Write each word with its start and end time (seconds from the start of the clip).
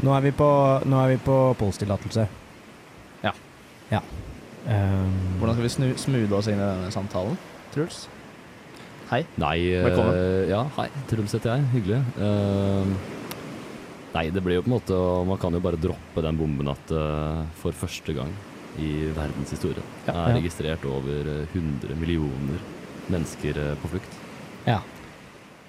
Nå 0.00 0.12
er 0.16 0.22
vi 0.24 0.30
på, 0.32 0.46
nå 0.88 1.00
er 1.02 1.10
vi 1.14 1.18
på 1.20 1.34
oppholdstillatelse. 1.52 2.24
Ja. 3.24 3.32
Ja. 3.92 4.00
Um, 4.64 5.12
Hvordan 5.40 5.56
skal 5.56 5.66
vi 5.66 5.72
snu, 5.74 5.86
smoothe 6.00 6.36
oss 6.38 6.48
inn 6.52 6.60
i 6.60 6.64
denne 6.64 6.92
samtalen, 6.94 7.36
Truls? 7.74 8.06
Hei. 9.10 9.24
Nei 9.42 9.56
eh, 9.74 9.82
Velkommen. 9.84 10.20
Ja, 10.48 10.62
hei. 10.78 10.86
Truls 11.10 11.34
heter 11.34 11.56
jeg. 11.56 11.66
Hyggelig. 11.74 11.98
Uh, 12.16 12.86
nei, 14.14 14.24
det 14.32 14.42
blir 14.44 14.60
jo 14.60 14.62
på 14.64 14.70
en 14.70 14.76
måte 14.76 15.00
Man 15.26 15.38
kan 15.42 15.54
jo 15.56 15.60
bare 15.64 15.78
droppe 15.82 16.22
den 16.24 16.38
bomben 16.38 16.70
at 16.70 16.92
uh, 16.94 17.42
for 17.60 17.74
første 17.76 18.14
gang 18.16 18.30
i 18.80 19.08
verdenshistorien 19.12 19.82
Ja. 20.06 20.14
er 20.14 20.28
Ja. 20.30 20.36
registrert 20.38 20.84
over 20.86 21.26
eh, 21.26 21.56
100 21.58 21.96
millioner 21.98 22.60
mennesker 23.10 23.58
eh, 23.58 23.72
på 23.82 23.90
flukt. 23.96 24.12
ja. 24.64 24.78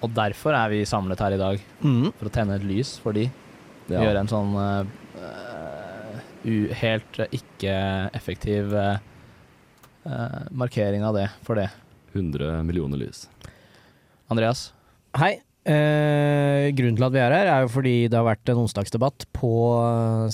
Og 0.06 0.10
derfor 0.18 0.54
er 0.58 0.70
vi 0.70 0.80
samlet 0.86 1.20
her 1.22 1.34
i 1.34 1.38
dag, 1.38 1.60
Mm. 1.82 2.12
for 2.18 2.26
å 2.30 2.32
tenne 2.34 2.56
et 2.56 2.64
lys 2.66 2.96
for 3.02 3.12
de. 3.14 3.28
Ja. 3.90 4.04
Gjøre 4.06 4.22
en 4.22 4.30
sånn 4.32 4.54
uh, 4.56 4.84
eh, 5.18 6.76
helt 6.82 7.20
eh, 7.20 7.38
ikke-effektiv 7.38 8.74
eh, 8.78 8.98
eh, 10.06 10.42
markering 10.52 11.06
av 11.06 11.16
det 11.18 11.30
for 11.46 11.60
det. 11.60 11.70
100 12.14 12.64
millioner 12.68 12.98
lys. 13.02 13.30
Andreas? 14.32 14.72
Hei. 15.18 15.40
Eh, 15.62 16.72
grunnen 16.74 16.98
til 16.98 17.06
at 17.06 17.14
vi 17.14 17.22
er 17.22 17.36
her, 17.36 17.50
er 17.52 17.66
jo 17.66 17.74
fordi 17.76 18.08
det 18.10 18.18
har 18.18 18.26
vært 18.26 18.50
en 18.50 18.64
onsdagsdebatt 18.64 19.28
på 19.38 19.52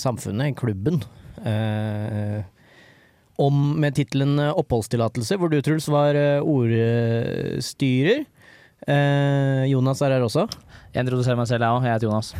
Samfunnet, 0.00 0.56
klubben, 0.56 1.02
eh, 1.44 2.40
om 3.38 3.78
med 3.78 3.94
tittelen 3.94 4.38
'Oppholdstillatelse', 4.40 5.36
hvor 5.38 5.50
du, 5.50 5.60
Truls, 5.62 5.86
var 5.86 6.14
ordstyrer. 6.42 8.24
Eh, 8.88 9.64
Jonas 9.70 10.00
er 10.02 10.16
her 10.16 10.24
også. 10.24 10.48
Jeg 10.94 11.04
introduserer 11.04 11.36
meg 11.36 11.46
selv, 11.46 11.62
jeg 11.62 11.70
òg. 11.70 11.84
Jeg 11.84 11.92
heter 11.92 12.08
Jonas. 12.08 12.34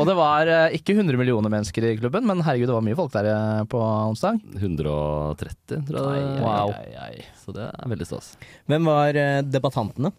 Og 0.00 0.08
det 0.08 0.14
var 0.16 0.48
eh, 0.48 0.74
ikke 0.78 0.94
100 0.96 1.18
millioner 1.20 1.52
mennesker 1.52 1.84
i 1.84 1.96
klubben, 2.00 2.24
men 2.28 2.40
herregud, 2.44 2.70
det 2.70 2.76
var 2.78 2.84
mye 2.86 2.96
folk 2.96 3.12
der 3.12 3.28
eh, 3.28 3.64
på 3.68 3.80
onsdag. 3.82 4.40
130, 4.56 5.82
tror 5.88 6.06
jeg. 6.16 6.22
Ai, 6.24 6.40
Wow. 6.40 6.72
Ai, 6.72 6.92
ai. 6.96 7.26
Så 7.42 7.52
det 7.56 7.66
er 7.68 7.90
veldig 7.92 8.08
stas. 8.08 8.32
Hvem 8.70 8.88
var 8.88 9.18
eh, 9.20 9.40
debattantene? 9.44 10.14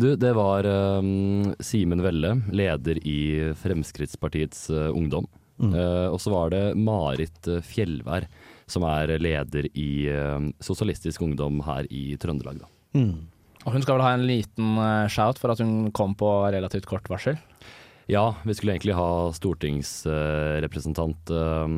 Du, 0.00 0.14
det 0.16 0.30
var 0.32 0.64
um, 0.64 1.52
Simen 1.60 2.00
Velle, 2.00 2.38
leder 2.48 2.96
i 3.04 3.52
Fremskrittspartiets 3.60 4.70
uh, 4.72 4.88
Ungdom. 4.96 5.26
Mm. 5.60 5.74
Uh, 5.76 6.08
og 6.14 6.16
så 6.24 6.32
var 6.32 6.54
det 6.54 6.62
Marit 6.80 7.50
Fjellvær, 7.68 8.24
som 8.64 8.86
er 8.88 9.12
leder 9.20 9.68
i 9.76 9.90
uh, 10.08 10.40
Sosialistisk 10.64 11.20
Ungdom 11.26 11.60
her 11.68 11.84
i 11.92 12.16
Trøndelag. 12.16 12.62
Da. 12.64 12.72
Mm. 12.96 13.28
Og 13.66 13.76
hun 13.76 13.84
skal 13.84 13.98
vel 13.98 14.06
ha 14.06 14.16
en 14.16 14.24
liten 14.26 14.80
shout 15.12 15.36
for 15.38 15.52
at 15.52 15.60
hun 15.60 15.92
kom 15.94 16.16
på 16.18 16.30
relativt 16.56 16.88
kort 16.88 17.04
varsel. 17.12 17.36
Ja, 18.10 18.34
vi 18.42 18.54
skulle 18.54 18.72
egentlig 18.74 18.94
ha 18.98 19.32
stortingsrepresentant 19.32 21.30
eh, 21.30 21.68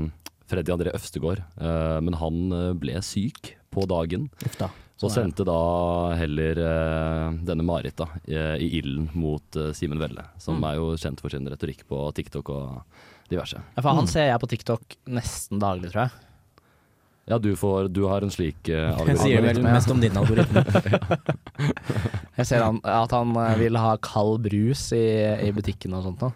Freddy 0.46 0.72
André 0.72 0.92
Øvstegård, 0.94 1.42
eh, 1.60 2.00
men 2.04 2.14
han 2.20 2.40
eh, 2.52 2.72
ble 2.80 2.96
syk 3.04 3.54
på 3.74 3.84
dagen. 3.90 4.28
Ufta. 4.46 4.70
Og 4.94 5.10
Sånn 5.10 5.14
sendte 5.26 5.42
da 5.44 5.54
heller 6.16 6.54
uh, 6.62 7.32
denne 7.44 7.64
Marit 7.66 7.96
da, 7.98 8.06
i, 8.30 8.36
i 8.62 8.68
ilden 8.78 9.08
mot 9.18 9.56
uh, 9.58 9.72
Simen 9.74 9.98
Velle, 10.00 10.22
som 10.40 10.54
Mm. 10.60 10.64
er 10.68 10.76
jo 10.78 10.84
kjent 11.02 11.18
for 11.20 11.34
sin 11.34 11.48
retorikk 11.50 11.82
på 11.90 11.98
TikTok 12.14 12.48
og 12.54 12.84
diverse. 13.28 13.58
Ja, 13.74 13.82
for 13.82 13.90
han 13.90 14.04
Mm. 14.06 14.12
ser 14.12 14.28
jeg 14.30 14.38
på 14.40 14.48
TikTok 14.54 14.96
nesten 15.10 15.58
daglig, 15.60 15.90
tror 15.90 16.04
jeg. 16.06 16.10
Ja, 17.26 17.38
du, 17.40 17.54
får, 17.56 17.88
du 17.88 18.02
har 18.10 18.20
en 18.20 18.30
slik 18.32 18.68
uh, 18.68 18.92
Jeg 19.08 19.16
sier 19.22 19.40
vel 19.40 19.62
mest 19.64 19.88
om 19.92 20.00
din 20.02 20.12
algoritme. 20.20 20.60
Jeg 22.36 22.46
ser 22.50 22.60
han, 22.64 22.80
at 22.84 23.14
han 23.14 23.30
eh, 23.38 23.54
vil 23.62 23.78
ha 23.80 23.94
kald 24.04 24.42
brus 24.44 24.88
i, 24.96 25.04
i 25.46 25.52
butikken 25.54 25.94
og 25.96 26.04
sånt 26.08 26.24
Da. 26.24 26.32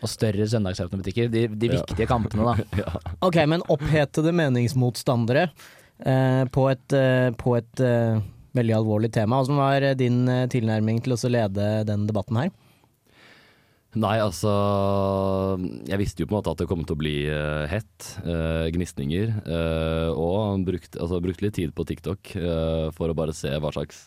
Og 0.00 0.08
større 0.08 0.46
søndagsåpne 0.48 1.02
butikker. 1.02 1.28
De, 1.28 1.42
de 1.60 1.68
Ja. 1.68 1.80
viktige 1.82 2.06
kampene, 2.08 2.46
da. 2.46 2.64
ja. 2.80 2.94
Ok, 3.26 3.36
men 3.50 3.60
opphetede 3.68 4.32
meningsmotstandere 4.32 5.50
eh, 6.00 6.44
på 6.54 6.64
et, 6.72 6.86
eh, 6.96 7.28
på 7.36 7.58
et 7.58 7.82
eh, 7.84 8.22
veldig 8.56 8.78
alvorlig 8.78 9.12
tema. 9.12 9.42
Hvordan 9.42 9.60
var 9.60 9.84
eh, 9.90 9.96
din 10.00 10.22
eh, 10.30 10.46
tilnærming 10.48 11.02
til 11.04 11.18
å 11.18 11.32
lede 11.36 11.68
den 11.90 12.06
debatten 12.08 12.40
her? 12.40 12.48
Nei, 13.98 14.20
altså 14.22 14.50
Jeg 15.88 15.98
visste 15.98 16.22
jo 16.22 16.28
på 16.28 16.36
en 16.36 16.38
måte 16.38 16.52
at 16.52 16.60
det 16.62 16.68
kom 16.70 16.84
til 16.86 16.94
å 16.94 17.00
bli 17.00 17.16
uh, 17.26 17.66
hett. 17.70 18.12
Uh, 18.22 18.68
gnisninger. 18.70 19.32
Uh, 19.48 20.10
og 20.14 20.62
brukte 20.68 21.00
altså, 21.00 21.18
brukt 21.24 21.42
litt 21.42 21.58
tid 21.58 21.74
på 21.74 21.86
TikTok 21.88 22.36
for 22.94 23.10
å 23.10 23.18
bare 23.18 23.34
se 23.36 23.50
hva 23.58 23.72
slags 23.74 24.06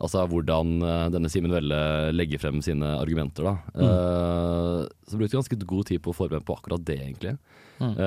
Altså 0.00 0.22
hvordan 0.24 0.78
denne 1.12 1.28
Simen 1.28 1.52
Velle 1.52 1.78
legger 2.14 2.40
frem 2.40 2.62
sine 2.64 2.94
argumenter, 2.96 3.44
da. 3.44 3.52
Mm. 3.74 4.86
så 5.04 5.18
brukte 5.18 5.34
jeg 5.34 5.40
ganske 5.42 5.58
god 5.68 5.90
tid 5.90 6.00
på 6.00 6.14
å 6.14 6.16
forberede 6.16 6.40
meg 6.40 6.46
på 6.48 6.56
akkurat 6.56 6.86
det, 6.88 6.96
egentlig. 7.04 7.34
Mm. 7.82 7.98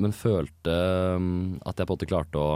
Men 0.00 0.16
følte 0.16 0.78
um, 1.20 1.58
at 1.68 1.76
jeg 1.76 1.84
på 1.84 1.92
en 1.92 1.98
måte 1.98 2.08
klarte 2.08 2.40
å 2.40 2.48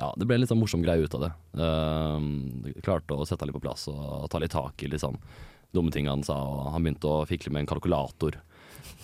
Ja, 0.00 0.08
det 0.16 0.24
ble 0.24 0.38
en 0.38 0.40
litt 0.40 0.48
sånn 0.48 0.62
morsom 0.62 0.80
greie 0.86 1.04
ut 1.04 1.18
av 1.18 1.26
det. 1.26 1.30
Uh, 1.60 2.72
klarte 2.80 3.12
å 3.12 3.28
sette 3.28 3.44
han 3.44 3.52
litt 3.52 3.58
på 3.60 3.66
plass 3.66 3.84
og 3.92 4.24
ta 4.32 4.40
litt 4.40 4.56
tak 4.56 4.86
i 4.86 4.88
litt 4.88 5.04
sånn 5.04 5.20
dumme 5.74 5.92
ting 5.92 6.08
han 6.08 6.22
sa, 6.24 6.34
og 6.34 6.72
han 6.72 6.82
begynte 6.86 7.10
å 7.10 7.26
fikle 7.28 7.52
med 7.52 7.64
en 7.64 7.70
kalkulator. 7.74 8.38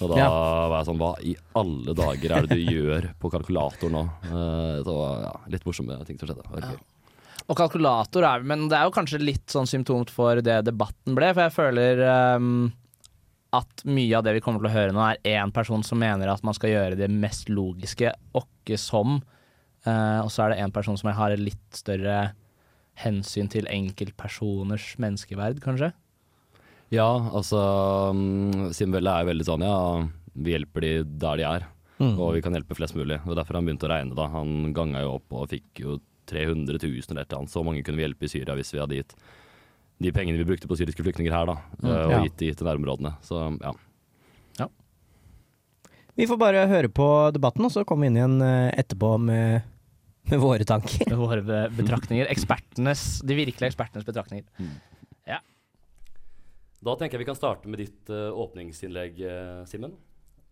Og 0.01 0.11
da 0.11 0.17
Ja. 0.19 0.29
var 0.69 0.81
jeg 0.81 0.87
sånn 0.89 0.99
Hva 0.99 1.11
i 1.23 1.37
alle 1.55 1.95
dager 1.95 2.33
er 2.35 2.47
det 2.47 2.57
du 2.57 2.65
gjør 2.73 3.11
på 3.21 3.31
kalkulator 3.31 3.91
nå? 3.93 4.01
Eh, 4.25 4.83
så 4.83 4.95
ja, 5.23 5.33
litt 5.53 5.65
morsomme 5.65 5.99
ting 6.09 6.19
som 6.19 6.27
skjedde. 6.29 6.43
Okay. 6.51 6.73
Ja. 6.75 7.45
Og 7.49 7.57
kalkulator 7.59 8.25
er 8.27 8.43
Men 8.43 8.69
det 8.69 8.79
er 8.79 8.85
jo 8.89 8.95
kanskje 8.97 9.21
litt 9.23 9.47
sånn 9.53 9.69
symptomt 9.71 10.11
for 10.11 10.41
det 10.41 10.65
debatten 10.65 11.15
ble, 11.15 11.33
for 11.35 11.43
jeg 11.45 11.55
føler 11.55 12.03
um, 12.37 12.73
at 13.53 13.85
mye 13.87 14.17
av 14.19 14.25
det 14.25 14.33
vi 14.35 14.41
kommer 14.43 14.59
til 14.65 14.71
å 14.71 14.75
høre 14.75 14.93
nå, 14.97 15.05
er 15.15 15.39
én 15.45 15.53
person 15.55 15.85
som 15.87 15.99
mener 16.01 16.27
at 16.33 16.43
man 16.43 16.55
skal 16.55 16.71
gjøre 16.73 16.97
det 16.99 17.11
mest 17.13 17.49
logiske, 17.53 18.11
åkke 18.35 18.79
som. 18.81 19.21
uh, 19.87 20.21
og 20.25 20.31
så 20.33 20.47
er 20.47 20.55
det 20.55 20.59
en 20.65 20.73
person 20.73 20.97
som 20.99 21.13
har 21.13 21.37
litt 21.37 21.71
større 21.77 22.33
hensyn 22.97 23.49
til 23.51 23.67
enkeltpersoners 23.71 24.97
menneskeverd, 24.99 25.61
kanskje. 25.63 25.93
Ja, 26.93 27.09
altså 27.33 27.61
um, 28.13 28.69
er 28.69 29.23
jo 29.25 29.31
veldig 29.31 29.47
sånn 29.47 29.65
ja, 29.65 29.79
vi 30.35 30.53
hjelper 30.53 30.85
de 30.85 30.93
der 31.05 31.41
de 31.41 31.47
er, 31.49 31.71
Mm. 31.95 32.17
og 32.19 32.33
vi 32.35 32.41
kan 32.43 32.51
hjelpe 32.51 32.75
flest 32.75 32.97
mulig. 32.99 33.21
Og 33.23 33.37
Derfor 33.39 33.55
har 33.55 33.61
han 33.63 33.69
begynt 33.69 33.85
å 33.87 33.89
regne. 33.89 34.17
da 34.19 34.27
Han 34.27 34.73
ganga 34.75 35.05
jo 35.05 35.13
opp 35.15 35.33
og 35.33 35.49
fikk 35.49 35.79
jo 35.79 36.01
300 36.27 36.75
000 36.83 37.07
eller 37.11 37.23
et 37.23 37.31
eller 37.31 37.39
annet. 37.39 37.53
Så 37.55 37.63
mange 37.63 37.85
kunne 37.87 38.01
vi 38.01 38.03
hjelpe 38.03 38.27
i 38.27 38.33
Syria 38.33 38.57
hvis 38.59 38.73
vi 38.75 38.81
hadde 38.83 38.99
gitt 38.99 39.15
de 40.03 40.11
pengene 40.11 40.37
vi 40.37 40.45
brukte 40.45 40.67
på 40.67 40.75
syriske 40.75 41.05
flyktninger 41.07 41.31
her, 41.33 41.47
da. 41.47 41.55
Mm, 41.79 41.87
eh, 41.87 42.01
og 42.03 42.11
ja. 42.11 42.23
gitt 42.27 42.37
de 42.43 42.51
til 42.51 42.67
nærområdene. 42.67 43.15
Så 43.23 43.45
ja. 43.63 43.73
Vi 46.15 46.27
får 46.31 46.39
bare 46.39 46.67
høre 46.71 46.91
på 46.95 47.07
debatten, 47.35 47.65
og 47.67 47.73
så 47.75 47.83
kommer 47.87 48.07
vi 48.07 48.13
inn 48.13 48.19
igjen 48.21 48.43
eh, 48.47 48.75
etterpå 48.79 49.17
med, 49.19 49.65
med 50.31 50.43
våre 50.43 50.67
tanker. 50.67 51.09
Med 51.11 51.19
våre 51.19 51.65
betraktninger. 51.75 52.29
Ekspertenes, 52.31 53.21
de 53.27 53.39
virkelige 53.39 53.73
ekspertenes 53.73 54.07
betraktninger. 54.07 54.47
Da 56.85 56.93
tenker 57.01 57.17
jeg 57.17 57.25
vi 57.25 57.31
kan 57.31 57.39
starte 57.39 57.71
med 57.71 57.81
ditt 57.81 58.11
eh, 58.13 58.29
åpningsinnlegg, 58.29 59.21
uh, 59.25 59.63
Simen. 59.69 59.95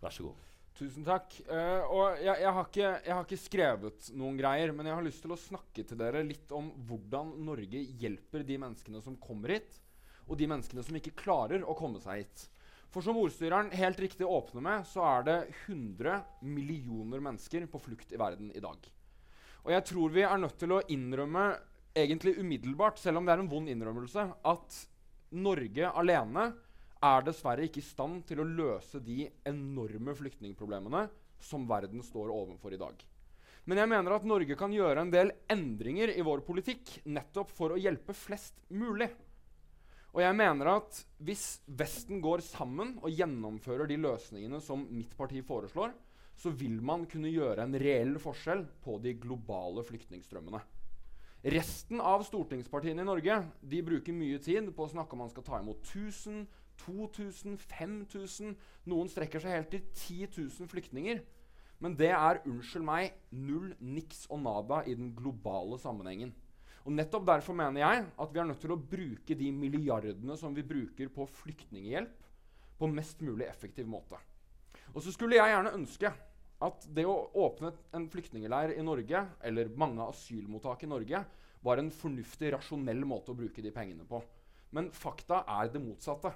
Vær 0.01 0.15
så 0.15 0.25
god. 0.25 0.49
Tusen 0.79 1.05
takk. 1.05 1.35
Uh, 1.45 1.83
og 1.93 2.23
jeg, 2.23 2.37
jeg, 2.41 2.53
har 2.57 2.69
ikke, 2.71 2.93
jeg 3.05 3.13
har 3.13 3.27
ikke 3.27 3.41
skrevet 3.43 4.07
noen 4.17 4.39
greier, 4.39 4.73
men 4.73 4.89
jeg 4.89 4.97
har 4.97 5.05
lyst 5.05 5.21
til 5.25 5.35
å 5.35 5.41
snakke 5.41 5.85
til 5.85 5.99
dere 6.01 6.23
litt 6.25 6.55
om 6.57 6.71
hvordan 6.89 7.35
Norge 7.45 7.83
hjelper 8.01 8.47
de 8.49 8.57
menneskene 8.63 9.03
som 9.05 9.19
kommer 9.21 9.59
hit, 9.59 9.77
og 10.25 10.39
de 10.41 10.49
menneskene 10.49 10.85
som 10.87 10.97
ikke 10.97 11.13
klarer 11.21 11.67
å 11.69 11.77
komme 11.77 12.01
seg 12.01 12.23
hit. 12.23 12.47
For 12.93 13.05
som 13.05 13.19
ordstyreren 13.21 13.69
helt 13.77 14.01
riktig 14.01 14.29
åpner 14.29 14.65
med, 14.65 14.87
så 14.89 15.05
er 15.11 15.27
det 15.29 15.37
100 15.67 16.17
millioner 16.49 17.21
mennesker 17.25 17.67
på 17.69 17.81
flukt 17.91 18.13
i 18.13 18.21
verden 18.21 18.49
i 18.57 18.63
dag. 18.65 18.89
Og 19.67 19.75
jeg 19.75 19.85
tror 19.91 20.17
vi 20.17 20.25
er 20.25 20.41
nødt 20.41 20.57
til 20.61 20.73
å 20.79 20.81
innrømme, 20.93 21.45
egentlig 21.93 22.39
umiddelbart, 22.41 22.97
selv 23.01 23.21
om 23.21 23.29
det 23.29 23.37
er 23.37 23.45
en 23.45 23.53
vond 23.53 23.69
innrømmelse, 23.69 24.27
at 24.49 24.81
Norge 25.33 25.89
alene 25.89 26.51
er 27.03 27.25
dessverre 27.27 27.65
ikke 27.67 27.81
i 27.83 27.87
stand 27.87 28.23
til 28.29 28.43
å 28.43 28.47
løse 28.47 29.01
de 29.03 29.25
enorme 29.49 30.15
flyktningproblemene 30.19 31.07
som 31.43 31.65
verden 31.67 32.05
står 32.07 32.31
overfor 32.31 32.77
i 32.77 32.81
dag. 32.81 32.95
Men 33.67 33.79
jeg 33.79 33.91
mener 33.93 34.17
at 34.17 34.25
Norge 34.27 34.57
kan 34.59 34.73
gjøre 34.75 35.05
en 35.05 35.11
del 35.13 35.33
endringer 35.51 36.13
i 36.15 36.25
vår 36.27 36.43
politikk 36.47 36.97
nettopp 37.07 37.53
for 37.55 37.75
å 37.75 37.81
hjelpe 37.81 38.15
flest 38.17 38.59
mulig. 38.75 39.09
Og 40.13 40.21
jeg 40.21 40.37
mener 40.37 40.69
at 40.75 40.99
hvis 41.25 41.63
Vesten 41.67 42.21
går 42.23 42.43
sammen 42.45 42.97
og 43.01 43.15
gjennomfører 43.15 43.89
de 43.89 43.97
løsningene 44.03 44.61
som 44.61 44.85
mitt 44.91 45.15
parti 45.17 45.41
foreslår, 45.47 45.95
så 46.37 46.51
vil 46.59 46.81
man 46.85 47.07
kunne 47.09 47.31
gjøre 47.33 47.65
en 47.65 47.79
reell 47.79 48.19
forskjell 48.21 48.67
på 48.83 48.99
de 49.05 49.15
globale 49.21 49.85
flyktningstrømmene. 49.87 50.61
Resten 51.43 51.99
av 51.99 52.23
stortingspartiene 52.23 53.03
i 53.03 53.07
Norge 53.07 53.37
de 53.67 53.81
bruker 53.83 54.15
mye 54.15 54.39
tid 54.39 54.69
på 54.77 54.85
å 54.85 54.91
snakke 54.93 55.17
om 55.17 55.25
man 55.25 55.31
skal 55.33 55.43
ta 55.43 55.59
imot 55.59 55.83
1000, 55.83 56.45
2000, 56.85 57.57
5000 57.59 58.53
Noen 58.91 59.11
strekker 59.11 59.43
seg 59.43 59.57
helt 59.57 59.73
til 59.73 59.83
10 59.91 60.29
000 60.61 60.71
flyktninger. 60.71 61.19
Men 61.83 61.97
det 61.99 62.13
er 62.15 62.45
unnskyld 62.47 62.87
meg 62.87 63.17
null, 63.35 63.73
niks 63.83 64.29
og 64.31 64.45
nada 64.45 64.85
i 64.87 64.95
den 64.95 65.11
globale 65.19 65.81
sammenhengen. 65.83 66.31
Og 66.87 66.95
Nettopp 66.95 67.27
derfor 67.27 67.59
mener 67.59 67.83
jeg 67.83 68.07
at 68.07 68.35
vi 68.35 68.39
er 68.39 68.47
nødt 68.47 68.63
til 68.63 68.75
å 68.75 68.79
bruke 68.79 69.39
de 69.39 69.51
milliardene 69.55 70.37
som 70.39 70.55
vi 70.55 70.63
bruker 70.67 71.11
på 71.11 71.27
flyktninghjelp, 71.43 72.15
på 72.79 72.91
mest 72.91 73.23
mulig 73.23 73.47
effektiv 73.51 73.91
måte. 73.91 74.19
Og 74.95 75.03
så 75.03 75.11
skulle 75.15 75.39
jeg 75.39 75.51
gjerne 75.51 75.75
ønske 75.75 76.11
at 76.63 76.87
det 76.95 77.05
å 77.09 77.17
åpne 77.43 77.73
en 77.97 78.07
flyktningleir 78.11 78.77
i 78.77 78.85
Norge, 78.87 79.25
eller 79.43 79.73
mange 79.79 80.05
asylmottak 80.07 80.85
i 80.87 80.91
Norge, 80.91 81.25
var 81.63 81.79
en 81.79 81.91
fornuftig, 81.95 82.53
rasjonell 82.55 83.03
måte 83.07 83.33
å 83.33 83.39
bruke 83.39 83.63
de 83.63 83.73
pengene 83.75 84.07
på. 84.07 84.23
Men 84.75 84.91
fakta 84.95 85.43
er 85.59 85.71
det 85.73 85.83
motsatte. 85.83 86.33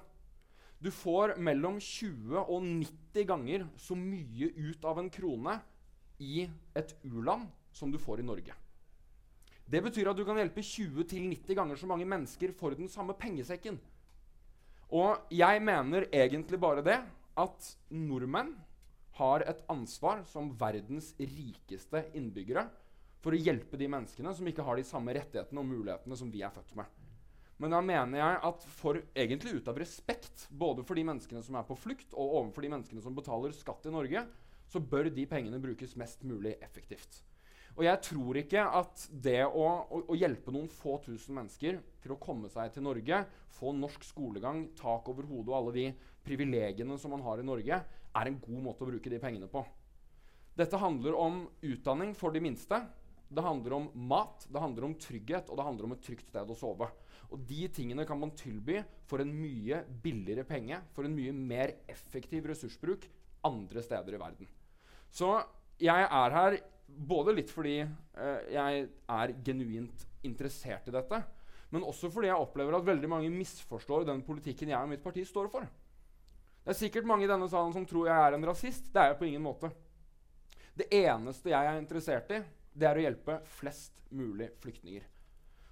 Du 0.77 0.91
får 0.93 1.35
mellom 1.41 1.79
20 1.81 2.37
og 2.43 2.61
90 2.61 3.25
ganger 3.27 3.65
så 3.81 3.97
mye 3.97 4.51
ut 4.53 4.85
av 4.85 5.01
en 5.01 5.09
krone 5.09 5.57
i 6.21 6.45
et 6.77 6.93
u-land 7.07 7.47
som 7.73 7.91
du 7.91 7.97
får 8.01 8.21
i 8.21 8.27
Norge. 8.27 8.53
Det 9.67 9.81
betyr 9.83 10.11
at 10.11 10.19
du 10.19 10.23
kan 10.23 10.37
hjelpe 10.39 10.63
20-90 10.63 11.57
ganger 11.57 11.79
så 11.79 11.89
mange 11.89 12.07
mennesker 12.07 12.53
for 12.55 12.77
den 12.77 12.87
samme 12.91 13.17
pengesekken. 13.19 13.79
Og 14.95 15.33
jeg 15.33 15.63
mener 15.65 16.07
egentlig 16.13 16.59
bare 16.61 16.85
det 16.85 17.01
at 17.37 17.71
nordmenn 17.91 18.53
har 19.17 19.45
et 19.49 19.63
ansvar 19.71 20.23
som 20.29 20.53
verdens 20.59 21.13
rikeste 21.19 22.05
innbyggere 22.17 22.67
for 23.23 23.33
å 23.35 23.41
hjelpe 23.41 23.79
de 23.79 23.89
menneskene 23.91 24.33
som 24.37 24.47
ikke 24.49 24.65
har 24.65 24.79
de 24.79 24.85
samme 24.87 25.13
rettighetene 25.17 25.61
og 25.61 25.69
mulighetene 25.69 26.17
som 26.19 26.31
vi 26.31 26.43
er 26.45 26.53
født 26.53 26.75
med. 26.77 26.89
Men 27.57 27.73
da 27.73 27.79
mener 27.81 28.21
jeg 28.21 28.41
at 28.51 28.65
for, 28.77 28.99
egentlig 29.17 29.55
ut 29.57 29.69
av 29.71 29.79
respekt 29.81 30.45
både 30.53 30.83
for 30.85 30.97
de 30.97 31.05
menneskene 31.07 31.41
som 31.45 31.57
er 31.57 31.65
på 31.65 31.77
flukt, 31.79 32.11
og 32.13 32.35
overfor 32.43 32.65
de 32.65 32.69
menneskene 32.75 33.01
som 33.01 33.17
betaler 33.17 33.55
skatt 33.57 33.87
i 33.89 33.93
Norge, 33.93 34.21
så 34.69 34.81
bør 34.83 35.09
de 35.13 35.25
pengene 35.29 35.61
brukes 35.63 35.95
mest 35.97 36.21
mulig 36.27 36.53
effektivt. 36.61 37.23
Og 37.77 37.85
jeg 37.85 38.01
tror 38.07 38.37
ikke 38.39 38.61
at 38.79 39.03
det 39.25 39.41
å, 39.45 39.65
å, 39.85 40.01
å, 40.09 40.17
hjelpe 40.17 40.53
noen 40.53 40.69
få 40.69 40.95
tusen 41.03 41.35
mennesker 41.37 41.77
til 42.01 42.13
å 42.13 42.19
komme 42.21 42.49
seg 42.49 42.71
til 42.73 42.85
Norge, 42.85 43.21
få 43.53 43.73
norsk 43.77 44.05
skolegang, 44.05 44.63
tak 44.77 45.09
over 45.11 45.27
hodet 45.29 45.51
og 45.51 45.57
alle 45.59 45.75
de 45.75 45.85
privilegiene 46.25 46.97
som 46.97 47.13
man 47.13 47.25
har 47.25 47.41
i 47.41 47.45
Norge, 47.45 47.79
er 48.17 48.29
en 48.29 48.39
god 48.41 48.63
måte 48.69 48.85
å 48.85 48.89
bruke 48.89 49.11
de 49.11 49.19
pengene 49.21 49.49
på. 49.51 49.63
Dette 50.57 50.79
handler 50.81 51.17
om 51.17 51.43
utdanning 51.61 52.15
for 52.17 52.33
de 52.33 52.41
minste. 52.41 52.79
Det 53.27 53.43
handler 53.43 53.75
om 53.75 53.89
mat, 54.09 54.47
det 54.49 54.61
handler 54.61 54.87
om 54.87 54.95
trygghet, 54.97 55.51
og 55.51 55.59
det 55.59 55.67
handler 55.67 55.89
om 55.89 55.93
et 55.97 56.03
trygt 56.05 56.31
sted 56.31 56.49
å 56.49 56.57
sove. 56.57 56.87
Og 57.27 57.43
de 57.49 57.67
tingene 57.75 58.05
kan 58.07 58.19
man 58.19 58.31
tilby 58.39 58.79
for 59.09 59.21
en 59.21 59.33
mye 59.35 59.81
billigere 60.03 60.47
penge, 60.47 60.79
for 60.95 61.05
en 61.05 61.15
mye 61.15 61.33
mer 61.35 61.75
effektiv 61.91 62.47
ressursbruk 62.49 63.05
andre 63.47 63.83
steder 63.83 64.15
i 64.15 64.21
verden. 64.21 64.49
Så 65.11 65.35
jeg 65.81 66.07
er 66.07 66.35
her 66.35 66.57
både 66.87 67.35
litt 67.35 67.51
fordi 67.51 67.81
eh, 67.83 68.53
jeg 68.53 68.85
er 68.87 69.33
genuint 69.45 70.05
interessert 70.25 70.87
i 70.87 70.95
dette, 70.95 71.19
men 71.75 71.83
også 71.83 72.09
fordi 72.11 72.31
jeg 72.31 72.39
opplever 72.39 72.77
at 72.77 72.87
veldig 72.87 73.09
mange 73.11 73.31
misforstår 73.33 74.07
den 74.07 74.23
politikken 74.25 74.71
jeg 74.71 74.79
og 74.79 74.91
mitt 74.93 75.03
parti 75.03 75.25
står 75.27 75.51
for. 75.51 75.67
Det 76.67 76.73
er 76.73 76.81
sikkert 76.81 77.05
mange 77.07 77.23
i 77.23 77.29
denne 77.31 77.45
salen 77.47 77.71
som 77.71 77.85
tror 77.87 78.09
jeg 78.09 78.19
er 78.19 78.33
en 78.35 78.43
rasist. 78.43 78.89
Det 78.91 78.99
er 78.99 79.13
jeg 79.13 79.15
på 79.21 79.25
ingen 79.29 79.43
måte. 79.45 79.69
Det 80.75 80.89
eneste 80.91 81.53
jeg 81.53 81.67
er 81.69 81.77
interessert 81.79 82.31
i, 82.35 82.41
det 82.75 82.87
er 82.89 82.97
å 82.99 83.03
hjelpe 83.05 83.37
flest 83.55 84.01
mulig 84.11 84.49
flyktninger. 84.59 85.05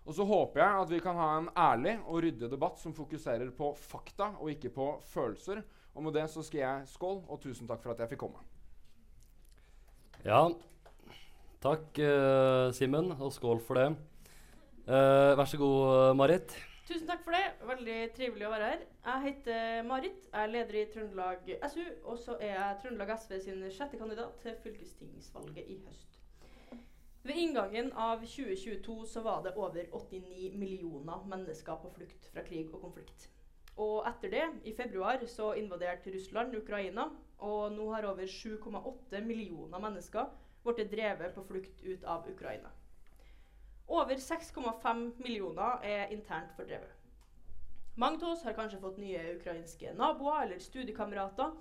Og 0.07 0.15
så 0.15 0.24
håper 0.30 0.62
jeg 0.62 0.77
at 0.86 0.94
vi 0.94 1.00
kan 1.03 1.18
ha 1.19 1.25
en 1.36 1.50
ærlig 1.51 1.97
og 2.06 2.21
ryddig 2.24 2.47
debatt 2.47 2.80
som 2.80 2.94
fokuserer 2.95 3.50
på 3.57 3.74
fakta 3.75 4.30
og 4.38 4.53
ikke 4.53 4.71
på 4.71 4.86
følelser. 5.12 5.59
Og 6.00 6.06
med 6.06 6.15
det 6.15 6.30
så 6.31 6.45
skal 6.47 6.62
jeg 6.62 6.88
skål, 6.94 7.19
og 7.27 7.41
tusen 7.44 7.68
takk 7.68 7.83
for 7.83 7.91
at 7.91 8.00
jeg 8.00 8.13
fikk 8.13 8.24
komme. 8.24 8.39
Ja, 10.24 10.45
takk 11.65 12.00
uh, 12.00 12.71
Simen, 12.71 13.12
og 13.19 13.36
skål 13.36 13.59
for 13.68 13.81
det. 13.81 13.89
Uh, 14.88 15.36
vær 15.36 15.51
så 15.51 15.59
god, 15.59 16.15
Marit. 16.24 16.56
Tusen 16.86 17.08
takk 17.10 17.24
for 17.26 17.34
det. 17.34 17.46
Veldig 17.66 17.94
trivelig 18.14 18.46
å 18.46 18.52
være 18.54 18.66
her. 18.70 18.82
Jeg 19.06 19.22
heter 19.24 19.88
Marit, 19.90 20.28
jeg 20.30 20.42
er 20.44 20.52
leder 20.52 20.76
i 20.78 20.84
Trøndelag 20.94 21.48
SU, 21.74 21.82
og 22.04 22.20
så 22.22 22.36
er 22.38 22.52
jeg 22.52 22.78
Trøndelag 22.84 23.14
SV 23.16 23.40
sin 23.42 23.64
sjette 23.74 23.98
kandidat 23.98 24.38
til 24.44 24.60
fylkestingsvalget 24.62 25.72
i 25.74 25.80
høst. 25.88 26.20
Ved 27.26 27.42
inngangen 27.42 27.90
av 27.98 28.22
2022 28.22 29.00
så 29.10 29.26
var 29.26 29.42
det 29.48 29.56
over 29.58 29.90
89 29.90 30.52
millioner 30.62 31.26
mennesker 31.32 31.82
på 31.82 31.90
flukt 31.98 32.30
fra 32.30 32.46
krig 32.46 32.70
og 32.70 32.86
konflikt. 32.86 33.32
Og 33.82 34.06
etter 34.06 34.36
det, 34.36 34.46
i 34.70 34.76
februar, 34.78 35.26
så 35.26 35.56
invaderte 35.58 36.14
Russland 36.14 36.54
Ukraina, 36.56 37.10
og 37.42 37.74
nå 37.74 37.90
har 37.96 38.06
over 38.14 38.30
7,8 38.30 39.26
millioner 39.26 39.82
mennesker 39.82 40.30
blitt 40.62 40.92
drevet 40.94 41.34
på 41.34 41.50
flukt 41.50 41.82
ut 41.82 42.06
av 42.06 42.30
Ukraina. 42.30 42.70
Over 43.88 44.16
6,5 44.18 45.22
millioner 45.22 45.84
er 45.86 46.12
internt 46.14 46.54
fordrevet. 46.58 46.92
Mange 47.96 48.26
av 48.26 48.32
oss 48.34 48.44
har 48.44 48.56
kanskje 48.58 48.82
fått 48.82 48.98
nye 49.00 49.22
ukrainske 49.38 49.94
naboer 49.96 50.42
eller 50.44 50.60
studiekamerater, 50.60 51.54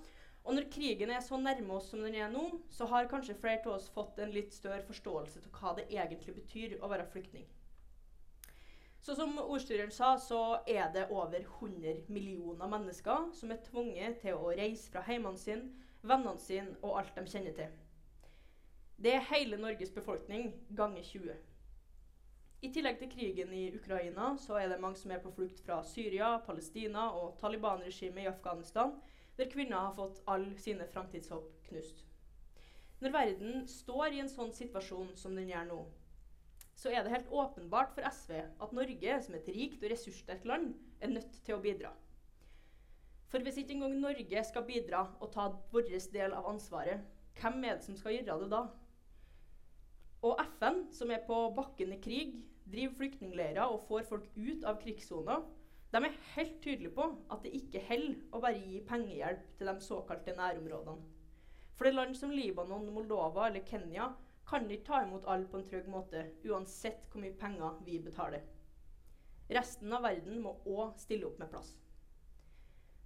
og 0.45 0.57
når 0.57 0.67
krigen 0.73 1.09
er 1.13 1.21
så 1.25 1.37
nærme 1.41 1.77
oss 1.77 1.87
som 1.89 2.01
den 2.03 2.17
er 2.17 2.27
nå, 2.29 2.43
så 2.69 2.85
har 2.91 3.07
kanskje 3.09 3.37
flere 3.39 3.63
av 3.63 3.77
oss 3.77 3.87
fått 3.93 4.19
en 4.19 4.33
litt 4.33 4.53
større 4.53 4.83
forståelse 4.85 5.45
av 5.45 5.61
hva 5.61 5.71
det 5.77 5.87
egentlig 5.89 6.35
betyr 6.35 6.75
å 6.81 6.89
være 6.91 7.07
flyktning. 7.13 7.47
Så 9.05 9.15
som 9.15 9.37
ordstyreren 9.37 9.93
sa, 9.93 10.15
så 10.17 10.59
er 10.65 10.89
det 10.93 11.07
over 11.13 11.39
100 11.39 12.07
millioner 12.09 12.69
mennesker 12.69 13.31
som 13.37 13.51
er 13.53 13.61
tvunget 13.69 14.21
til 14.23 14.37
å 14.37 14.53
reise 14.57 14.89
fra 14.89 15.05
hjemmene 15.05 15.37
sine, 15.37 15.69
vennene 16.01 16.41
sine 16.41 16.73
og 16.81 16.99
alt 16.99 17.17
de 17.17 17.25
kjenner 17.29 17.53
til. 17.57 17.73
Det 18.97 19.13
er 19.13 19.27
hele 19.29 19.61
Norges 19.61 19.93
befolkning 19.93 20.55
ganger 20.73 21.05
20. 21.05 21.35
I 22.63 22.71
tillegg 22.73 22.97
til 22.99 23.11
krigen 23.11 23.51
i 23.53 23.65
Ukraina 23.75 24.31
så 24.41 24.57
er 24.59 24.69
det 24.71 24.79
mange 24.81 24.97
som 24.99 25.11
er 25.11 25.21
på 25.23 25.33
flukt 25.35 25.59
fra 25.65 25.81
Syria, 25.83 26.37
Palestina 26.45 27.09
og 27.19 27.35
Taliban-regimet 27.41 28.23
i 28.23 28.31
Afghanistan, 28.31 28.95
der 29.37 29.51
kvinner 29.51 29.89
har 29.89 29.95
fått 29.97 30.21
alle 30.31 30.55
sine 30.59 30.87
framtidshåp 30.87 31.51
knust. 31.67 32.05
Når 33.03 33.11
verden 33.11 33.67
står 33.67 34.15
i 34.15 34.21
en 34.23 34.31
sånn 34.31 34.53
situasjon 34.55 35.11
som 35.19 35.35
den 35.35 35.51
gjør 35.51 35.67
nå, 35.69 35.81
så 36.75 36.91
er 36.91 37.03
det 37.03 37.11
helt 37.11 37.31
åpenbart 37.31 37.91
for 37.95 38.07
SV 38.07 38.39
at 38.39 38.73
Norge, 38.75 39.19
som 39.23 39.35
et 39.35 39.51
rikt 39.51 39.83
og 39.83 39.91
ressurssterkt 39.91 40.47
land, 40.47 40.73
er 40.99 41.11
nødt 41.11 41.37
til 41.45 41.57
å 41.57 41.63
bidra. 41.63 41.91
For 43.31 43.43
hvis 43.43 43.59
ikke 43.59 43.75
engang 43.75 43.99
Norge 43.99 44.43
skal 44.47 44.65
bidra 44.67 45.05
og 45.19 45.31
ta 45.33 45.49
vår 45.73 45.89
del 46.13 46.35
av 46.35 46.47
ansvaret, 46.51 47.03
hvem 47.39 47.63
er 47.63 47.77
det 47.77 47.87
som 47.87 47.97
skal 47.99 48.15
gjøre 48.15 48.39
det 48.43 48.51
da? 48.53 48.63
Som 50.95 51.11
er 51.11 51.25
på 51.27 51.37
bakken 51.57 51.91
i 51.91 51.99
krig, 52.01 52.35
driver 52.71 52.95
flyktningleirer 53.01 53.65
og 53.67 53.83
får 53.89 54.07
folk 54.09 54.29
ut 54.37 54.63
av 54.63 54.79
krigssoner, 54.81 55.43
de 55.91 56.01
er 56.03 56.15
helt 56.35 56.55
tydelige 56.63 56.95
på 56.95 57.05
at 57.31 57.43
det 57.43 57.53
ikke 57.55 57.83
holder 57.89 58.15
å 58.35 58.41
bare 58.43 58.59
gi 58.59 58.81
pengehjelp 58.87 59.43
til 59.59 59.69
de 59.69 59.75
såkalte 59.83 60.35
nærområdene. 60.35 61.03
For 61.75 61.87
det 61.87 61.95
land 61.95 62.15
som 62.15 62.31
Libanon, 62.31 62.87
Moldova 62.95 63.49
eller 63.49 63.63
Kenya 63.67 64.09
kan 64.47 64.67
ikke 64.71 64.87
ta 64.87 65.01
imot 65.03 65.27
alle 65.27 65.47
på 65.51 65.59
en 65.59 65.67
trygg 65.67 65.87
måte, 65.91 66.21
uansett 66.47 67.07
hvor 67.11 67.23
mye 67.23 67.35
penger 67.39 67.79
vi 67.85 67.99
betaler. 68.03 68.43
Resten 69.55 69.93
av 69.93 70.05
verden 70.05 70.39
må 70.41 70.55
òg 70.65 70.95
stille 71.01 71.27
opp 71.27 71.39
med 71.41 71.51
plass. 71.51 71.73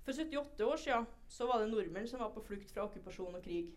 For 0.06 0.14
78 0.14 0.66
år 0.66 0.82
siden 0.82 1.50
var 1.52 1.62
det 1.62 1.72
nordmenn 1.72 2.08
som 2.10 2.22
var 2.24 2.34
på 2.34 2.46
flukt 2.46 2.72
fra 2.74 2.86
okkupasjon 2.88 3.38
og 3.38 3.44
krig. 3.46 3.74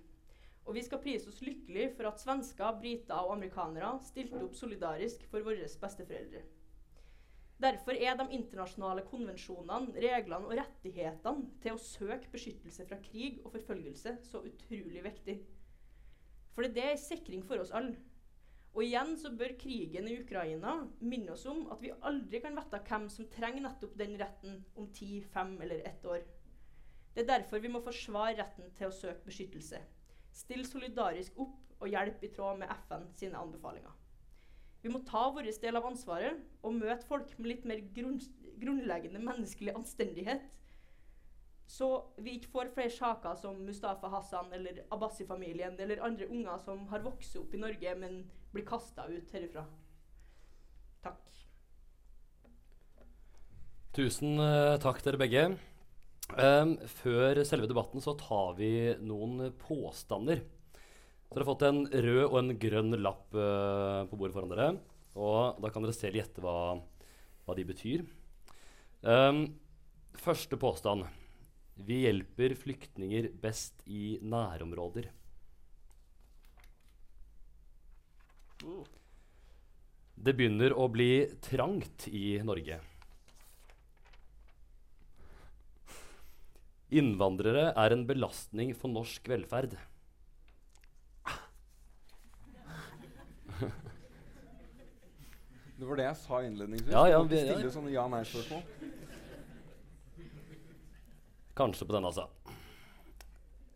Og 0.62 0.76
vi 0.76 0.82
skal 0.86 1.00
prise 1.02 1.28
oss 1.30 1.42
lykkelig 1.42 1.88
for 1.96 2.08
at 2.08 2.20
svensker, 2.22 2.76
briter 2.78 3.18
og 3.18 3.36
amerikanere 3.36 3.96
stilte 4.06 4.42
opp 4.44 4.54
solidarisk 4.54 5.24
for 5.30 5.44
våre 5.46 5.66
besteforeldre. 5.82 6.42
Derfor 7.62 7.94
er 7.94 8.16
de 8.18 8.26
internasjonale 8.34 9.04
konvensjonene, 9.06 9.94
reglene 10.02 10.48
og 10.48 10.56
rettighetene 10.58 11.50
til 11.62 11.76
å 11.76 11.82
søke 11.82 12.30
beskyttelse 12.32 12.86
fra 12.88 12.98
krig 13.04 13.38
og 13.44 13.52
forfølgelse 13.54 14.16
så 14.26 14.40
utrolig 14.48 15.02
viktig. 15.04 15.36
For 16.56 16.66
det 16.66 16.82
er 16.82 16.96
en 16.96 17.04
sikring 17.04 17.44
for 17.46 17.62
oss 17.62 17.70
alle. 17.74 17.94
Og 18.72 18.86
igjen 18.86 19.14
så 19.20 19.30
bør 19.36 19.52
krigen 19.60 20.06
i 20.08 20.16
Ukraina 20.22 20.78
minne 21.04 21.34
oss 21.34 21.44
om 21.46 21.66
at 21.74 21.82
vi 21.84 21.92
aldri 22.08 22.40
kan 22.40 22.56
vite 22.56 22.80
hvem 22.88 23.08
som 23.12 23.28
trenger 23.34 23.66
nettopp 23.66 23.98
den 24.00 24.14
retten 24.20 24.62
om 24.80 24.88
ti, 24.96 25.20
fem 25.34 25.58
eller 25.60 25.84
ett 25.86 26.06
år. 26.08 26.22
Det 27.12 27.22
er 27.22 27.34
derfor 27.34 27.60
vi 27.60 27.68
må 27.68 27.82
forsvare 27.84 28.38
retten 28.40 28.72
til 28.78 28.88
å 28.88 28.96
søke 28.96 29.28
beskyttelse. 29.28 29.82
Stille 30.32 30.64
solidarisk 30.68 31.36
opp 31.42 31.82
og 31.82 31.90
hjelpe 31.90 32.26
i 32.26 32.32
tråd 32.32 32.60
med 32.62 32.70
FN 32.86 33.08
sine 33.18 33.38
anbefalinger. 33.40 33.92
Vi 34.82 34.90
må 34.90 35.02
ta 35.06 35.28
vår 35.30 35.46
del 35.62 35.78
av 35.78 35.86
ansvaret 35.86 36.40
og 36.62 36.74
møte 36.74 37.06
folk 37.06 37.30
med 37.38 37.48
litt 37.52 37.66
mer 37.68 37.82
grunn, 37.94 38.18
grunnleggende 38.58 39.22
menneskelig 39.22 39.74
anstendighet. 39.76 40.48
Så 41.70 41.88
vi 42.18 42.36
ikke 42.36 42.50
får 42.52 42.72
flere 42.74 42.92
saker 42.92 43.36
som 43.38 43.60
Mustafa 43.64 44.10
Hassan 44.12 44.50
eller 44.52 44.82
Abbasi-familien 44.92 45.78
eller 45.80 46.02
andre 46.04 46.26
unger 46.28 46.58
som 46.64 46.82
har 46.90 47.04
vokst 47.06 47.38
opp 47.38 47.54
i 47.54 47.62
Norge, 47.62 47.94
men 47.96 48.24
blir 48.52 48.66
kasta 48.68 49.06
ut 49.08 49.30
herifra. 49.32 49.64
Takk. 51.06 51.22
Tusen 53.96 54.40
uh, 54.40 54.76
takk 54.82 55.00
dere 55.06 55.20
begge. 55.20 55.46
Um, 56.32 56.76
før 56.88 57.42
selve 57.44 57.68
debatten 57.68 58.00
så 58.00 58.14
tar 58.16 58.54
vi 58.56 58.70
noen 59.04 59.50
påstander. 59.60 60.40
Så 61.26 61.34
dere 61.34 61.44
har 61.44 61.50
fått 61.50 61.64
en 61.68 61.82
rød 61.88 62.24
og 62.28 62.38
en 62.40 62.54
grønn 62.60 62.96
lapp 63.00 63.34
uh, 63.36 64.04
på 64.08 64.18
bordet 64.20 64.36
foran 64.36 64.52
dere. 64.52 64.68
Og 65.18 65.60
da 65.60 65.70
kan 65.72 65.84
dere 65.84 65.96
selv 65.96 66.16
gjette 66.20 66.44
hva, 66.44 66.76
hva 67.44 67.56
de 67.58 67.66
betyr. 67.68 68.04
Um, 69.02 69.44
første 70.16 70.56
påstand. 70.60 71.04
Vi 71.82 72.02
hjelper 72.04 72.54
flyktninger 72.56 73.30
best 73.42 73.82
i 73.88 74.18
nærområder. 74.22 75.08
Det 80.22 80.34
begynner 80.38 80.76
å 80.78 80.86
bli 80.92 81.26
trangt 81.42 82.06
i 82.12 82.38
Norge. 82.46 82.78
Innvandrere 86.92 87.70
er 87.78 87.94
en 87.94 88.04
belastning 88.08 88.74
for 88.76 88.92
norsk 88.92 89.28
velferd. 89.32 89.78
Det 95.78 95.86
var 95.88 95.98
det 95.98 96.04
jeg 96.06 96.18
sa 96.20 96.40
innledningsvis. 96.46 96.92
Ja, 96.92 97.06
ja, 97.10 97.22
vi- 97.22 97.36
ja, 97.40 97.54
stille 97.56 97.72
sånne 97.74 97.90
ja-nei-spørsmål. 97.90 98.62
Kanskje 101.56 101.86
på 101.86 101.92
denne, 101.92 102.06
altså. 102.06 102.28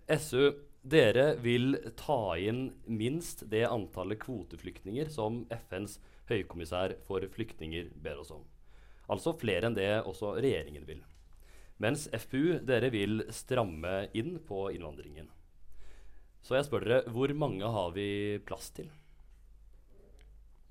SU, 0.08 0.52
dere 0.86 1.36
vil 1.42 1.74
ta 1.96 2.36
inn 2.38 2.72
minst 2.86 3.48
det 3.50 3.64
antallet 3.66 4.18
kvoteflyktninger 4.22 5.10
som 5.10 5.46
FNs 5.50 5.98
høykommissær 6.28 6.94
for 7.02 7.20
flyktninger 7.20 7.90
ber 8.02 8.20
oss 8.20 8.30
om. 8.30 8.44
Altså 9.10 9.34
flere 9.38 9.66
enn 9.66 9.74
det 9.74 10.04
også 10.04 10.36
regjeringen 10.40 10.86
vil. 10.86 11.02
Mens 11.82 12.06
FPU, 12.08 12.58
dere 12.64 12.88
vil 12.94 13.26
stramme 13.34 14.06
inn 14.16 14.38
på 14.44 14.70
innvandringen. 14.72 15.28
Så 16.40 16.56
jeg 16.56 16.68
spør 16.68 16.86
dere, 16.86 17.12
hvor 17.12 17.32
mange 17.36 17.68
har 17.74 17.92
vi 17.92 18.08
plass 18.46 18.70
til? 18.72 18.88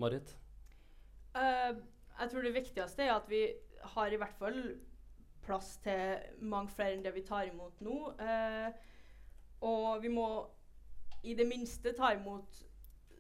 Marit? 0.02 0.34
Uh, 1.36 1.78
jeg 2.20 2.32
tror 2.32 2.42
det 2.48 2.56
viktigste 2.56 3.06
er 3.06 3.14
at 3.18 3.30
vi 3.30 3.44
har 3.96 4.12
i 4.12 4.20
hvert 4.20 4.38
fall 4.40 4.60
plass 5.46 5.76
til 5.84 6.16
mange 6.42 6.74
flere 6.74 6.96
enn 6.96 7.04
det 7.06 7.14
vi 7.14 7.26
tar 7.28 7.52
imot 7.52 7.84
nå. 7.86 7.98
Uh, 8.18 8.72
og 9.68 10.02
vi 10.02 10.10
må 10.10 10.28
i 11.26 11.36
det 11.38 11.46
minste 11.50 11.94
ta 11.98 12.14
imot 12.16 12.64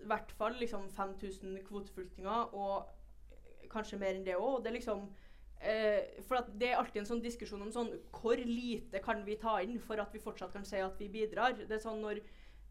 i 0.01 0.07
hvert 0.09 0.31
fall 0.37 0.57
liksom 0.59 0.89
5000 0.93 1.59
kvoteflyktninger, 1.67 2.53
og 2.53 3.69
kanskje 3.71 3.99
mer 3.99 4.13
enn 4.15 4.25
det 4.25 4.35
òg. 4.37 4.61
Det 4.63 4.71
er 4.71 4.77
liksom 4.79 5.07
eh, 5.61 6.21
For 6.27 6.47
det 6.53 6.71
er 6.71 6.79
alltid 6.79 7.03
en 7.03 7.11
sånn 7.11 7.23
diskusjon 7.23 7.61
om 7.61 7.71
sånn 7.73 7.91
Hvor 8.11 8.39
lite 8.39 9.01
kan 9.03 9.23
vi 9.25 9.37
ta 9.41 9.59
inn 9.63 9.79
for 9.79 10.01
at 10.01 10.13
vi 10.13 10.23
fortsatt 10.23 10.53
kan 10.53 10.65
si 10.67 10.81
at 10.81 10.99
vi 10.99 11.11
bidrar? 11.11 11.57
Det 11.61 11.77
er 11.77 11.83
sånn 11.83 12.03
når 12.03 12.23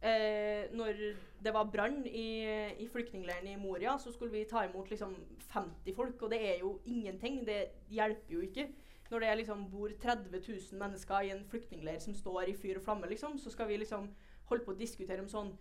Eh, 0.05 0.69
når 0.77 0.99
det 1.45 1.53
var 1.55 1.71
brann 1.73 2.03
i, 2.07 2.45
i 2.77 2.89
flyktningleiren 2.93 3.47
i 3.49 3.57
Moria, 3.57 3.95
så 3.99 4.11
skulle 4.13 4.33
vi 4.33 4.43
ta 4.45 4.67
imot 4.67 4.91
liksom 4.91 5.15
50 5.49 5.95
folk, 5.97 6.23
og 6.23 6.31
det 6.31 6.41
er 6.45 6.59
jo 6.61 6.75
ingenting. 6.85 7.47
Det 7.47 7.71
hjelper 7.89 8.35
jo 8.35 8.43
ikke. 8.45 8.67
Når 9.11 9.21
det 9.21 9.37
liksom 9.39 9.71
bor 9.71 9.89
30 10.03 10.29
000 10.49 10.81
mennesker 10.81 11.25
i 11.25 11.31
en 11.33 11.45
flyktningleir 11.49 12.03
som 12.05 12.15
står 12.15 12.51
i 12.51 12.57
fyr 12.57 12.83
og 12.83 12.85
flamme, 12.85 13.09
liksom, 13.09 13.39
så 13.39 13.51
skal 13.51 13.69
vi 13.69 13.81
liksom 13.81 14.11
holde 14.51 14.65
på 14.67 14.75
å 14.75 14.79
diskutere 14.81 15.25
om 15.25 15.29
sånn 15.29 15.55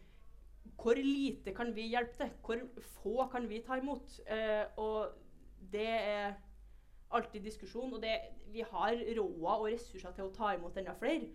Hvor 0.79 0.95
lite 0.95 1.53
kan 1.55 1.71
vi 1.75 1.87
hjelpe 1.91 2.17
til? 2.17 2.31
Hvor 2.43 2.83
få 2.99 3.27
kan 3.31 3.47
vi 3.47 3.61
ta 3.63 3.77
imot? 3.79 4.19
Eh, 4.27 4.65
og 4.77 5.15
det 5.71 5.87
er 5.87 6.35
alltid 7.17 7.45
diskusjon, 7.45 7.93
og 7.93 8.01
det, 8.01 8.17
vi 8.53 8.65
har 8.69 8.99
råd 9.17 9.47
og 9.53 9.67
ressurser 9.69 10.13
til 10.15 10.27
å 10.27 10.33
ta 10.35 10.53
imot 10.55 10.77
enda 10.77 10.95
flere. 10.99 11.29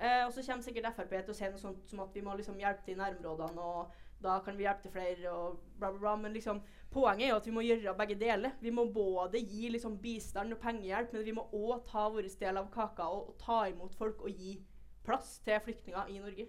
Eh, 0.00 0.24
og 0.26 0.32
så 0.34 0.42
kommer 0.42 0.64
sikkert 0.64 0.94
Frp 0.96 1.12
til 1.20 1.34
å 1.34 1.36
si 1.38 1.50
noe 1.50 1.60
sånt 1.60 1.90
som 1.90 2.02
at 2.02 2.16
vi 2.16 2.22
må 2.24 2.34
liksom 2.34 2.58
hjelpe 2.58 2.82
til 2.86 2.96
i 2.96 3.00
nærområdene, 3.02 3.62
og 3.62 4.24
da 4.24 4.38
kan 4.42 4.56
vi 4.58 4.64
hjelpe 4.64 4.82
til 4.82 4.94
flere, 4.94 5.30
og 5.30 5.60
bla, 5.78 5.90
bla, 5.90 6.00
bla. 6.00 6.14
Men 6.24 6.34
liksom, 6.34 6.62
poenget 6.90 7.28
er 7.28 7.32
jo 7.34 7.40
at 7.42 7.48
vi 7.48 7.54
må 7.54 7.64
gjøre 7.64 7.96
begge 7.98 8.18
deler. 8.18 8.56
Vi 8.60 8.72
må 8.74 8.86
både 8.92 9.42
gi 9.42 9.70
liksom 9.70 9.98
bistand 10.02 10.56
og 10.56 10.62
pengehjelp, 10.62 11.12
men 11.12 11.26
vi 11.26 11.36
må 11.36 11.46
òg 11.52 11.84
ta 11.90 12.08
vår 12.10 12.30
del 12.40 12.60
av 12.60 12.70
kaka 12.74 13.08
og, 13.12 13.34
og 13.34 13.38
ta 13.42 13.64
imot 13.70 13.94
folk 13.98 14.24
og 14.24 14.42
gi 14.42 14.58
plass 15.04 15.38
til 15.44 15.60
flyktninger 15.62 16.10
i 16.10 16.20
Norge. 16.22 16.48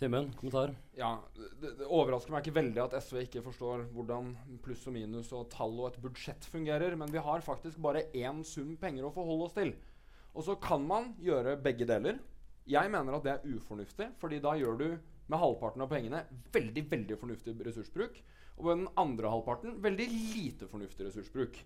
Simen, 0.00 0.30
kommentar? 0.32 0.70
Ja, 0.96 1.18
det, 1.60 1.74
det 1.76 1.84
overrasker 1.84 2.32
meg 2.32 2.46
ikke 2.46 2.56
veldig 2.56 2.80
at 2.86 2.94
SV 3.04 3.18
ikke 3.26 3.42
forstår 3.44 3.82
hvordan 3.92 4.30
pluss 4.64 4.86
og 4.88 4.94
minus 4.94 5.28
og 5.36 5.50
tall 5.52 5.74
og 5.74 5.90
et 5.90 5.98
budsjett 6.00 6.46
fungerer, 6.48 6.94
men 6.96 7.12
vi 7.12 7.20
har 7.20 7.44
faktisk 7.44 7.76
bare 7.84 8.06
én 8.16 8.40
sum 8.48 8.78
penger 8.80 9.04
å 9.04 9.10
forholde 9.12 9.50
oss 9.50 9.58
til. 9.58 9.74
Og 10.32 10.46
så 10.46 10.56
kan 10.56 10.86
man 10.88 11.10
gjøre 11.20 11.58
begge 11.60 11.84
deler. 11.90 12.16
Jeg 12.64 12.88
mener 12.94 13.18
at 13.18 13.26
det 13.26 13.34
er 13.34 13.52
ufornuftig, 13.52 14.06
fordi 14.22 14.38
da 14.40 14.54
gjør 14.56 14.80
du 14.80 14.86
med 14.94 15.42
halvparten 15.42 15.84
av 15.84 15.92
pengene 15.92 16.22
veldig 16.56 16.86
veldig 16.94 17.20
fornuftig 17.20 17.58
ressursbruk. 17.68 18.16
Og 18.56 18.70
med 18.70 18.80
den 18.80 18.90
andre 19.04 19.34
halvparten 19.36 19.76
veldig 19.84 20.08
lite 20.14 20.70
fornuftig 20.72 21.10
ressursbruk. 21.10 21.60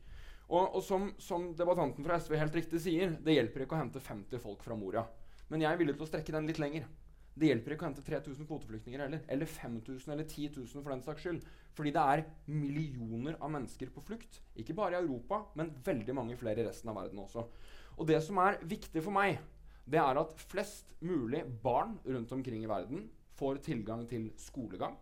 Og, 0.48 0.74
og 0.74 0.82
som, 0.82 1.06
som 1.22 1.52
debattanten 1.54 2.02
fra 2.02 2.18
SV 2.18 2.34
helt 2.42 2.58
riktig 2.58 2.82
sier, 2.82 3.14
det 3.14 3.38
hjelper 3.38 3.68
ikke 3.68 3.78
å 3.78 3.84
hente 3.84 4.02
50 4.02 4.42
folk 4.42 4.66
fra 4.66 4.74
Moria. 4.74 5.06
Men 5.54 5.62
jeg 5.62 5.70
er 5.70 5.78
villig 5.78 5.94
til 5.94 6.08
å 6.08 6.10
strekke 6.10 6.34
den 6.34 6.50
litt 6.50 6.58
lenger. 6.58 6.90
Det 7.34 7.48
hjelper 7.48 7.74
ikke 7.74 7.82
å 7.82 7.88
hente 7.88 8.04
3000 8.06 8.46
kvoteflyktninger 8.46 9.02
heller. 9.02 9.22
Eller 9.32 9.50
5000 9.50 10.12
eller 10.14 10.26
10 10.28 10.52
000 10.54 10.84
for 10.84 10.92
den 10.94 11.02
saks 11.02 11.24
skyld. 11.24 11.46
Fordi 11.74 11.92
det 11.94 12.04
er 12.14 12.22
millioner 12.46 13.38
av 13.40 13.50
mennesker 13.54 13.90
på 13.94 14.04
flukt. 14.06 14.38
Ikke 14.54 14.76
bare 14.78 14.98
i 14.98 15.02
Europa, 15.02 15.42
men 15.58 15.72
veldig 15.84 16.14
mange 16.14 16.38
flere 16.38 16.62
i 16.62 16.68
resten 16.68 16.92
av 16.92 17.00
verden 17.00 17.24
også. 17.24 17.46
Og 17.98 18.06
det 18.06 18.20
som 18.22 18.38
er 18.42 18.60
viktig 18.62 19.02
for 19.02 19.14
meg, 19.14 19.40
det 19.84 19.98
er 20.00 20.20
at 20.20 20.38
flest 20.48 20.94
mulig 21.04 21.42
barn 21.62 21.98
rundt 22.06 22.32
omkring 22.32 22.62
i 22.64 22.70
verden 22.70 23.08
får 23.38 23.60
tilgang 23.66 24.06
til 24.08 24.30
skolegang. 24.40 24.94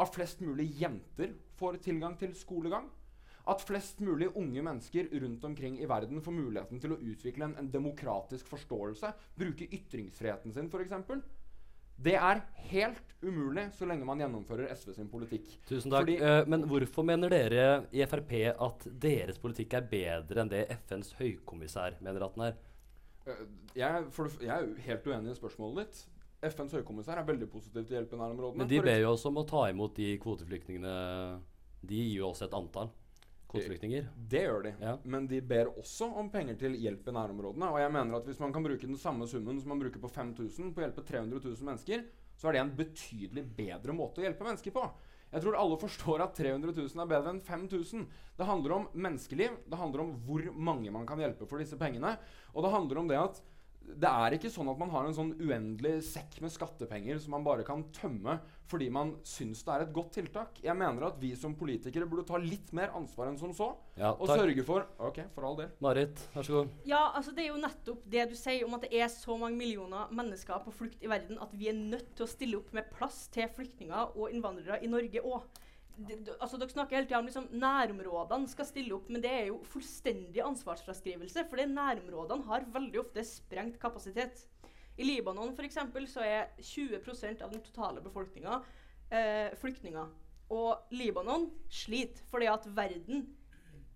At 0.00 0.14
flest 0.14 0.42
mulig 0.42 0.66
jenter 0.80 1.36
får 1.60 1.78
tilgang 1.84 2.16
til 2.18 2.34
skolegang. 2.36 2.88
At 3.48 3.62
flest 3.64 4.02
mulig 4.04 4.28
unge 4.36 4.62
mennesker 4.62 5.08
rundt 5.22 5.44
omkring 5.44 5.78
i 5.80 5.88
verden 5.88 6.20
får 6.22 6.34
muligheten 6.34 6.80
til 6.82 6.94
å 6.94 6.98
utvikle 7.00 7.46
en, 7.46 7.56
en 7.58 7.70
demokratisk 7.72 8.50
forståelse. 8.50 9.12
Bruke 9.38 9.68
ytringsfriheten 9.70 10.54
sin, 10.54 10.68
f.eks. 10.68 10.92
Det 12.00 12.14
er 12.16 12.40
helt 12.70 13.10
umulig 13.20 13.66
så 13.76 13.84
lenge 13.88 14.06
man 14.08 14.20
gjennomfører 14.22 14.70
SV 14.72 14.94
sin 14.96 15.08
politikk. 15.12 15.50
Tusen 15.68 15.92
takk. 15.92 16.06
Fordi- 16.06 16.20
uh, 16.22 16.48
men 16.48 16.64
hvorfor 16.68 17.04
mener 17.04 17.28
dere 17.28 17.86
i 17.92 18.04
Frp 18.06 18.32
at 18.54 18.86
deres 19.00 19.38
politikk 19.38 19.74
er 19.74 19.88
bedre 19.90 20.40
enn 20.40 20.48
det 20.48 20.62
FNs 20.86 21.12
høykommissær 21.18 22.00
mener 22.00 22.24
at 22.24 22.34
den 22.34 22.46
er? 22.46 22.54
Uh, 23.26 23.44
Jeg, 23.76 24.06
for, 24.10 24.30
jeg 24.40 24.48
er 24.50 24.80
helt 24.86 25.06
uenig 25.06 25.32
i 25.32 25.40
spørsmålet 25.40 25.84
ditt. 25.84 26.06
FNs 26.42 26.72
høykommissær 26.72 27.18
er 27.20 27.26
veldig 27.28 27.50
positiv 27.50 27.84
til 27.84 27.98
hjelp 27.98 28.14
i 28.14 28.16
nærområdene. 28.16 28.58
Men 28.58 28.68
de 28.68 28.80
ber 28.80 29.02
jo 29.02 29.12
oss 29.12 29.26
om 29.28 29.36
å 29.36 29.46
ta 29.46 29.68
imot 29.68 29.94
de 29.94 30.16
kvoteflyktningene. 30.18 31.40
De 31.84 31.94
gir 31.94 32.16
jo 32.16 32.30
oss 32.30 32.40
et 32.42 32.54
antall 32.56 32.88
kvoteflyktninger. 33.50 34.08
Det 34.30 34.42
gjør 34.46 34.64
de. 34.66 34.72
Ja. 34.82 34.94
Men 35.04 35.26
de 35.30 35.40
ber 35.42 35.72
også 35.74 36.08
om 36.20 36.30
penger 36.32 36.58
til 36.60 36.76
hjelp 36.78 37.08
i 37.10 37.14
nærområdene. 37.16 37.70
Og 37.74 37.82
jeg 37.82 37.92
mener 37.94 38.18
at 38.18 38.26
hvis 38.30 38.40
man 38.42 38.54
kan 38.54 38.66
bruke 38.66 38.86
den 38.86 38.98
samme 39.00 39.28
summen 39.30 39.60
som 39.60 39.72
man 39.74 39.82
bruker 39.82 40.02
på 40.02 40.10
5000 40.10 40.72
på 40.74 40.82
å 40.82 40.86
hjelpe 40.86 41.06
300 41.06 41.42
000 41.44 41.70
mennesker, 41.70 42.04
så 42.40 42.48
er 42.48 42.56
det 42.56 42.62
en 42.64 42.74
betydelig 42.78 43.44
bedre 43.56 43.94
måte 43.96 44.22
å 44.22 44.26
hjelpe 44.26 44.46
mennesker 44.46 44.74
på. 44.74 44.84
Jeg 45.30 45.44
tror 45.44 45.58
alle 45.60 45.78
forstår 45.78 46.24
at 46.24 46.34
300 46.38 46.72
000 46.74 47.02
er 47.04 47.10
bedre 47.10 47.34
enn 47.34 47.42
5000. 47.46 48.06
Det 48.38 48.46
handler 48.48 48.76
om 48.78 48.88
menneskeliv. 48.94 49.60
Det 49.70 49.78
handler 49.78 50.02
om 50.02 50.14
hvor 50.26 50.46
mange 50.56 50.90
man 50.94 51.06
kan 51.06 51.22
hjelpe 51.22 51.46
for 51.46 51.62
disse 51.62 51.78
pengene. 51.78 52.16
Og 52.54 52.64
det 52.66 52.72
handler 52.74 53.02
om 53.02 53.10
det 53.10 53.20
at 53.20 53.42
det 53.80 54.08
er 54.08 54.34
ikke 54.36 54.50
sånn 54.52 54.68
at 54.70 54.78
man 54.78 54.90
har 54.92 55.06
en 55.08 55.14
sånn 55.16 55.30
uendelig 55.40 55.96
sekk 56.06 56.36
med 56.44 56.52
skattepenger 56.54 57.18
som 57.20 57.32
man 57.34 57.44
bare 57.46 57.64
kan 57.66 57.82
tømme 57.96 58.36
fordi 58.70 58.86
man 58.92 59.16
syns 59.26 59.64
det 59.66 59.72
er 59.74 59.82
et 59.82 59.92
godt 59.94 60.12
tiltak. 60.14 60.60
Jeg 60.62 60.76
mener 60.78 61.08
at 61.08 61.16
vi 61.18 61.32
som 61.38 61.56
politikere 61.58 62.06
burde 62.06 62.22
ta 62.28 62.38
litt 62.38 62.70
mer 62.76 62.92
ansvar 62.94 63.26
enn 63.32 63.38
som 63.40 63.50
så. 63.56 63.72
Ja, 63.98 64.12
Og 64.12 64.28
takk. 64.30 64.44
sørge 64.44 64.64
for 64.68 64.86
Ok, 65.08 65.18
for 65.34 65.48
all 65.48 65.56
del. 65.58 65.72
Marit, 65.82 66.22
vær 66.36 66.46
så 66.46 66.60
god. 66.60 66.76
Ja, 66.86 67.00
altså 67.18 67.34
det 67.34 67.44
er 67.44 67.50
jo 67.50 67.62
nettopp 67.64 68.04
det 68.14 68.28
du 68.30 68.36
sier 68.38 68.62
om 68.68 68.76
at 68.78 68.86
det 68.86 68.92
er 69.00 69.10
så 69.10 69.36
mange 69.40 69.58
millioner 69.58 70.12
mennesker 70.14 70.62
på 70.62 70.76
flukt 70.76 71.02
i 71.02 71.10
verden 71.10 71.40
at 71.42 71.50
vi 71.58 71.72
er 71.72 71.80
nødt 71.80 72.14
til 72.14 72.28
å 72.28 72.30
stille 72.30 72.60
opp 72.60 72.70
med 72.76 72.86
plass 72.94 73.24
til 73.34 73.50
flyktninger 73.56 74.14
og 74.14 74.30
innvandrere 74.30 74.78
i 74.84 74.92
Norge 74.92 75.24
òg. 75.24 75.42
Altså, 76.40 76.56
dere 76.56 76.72
snakker 76.72 76.96
hele 76.96 77.08
tida 77.08 77.18
om 77.20 77.26
liksom 77.28 77.48
nærområdene 77.60 78.48
skal 78.48 78.68
stille 78.68 78.94
opp, 78.96 79.10
men 79.12 79.22
det 79.24 79.32
er 79.32 79.48
jo 79.50 79.58
fullstendig 79.68 80.42
ansvarsfraskrivelse. 80.44 81.44
For 81.50 81.60
nærområdene 81.60 82.48
har 82.48 82.68
veldig 82.72 83.02
ofte 83.02 83.24
sprengt 83.26 83.80
kapasitet. 83.82 84.46
I 85.00 85.06
Libanon 85.06 85.52
for 85.56 85.66
eksempel, 85.66 86.06
så 86.08 86.24
er 86.24 86.50
20% 86.60 87.44
av 87.44 87.52
den 87.52 87.62
totale 87.64 88.02
befolkninga 88.04 88.60
eh, 89.12 89.52
flyktninger. 89.60 90.08
Og 90.50 90.94
Libanon 90.96 91.48
sliter 91.70 92.24
fordi 92.30 92.48
at 92.50 92.66
verden 92.76 93.28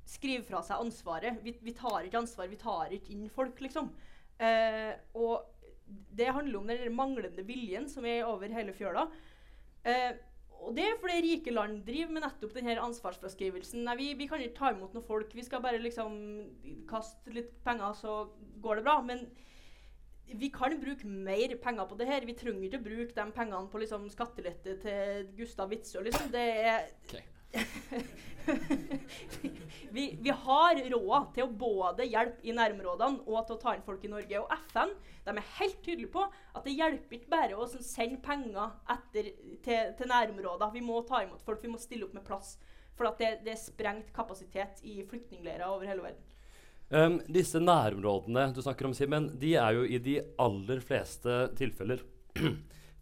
skriver 0.09 0.45
fra 0.47 0.61
seg 0.65 0.85
ansvaret. 0.85 1.41
Vi, 1.45 1.57
vi 1.65 1.75
tar 1.77 2.05
ikke 2.05 2.21
ansvar, 2.21 2.49
vi 2.51 2.61
tar 2.61 2.93
ikke 2.95 3.13
inn 3.17 3.27
folk, 3.33 3.59
liksom. 3.65 3.91
Eh, 4.39 4.93
og 5.17 5.51
det 6.15 6.33
handler 6.33 6.61
om 6.61 6.71
den 6.71 6.97
manglende 6.97 7.45
viljen 7.47 7.89
som 7.91 8.07
er 8.09 8.25
over 8.29 8.53
hele 8.53 8.75
fjøla. 8.77 9.09
Eh, 9.85 10.13
og 10.65 10.75
det 10.77 10.85
er 10.89 11.01
fordi 11.01 11.21
rike 11.25 11.53
land 11.55 11.83
driver 11.87 12.13
med 12.17 12.25
nettopp 12.25 12.55
denne 12.57 12.75
ansvarsfraskrivelsen. 12.83 13.85
Nei, 13.87 13.97
vi, 14.01 14.07
vi 14.19 14.29
kan 14.31 14.43
ikke 14.43 14.59
ta 14.59 14.71
imot 14.73 14.95
noen 14.97 15.07
folk, 15.07 15.35
vi 15.37 15.45
skal 15.47 15.63
bare 15.65 15.83
liksom 15.83 16.15
kaste 16.91 17.35
litt 17.35 17.53
penger, 17.67 17.93
så 17.99 18.17
går 18.65 18.81
det 18.81 18.87
bra. 18.87 18.97
Men 19.05 19.27
vi 20.25 20.49
kan 20.55 20.79
bruke 20.81 21.07
mer 21.07 21.53
penger 21.63 21.89
på 21.91 21.99
det 22.01 22.09
her. 22.09 22.25
Vi 22.27 22.37
trenger 22.39 22.65
ikke 22.67 22.81
å 22.81 22.87
bruke 22.89 23.17
de 23.19 23.27
pengene 23.37 23.71
på 23.71 23.83
liksom 23.83 24.09
skattelette 24.13 24.79
til 24.83 25.31
Gustav 25.37 25.73
Witzøe, 25.73 26.05
liksom. 26.09 26.33
Det 26.33 26.45
er 26.65 26.89
Ok. 27.05 27.19
vi, 29.97 30.19
vi 30.21 30.31
har 30.31 30.91
råd 30.91 31.27
til 31.35 31.47
å 31.47 31.57
både 31.59 32.07
hjelpe 32.09 32.45
i 32.45 32.55
nærområdene 32.57 33.25
og 33.25 33.47
til 33.47 33.57
å 33.57 33.63
ta 33.63 33.75
inn 33.75 33.87
folk 33.87 34.05
i 34.05 34.13
Norge. 34.13 34.43
Og 34.43 34.53
FN 34.73 34.93
de 35.25 35.33
er 35.33 35.53
helt 35.61 35.81
tydelige 35.85 36.15
på 36.15 36.23
at 36.27 36.67
det 36.67 36.77
hjelper 36.77 37.19
ikke 37.19 37.33
bare 37.33 37.59
å 37.59 37.69
sende 37.73 38.21
penger 38.25 38.69
etter, 38.97 39.33
til, 39.65 39.95
til 39.99 40.11
nærområder. 40.11 40.75
Vi 40.75 40.85
må 40.85 41.01
ta 41.09 41.25
imot 41.25 41.45
folk, 41.47 41.63
vi 41.63 41.73
må 41.73 41.81
stille 41.81 42.07
opp 42.09 42.17
med 42.17 42.27
plass. 42.27 42.57
For 42.95 43.11
det, 43.19 43.31
det 43.47 43.57
er 43.57 43.61
sprengt 43.61 44.13
kapasitet 44.15 44.85
i 44.87 45.01
flyktningleirer 45.09 45.67
over 45.67 45.89
hele 45.89 46.05
verden. 46.05 46.23
Um, 46.95 47.17
disse 47.33 47.59
nærområdene 47.59 48.51
du 48.55 48.61
snakker 48.63 48.87
om, 48.87 48.95
Simen, 48.95 49.33
de 49.41 49.55
er 49.59 49.79
jo 49.79 49.87
i 49.89 49.99
de 50.03 50.21
aller 50.39 50.83
fleste 50.85 51.49
tilfeller 51.59 52.05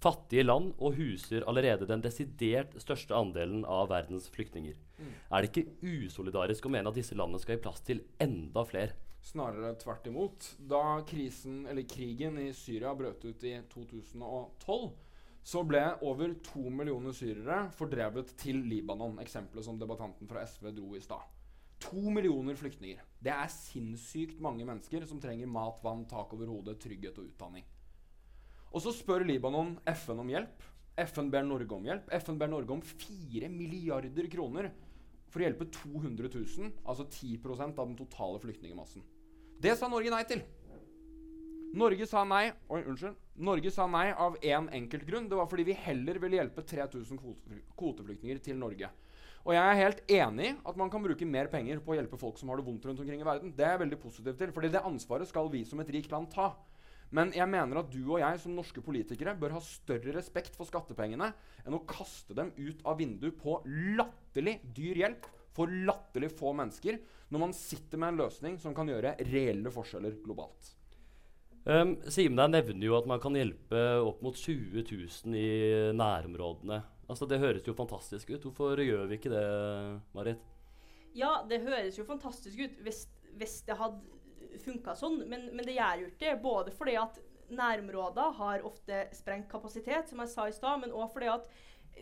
fattige 0.02 0.44
land 0.44 0.73
og 0.78 0.97
huser 0.99 1.47
allerede 1.49 1.87
den 1.88 2.02
desidert 2.02 2.75
største 2.82 3.14
andelen 3.14 3.62
av 3.68 3.90
verdens 3.92 4.28
flyktninger. 4.35 4.76
Er 5.30 5.42
det 5.42 5.52
ikke 5.52 6.06
usolidarisk 6.06 6.66
å 6.66 6.73
mene 6.75 6.90
at 6.90 6.99
disse 6.99 7.16
landene 7.18 7.42
skal 7.42 7.56
gi 7.56 7.64
plass 7.64 7.82
til 7.87 8.02
enda 8.23 8.64
flere? 8.68 8.99
Snarere 9.23 9.76
tvert 9.78 10.06
imot. 10.11 10.49
Da 10.59 11.00
krisen, 11.06 11.62
eller 11.71 11.87
krigen 11.87 12.40
i 12.42 12.49
Syria 12.56 12.90
brøt 12.99 13.23
ut 13.23 13.44
i 13.47 13.54
2012, 13.71 14.88
så 15.42 15.62
ble 15.66 15.82
over 16.06 16.35
to 16.47 16.64
millioner 16.71 17.14
syrere 17.14 17.68
fordrevet 17.75 18.35
til 18.38 18.61
Libanon. 18.66 19.21
Eksempelet 19.23 19.66
som 19.66 19.78
debattanten 19.78 20.30
fra 20.30 20.42
SV 20.47 20.71
dro 20.75 20.97
i 20.99 21.02
stad. 21.02 21.23
To 21.82 22.11
millioner 22.14 22.59
flyktninger. 22.59 23.02
Det 23.23 23.30
er 23.35 23.50
sinnssykt 23.50 24.42
mange 24.42 24.66
mennesker 24.66 25.06
som 25.06 25.23
trenger 25.23 25.50
mat, 25.50 25.80
vann, 25.82 26.04
tak 26.11 26.35
over 26.35 26.50
hodet, 26.50 26.78
trygghet 26.82 27.18
og 27.18 27.30
utdanning. 27.30 27.66
Og 28.73 28.81
så 28.81 28.93
spør 28.97 29.25
Libanon 29.29 29.75
FN 29.93 30.23
om 30.23 30.31
hjelp. 30.33 30.64
FN 31.09 31.29
ber 31.33 31.45
Norge 31.45 31.76
om 31.76 31.85
hjelp. 31.85 32.09
FN 32.25 32.38
ber 32.41 32.50
Norge 32.52 32.73
om 32.75 32.83
4 32.85 33.49
milliarder 33.52 34.29
kroner 34.33 34.71
for 35.33 35.41
å 35.41 35.47
hjelpe 35.47 35.69
200 35.73 36.29
000, 36.29 36.73
altså 36.85 37.07
10% 37.09 37.79
av 37.81 37.87
den 37.87 37.97
totale 37.97 38.41
flyktningmassen. 38.43 39.05
Det 39.62 39.73
sa 39.79 39.88
Norge 39.88 40.12
nei 40.12 40.25
til. 40.29 40.43
Norge 41.73 42.05
sa 42.05 42.21
nei 42.29 42.50
Oi, 42.69 42.83
unnskyld. 42.83 43.17
Norge 43.49 43.71
sa 43.73 43.87
nei 43.88 44.11
av 44.12 44.35
én 44.43 44.59
en 44.59 44.73
enkelt 44.83 45.07
grunn. 45.09 45.29
Det 45.31 45.38
var 45.38 45.49
fordi 45.49 45.64
vi 45.71 45.76
heller 45.87 46.21
ville 46.21 46.37
hjelpe 46.37 46.64
3000 46.69 47.21
kvoteflyktninger 47.79 48.43
til 48.45 48.59
Norge. 48.61 48.91
Og 49.43 49.55
jeg 49.57 49.62
er 49.62 49.81
helt 49.81 50.02
enig 50.12 50.50
i 50.50 50.57
at 50.69 50.76
man 50.79 50.91
kan 50.93 51.02
bruke 51.02 51.26
mer 51.26 51.49
penger 51.50 51.81
på 51.83 51.95
å 51.95 51.97
hjelpe 51.97 52.21
folk 52.21 52.37
som 52.38 52.52
har 52.52 52.61
det 52.61 52.67
vondt 52.67 52.85
rundt 52.87 53.00
omkring 53.02 53.25
i 53.25 53.26
verden. 53.26 53.55
Det 53.57 53.64
er 53.64 53.75
jeg 53.75 53.85
veldig 53.87 53.99
positiv 54.05 54.37
til, 54.38 54.52
fordi 54.55 54.71
det 54.71 54.85
ansvaret 54.87 55.31
skal 55.31 55.49
vi 55.50 55.64
som 55.67 55.81
et 55.83 55.91
rikt 55.97 56.12
land 56.12 56.29
ta. 56.31 56.52
Men 57.12 57.33
jeg 57.37 57.49
mener 57.52 57.83
at 57.83 57.90
du 57.92 58.00
og 58.07 58.21
jeg 58.23 58.40
som 58.40 58.54
norske 58.57 58.83
politikere 58.85 59.35
bør 59.38 59.59
ha 59.59 59.62
større 59.64 60.14
respekt 60.16 60.57
for 60.57 60.69
skattepengene 60.69 61.28
enn 61.62 61.76
å 61.76 61.85
kaste 61.88 62.37
dem 62.37 62.54
ut 62.57 62.81
av 62.88 62.97
vinduet 63.00 63.37
på 63.40 63.59
latterlig 63.99 64.59
dyr 64.73 65.02
hjelp 65.04 65.28
for 65.52 65.69
latterlig 65.69 66.31
få 66.33 66.54
mennesker, 66.57 66.97
når 67.28 67.42
man 67.42 67.52
sitter 67.57 68.00
med 68.00 68.14
en 68.14 68.23
løsning 68.25 68.57
som 68.61 68.73
kan 68.76 68.88
gjøre 68.88 69.19
reelle 69.28 69.73
forskjeller 69.73 70.16
globalt. 70.25 70.73
Um, 71.62 71.95
Simen 72.11 72.40
der 72.40 72.49
nevner 72.50 72.88
jo 72.88 72.97
at 72.97 73.07
man 73.07 73.21
kan 73.23 73.37
hjelpe 73.38 73.83
opp 74.02 74.23
mot 74.25 74.35
20 74.35 74.83
000 74.83 75.37
i 75.38 75.50
nærområdene. 75.95 76.81
Altså 77.12 77.28
Det 77.28 77.38
høres 77.42 77.69
jo 77.69 77.76
fantastisk 77.76 78.33
ut. 78.33 78.49
Hvorfor 78.49 78.81
gjør 78.81 79.04
vi 79.11 79.21
ikke 79.21 79.31
det, 79.31 79.45
Marit? 80.16 80.40
Ja, 81.14 81.42
det 81.49 81.61
høres 81.66 81.99
jo 82.00 82.09
fantastisk 82.09 82.57
ut 82.57 82.81
hvis, 82.87 83.04
hvis 83.37 83.61
det 83.69 83.76
hadde 83.76 84.00
funka 84.61 84.94
sånn, 84.99 85.23
men, 85.28 85.49
men, 85.52 85.64
det 85.66 85.76
gjør 85.76 86.02
jo 86.02 86.11
ikke. 86.11 86.35
Både 86.42 86.75
fordi 86.75 86.97
at 87.00 87.21
nærområder 87.52 88.37
har 88.38 88.66
ofte 88.66 89.06
sprengt 89.16 89.50
kapasitet, 89.50 90.09
som 90.09 90.23
jeg 90.23 90.32
sa 90.32 90.49
i 90.49 90.56
stad, 90.56 90.82
men 90.82 90.94
òg 90.97 91.11
fordi 91.12 91.30
at 91.32 91.49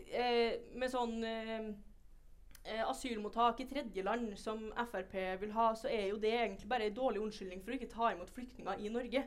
eh, 0.07 0.61
med 0.79 0.91
sånn 0.93 1.17
eh, 1.27 1.71
eh 2.61 2.83
asylmottak 2.85 3.59
i 3.63 3.67
tredjeland 3.67 4.35
som 4.39 4.67
Frp 4.85 5.15
vil 5.41 5.53
ha, 5.55 5.71
så 5.75 5.89
er 5.89 6.11
jo 6.11 6.21
det 6.21 6.33
egentlig 6.37 6.69
bare 6.69 6.87
en 6.87 6.97
dårlig 6.97 7.23
unnskyldning 7.23 7.63
for 7.63 7.73
å 7.73 7.79
ikke 7.79 7.93
ta 7.93 8.11
imot 8.13 8.33
flyktninger 8.35 8.85
i 8.85 8.93
Norge. 8.93 9.25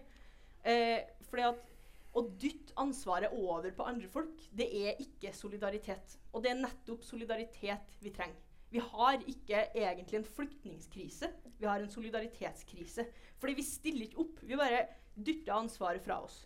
Eh, 0.65 1.01
fordi 1.29 1.49
at 1.51 1.71
å 2.15 2.23
dytte 2.39 2.77
ansvaret 2.79 3.33
over 3.35 3.73
på 3.75 3.87
andre 3.91 4.09
folk, 4.09 4.39
det 4.55 4.69
er 4.87 5.01
ikke 5.03 5.35
solidaritet. 5.35 6.17
Og 6.33 6.45
det 6.45 6.53
er 6.53 6.61
nettopp 6.63 7.03
solidaritet 7.05 7.99
vi 8.01 8.13
trenger. 8.15 8.39
Vi 8.75 8.83
har 8.83 9.21
ikke 9.31 9.61
egentlig 9.71 10.19
en 10.19 10.25
flyktningkrise, 10.27 11.29
vi 11.59 11.67
har 11.67 11.79
en 11.79 11.91
solidaritetskrise. 11.91 13.07
Fordi 13.39 13.55
vi 13.55 13.63
stiller 13.63 14.09
ikke 14.09 14.25
opp. 14.25 14.41
Vi 14.43 14.57
bare 14.59 14.81
dytter 15.15 15.55
ansvaret 15.55 16.03
fra 16.03 16.17
oss. 16.25 16.41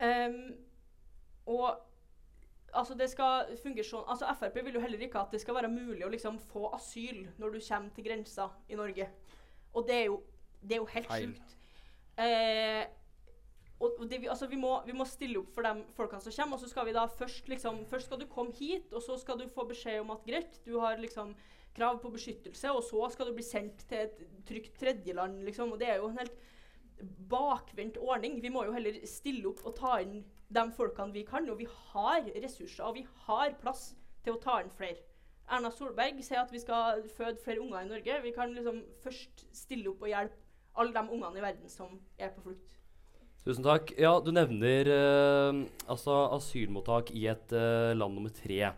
Um, 0.00 0.54
og 1.46 1.76
altså 2.72 2.96
det 2.96 3.10
skal 3.12 3.52
fungere 3.62 3.84
sånn, 3.84 4.04
altså 4.08 4.32
Frp 4.36 4.56
vil 4.64 4.76
jo 4.76 4.82
heller 4.82 5.04
ikke 5.04 5.20
at 5.20 5.32
det 5.32 5.40
skal 5.40 5.56
være 5.56 5.72
mulig 5.72 6.04
å 6.04 6.10
liksom 6.12 6.38
få 6.50 6.70
asyl 6.76 7.22
når 7.40 7.56
du 7.56 7.60
kommer 7.68 7.92
til 7.96 8.08
grensa 8.08 8.48
i 8.68 8.80
Norge. 8.80 9.08
Og 9.76 9.86
det 9.88 10.00
er 10.00 10.04
jo, 10.08 10.18
det 10.62 10.78
er 10.78 10.82
jo 10.82 10.90
helt 10.94 11.12
sjukt. 11.12 11.56
Eh, 12.24 12.82
og, 13.80 13.98
det, 14.08 14.22
altså, 14.24 14.46
vi, 14.48 14.56
må, 14.56 14.70
vi, 14.86 14.94
må, 14.96 15.04
stille 15.04 15.42
opp 15.42 15.52
for 15.52 15.66
de 15.66 15.84
folkene 15.96 16.22
som 16.24 16.32
kommer. 16.32 16.56
Og 16.56 16.62
så 16.62 16.70
skal 16.70 16.86
vi 16.88 16.94
da 16.96 17.04
først 17.12 17.48
liksom 17.52 17.82
Først 17.90 18.08
skal 18.08 18.20
du 18.22 18.26
komme 18.30 18.54
hit, 18.56 18.92
og 18.92 19.02
så 19.04 19.18
skal 19.20 19.38
du 19.40 19.48
få 19.52 19.66
beskjed 19.68 20.00
om 20.00 20.14
at 20.14 20.24
greit, 20.24 20.60
du 20.64 20.78
har 20.80 20.96
liksom 21.00 21.34
krav 21.76 21.98
på 22.00 22.08
beskyttelse, 22.14 22.70
og 22.72 22.80
så 22.84 23.10
skal 23.12 23.28
du 23.28 23.34
bli 23.36 23.44
sendt 23.44 23.84
til 23.88 24.06
et 24.06 24.22
trygt 24.48 24.78
tredjeland, 24.80 25.42
liksom. 25.44 25.74
Og 25.74 25.80
det 25.80 25.90
er 25.90 26.00
jo 26.00 26.08
en 26.08 26.16
helt 26.16 26.38
bakvendt 27.28 27.98
ordning. 28.00 28.40
Vi 28.42 28.52
må 28.52 28.64
jo 28.64 28.72
heller 28.72 28.96
stille 29.04 29.50
opp 29.50 29.60
og 29.68 29.76
ta 29.76 29.98
inn 30.00 30.22
de 30.48 30.64
folkene 30.78 31.12
vi 31.12 31.26
kan. 31.28 31.50
Og 31.52 31.60
vi 31.60 31.68
har 31.68 32.30
ressurser, 32.32 32.84
og 32.86 32.96
vi 32.96 33.04
har 33.26 33.58
plass 33.60 33.90
til 34.24 34.38
å 34.38 34.40
ta 34.40 34.62
inn 34.62 34.72
flere. 34.72 35.04
Erna 35.52 35.70
Solberg 35.70 36.18
sier 36.24 36.40
at 36.40 36.50
vi 36.50 36.62
skal 36.64 37.04
føde 37.14 37.38
flere 37.44 37.60
unger 37.62 37.84
i 37.84 37.90
Norge. 37.92 38.22
Vi 38.24 38.32
kan 38.34 38.56
liksom 38.56 38.80
først 39.04 39.44
stille 39.54 39.92
opp 39.92 40.02
og 40.02 40.10
hjelpe 40.10 40.42
alle 40.76 40.96
de 40.96 41.04
ungene 41.12 41.38
i 41.38 41.44
verden 41.44 41.70
som 41.72 42.00
er 42.18 42.32
på 42.34 42.48
flukt. 42.48 42.72
Tusen 43.46 43.62
takk. 43.62 43.92
Ja, 43.94 44.16
Du 44.18 44.32
nevner 44.34 44.88
eh, 44.90 45.58
altså 45.86 46.16
asylmottak 46.34 47.12
i 47.14 47.28
et 47.30 47.52
eh, 47.54 47.92
land 47.94 48.18
nummer 48.18 48.32
tre. 48.34 48.72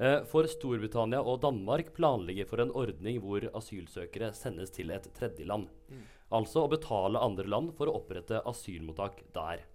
Eh, 0.00 0.22
for 0.30 0.48
Storbritannia 0.48 1.20
og 1.20 1.42
Danmark 1.42 1.90
planlegger 1.98 2.48
for 2.48 2.64
en 2.64 2.72
ordning 2.72 3.20
hvor 3.20 3.44
asylsøkere 3.60 4.30
sendes 4.32 4.72
til 4.72 4.94
et 4.96 5.10
tredjeland. 5.18 5.68
Mm. 5.92 6.00
Altså 6.40 6.64
å 6.64 6.72
betale 6.72 7.20
andre 7.20 7.44
land 7.44 7.74
for 7.76 7.92
å 7.92 7.98
opprette 8.00 8.40
asylmottak 8.48 9.20
der. 9.36 9.66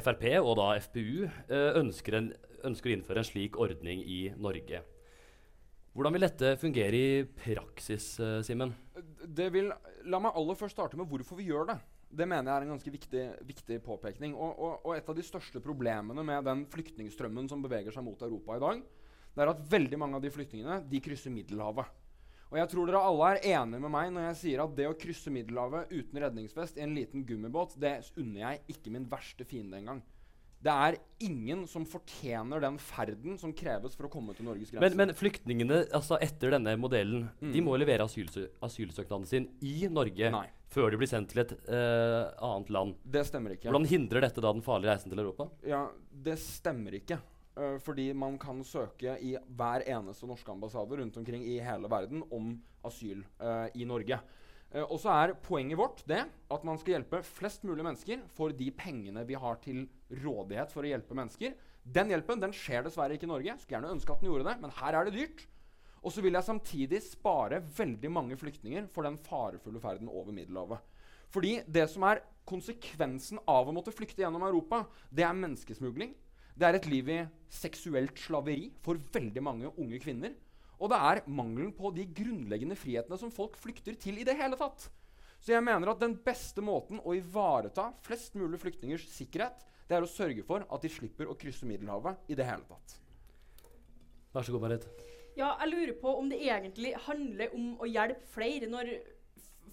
Frp 0.00 0.24
og 0.40 0.56
da 0.56 0.72
FPU 0.80 1.28
eh, 1.28 1.76
ønsker, 1.76 2.16
en, 2.22 2.32
ønsker 2.64 2.88
å 2.88 2.96
innføre 2.96 3.20
en 3.20 3.32
slik 3.34 3.60
ordning 3.60 4.00
i 4.00 4.22
Norge. 4.32 4.80
Hvordan 5.92 6.16
vil 6.16 6.24
dette 6.24 6.56
fungere 6.56 6.96
i 6.96 7.24
praksis, 7.36 8.14
uh, 8.16 8.38
Simen? 8.40 8.72
Det 9.28 9.52
vil, 9.52 9.68
La 10.08 10.24
meg 10.24 10.32
aller 10.40 10.56
først 10.56 10.72
starte 10.72 10.96
med 10.96 11.04
hvorfor 11.10 11.36
vi 11.36 11.50
gjør 11.50 11.68
det. 11.68 11.82
Det 12.12 12.26
mener 12.28 12.50
jeg 12.50 12.54
er 12.54 12.66
en 12.66 12.74
ganske 12.74 12.92
viktig, 12.92 13.22
viktig 13.48 13.78
påpekning. 13.86 14.34
Og, 14.36 14.52
og, 14.52 14.74
og, 14.84 14.92
et 14.96 15.08
av 15.08 15.16
de 15.16 15.24
største 15.24 15.62
problemene 15.64 16.24
med 16.26 16.44
den 16.44 16.66
flyktningstrømmen 16.72 17.48
som 17.48 17.64
beveger 17.64 17.94
seg 17.94 18.04
mot 18.04 18.20
Europa 18.22 18.58
i 18.58 18.62
dag, 18.66 18.84
det 19.32 19.44
er 19.44 19.52
at 19.54 19.66
veldig 19.72 19.98
mange 20.00 20.18
av 20.18 20.24
de 20.24 20.32
flyktningene 20.32 20.82
de 20.90 21.00
krysser 21.04 21.32
Middelhavet. 21.32 21.88
Og 22.52 22.58
jeg 22.60 22.68
tror 22.68 22.88
dere 22.88 23.00
alle 23.08 23.28
er 23.30 23.46
enige 23.54 23.80
med 23.80 23.92
meg 23.94 24.10
når 24.12 24.26
jeg 24.26 24.40
sier 24.42 24.60
at 24.60 24.74
det 24.76 24.84
å 24.90 24.96
krysse 25.00 25.32
Middelhavet 25.32 25.92
uten 25.94 26.20
redningsvest 26.20 26.76
i 26.76 26.84
en 26.84 26.92
liten 26.92 27.24
gummibåt, 27.24 27.78
det 27.80 28.02
unner 28.20 28.42
jeg 28.42 28.76
ikke 28.76 28.92
min 28.92 29.08
verste 29.08 29.46
fiende 29.48 29.80
engang. 29.80 30.02
Det 30.62 30.70
er 30.70 30.96
ingen 31.24 31.64
som 31.66 31.82
fortjener 31.88 32.62
den 32.62 32.76
ferden 32.78 33.38
som 33.40 33.54
kreves 33.56 33.96
for 33.98 34.06
å 34.06 34.12
komme 34.12 34.36
til 34.36 34.46
Norges 34.46 34.70
grense. 34.70 34.92
Men, 34.92 35.08
men 35.08 35.18
flyktningene 35.18 35.80
altså 35.96 36.20
etter 36.22 36.54
denne 36.54 36.76
modellen 36.78 37.24
mm. 37.40 37.50
de 37.56 37.62
må 37.64 37.74
levere 37.80 38.06
asylsø 38.06 38.44
asylsøknaden 38.62 39.26
sin 39.26 39.48
i 39.64 39.88
Norge 39.90 40.30
Nei. 40.30 40.46
Før 40.72 40.92
de 40.92 41.00
blir 41.00 41.10
sendt 41.10 41.32
til 41.32 41.42
et 41.44 41.52
uh, 41.68 42.32
annet 42.42 42.72
land. 42.72 42.96
Det 43.04 43.24
stemmer 43.28 43.56
ikke. 43.56 43.68
Hvordan 43.68 43.88
hindrer 43.90 44.24
dette 44.26 44.44
da 44.44 44.52
den 44.54 44.64
farlige 44.64 44.92
reisen 44.92 45.12
til 45.12 45.22
Europa? 45.22 45.48
Ja, 45.68 45.86
Det 46.10 46.38
stemmer 46.40 46.96
ikke. 46.98 47.20
Uh, 47.52 47.76
fordi 47.84 48.08
man 48.16 48.38
kan 48.40 48.62
søke 48.64 49.18
i 49.20 49.34
hver 49.36 49.84
eneste 49.84 50.28
norske 50.28 50.52
ambassade 50.52 50.96
rundt 50.96 51.18
omkring 51.20 51.44
i 51.44 51.58
hele 51.60 51.90
verden 51.92 52.24
om 52.32 52.54
asyl 52.88 53.20
uh, 53.42 53.68
i 53.76 53.84
Norge. 53.88 54.18
Uh, 54.72 54.86
og 54.86 54.96
så 55.02 55.12
er 55.12 55.34
poenget 55.44 55.76
vårt 55.76 56.00
det 56.08 56.22
at 56.24 56.64
man 56.64 56.80
skal 56.80 56.96
hjelpe 56.96 57.20
flest 57.26 57.66
mulig 57.68 57.84
mennesker 57.84 58.24
for 58.32 58.56
de 58.56 58.70
pengene 58.72 59.26
vi 59.28 59.36
har 59.36 59.60
til 59.64 59.84
rådighet 60.24 60.72
for 60.72 60.86
å 60.86 60.94
hjelpe 60.94 61.18
mennesker. 61.18 61.52
Den 61.82 62.12
hjelpen 62.14 62.40
den 62.40 62.54
skjer 62.56 62.86
dessverre 62.86 63.18
ikke 63.18 63.26
i 63.28 63.34
Norge. 63.34 63.58
Skulle 63.60 63.80
gjerne 63.80 63.96
ønske 63.98 64.14
at 64.14 64.22
den 64.22 64.30
gjorde 64.30 64.48
det, 64.48 64.60
men 64.62 64.72
her 64.78 64.96
er 64.96 65.08
det 65.08 65.16
dyrt. 65.18 65.44
Og 66.02 66.10
så 66.10 66.22
vil 66.24 66.34
jeg 66.34 66.46
samtidig 66.46 66.98
spare 67.04 67.60
veldig 67.76 68.10
mange 68.10 68.36
flyktninger 68.38 68.88
for 68.92 69.06
den 69.06 69.18
farefulle 69.22 69.80
ferden 69.82 70.10
over 70.10 70.34
Middelhavet. 70.34 70.82
Fordi 71.32 71.60
det 71.64 71.86
som 71.88 72.04
er 72.08 72.24
konsekvensen 72.48 73.40
av 73.48 73.68
å 73.68 73.74
måtte 73.74 73.94
flykte 73.94 74.24
gjennom 74.24 74.42
Europa, 74.44 74.82
det 75.14 75.24
er 75.24 75.38
menneskesmugling. 75.38 76.12
Det 76.58 76.66
er 76.68 76.76
et 76.76 76.88
liv 76.90 77.08
i 77.08 77.20
seksuelt 77.52 78.18
slaveri 78.20 78.66
for 78.84 79.00
veldig 79.14 79.44
mange 79.44 79.70
unge 79.80 80.00
kvinner. 80.02 80.34
Og 80.82 80.90
det 80.90 80.98
er 80.98 81.22
mangelen 81.30 81.70
på 81.76 81.92
de 81.94 82.04
grunnleggende 82.10 82.76
frihetene 82.76 83.18
som 83.20 83.32
folk 83.32 83.54
flykter 83.60 83.96
til 84.02 84.18
i 84.18 84.26
det 84.26 84.34
hele 84.36 84.58
tatt. 84.58 84.88
Så 85.42 85.54
jeg 85.54 85.64
mener 85.64 85.90
at 85.90 86.02
den 86.02 86.16
beste 86.22 86.62
måten 86.62 87.00
å 87.02 87.14
ivareta 87.18 87.88
flest 88.06 88.36
mulig 88.38 88.60
flyktningers 88.62 89.06
sikkerhet, 89.14 89.64
det 89.88 89.98
er 89.98 90.04
å 90.04 90.10
sørge 90.10 90.44
for 90.46 90.66
at 90.66 90.84
de 90.84 90.90
slipper 90.92 91.30
å 91.30 91.38
krysse 91.38 91.66
Middelhavet 91.68 92.30
i 92.30 92.38
det 92.38 92.46
hele 92.46 92.66
tatt. 92.68 92.98
Vær 94.32 94.46
så 94.46 94.54
god, 94.54 94.68
Marit. 94.68 95.11
Ja, 95.32 95.54
jeg 95.62 95.72
lurer 95.72 95.94
på 95.96 96.12
om 96.20 96.28
det 96.28 96.42
egentlig 96.44 96.92
handler 97.06 97.54
om 97.56 97.72
å 97.80 97.88
hjelpe 97.88 98.26
flere, 98.34 98.68
når 98.68 98.90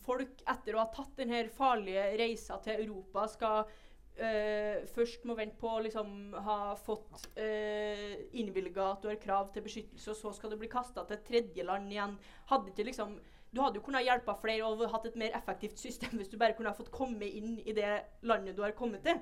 folk 0.05 0.43
etter 0.47 0.75
å 0.75 0.85
ha 0.85 0.89
tatt 0.93 1.17
denne 1.19 1.41
farlige 1.51 2.05
reisa 2.19 2.57
til 2.63 2.85
Europa 2.85 3.25
skal 3.27 3.57
øh, 3.67 4.85
først 4.93 5.25
må 5.27 5.35
vente 5.35 5.59
på 5.59 5.73
å 5.73 5.81
liksom, 5.83 6.13
ha 6.45 6.59
fått 6.79 7.27
øh, 7.35 8.13
innvilga 8.39 8.93
at 8.93 9.03
du 9.03 9.09
har 9.11 9.19
krav 9.19 9.51
til 9.53 9.67
beskyttelse, 9.67 10.13
og 10.13 10.21
så 10.21 10.31
skal 10.37 10.55
du 10.55 10.59
bli 10.61 10.71
kasta 10.71 11.03
til 11.09 11.19
tredjeland 11.27 11.91
igjen. 11.91 12.15
Hadde 12.53 12.71
ikke 12.71 12.87
liksom 12.91 13.19
du 13.49 13.63
hadde 13.63 13.79
jo 13.79 13.83
kunnet 13.87 14.05
hjelpe 14.05 14.35
flere 14.43 14.67
og 14.67 14.83
hatt 14.93 15.07
et 15.09 15.15
mer 15.17 15.35
effektivt 15.35 15.79
system 15.81 16.15
hvis 16.21 16.31
du 16.31 16.37
bare 16.39 16.55
kunne 16.55 16.71
ha 16.71 16.77
fått 16.77 16.93
komme 16.93 17.27
inn 17.27 17.57
i 17.65 17.75
det 17.75 17.91
landet 18.29 18.55
du 18.55 18.63
har 18.63 18.77
kommet 18.77 19.03
til. 19.03 19.19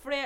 Fordi 0.00 0.22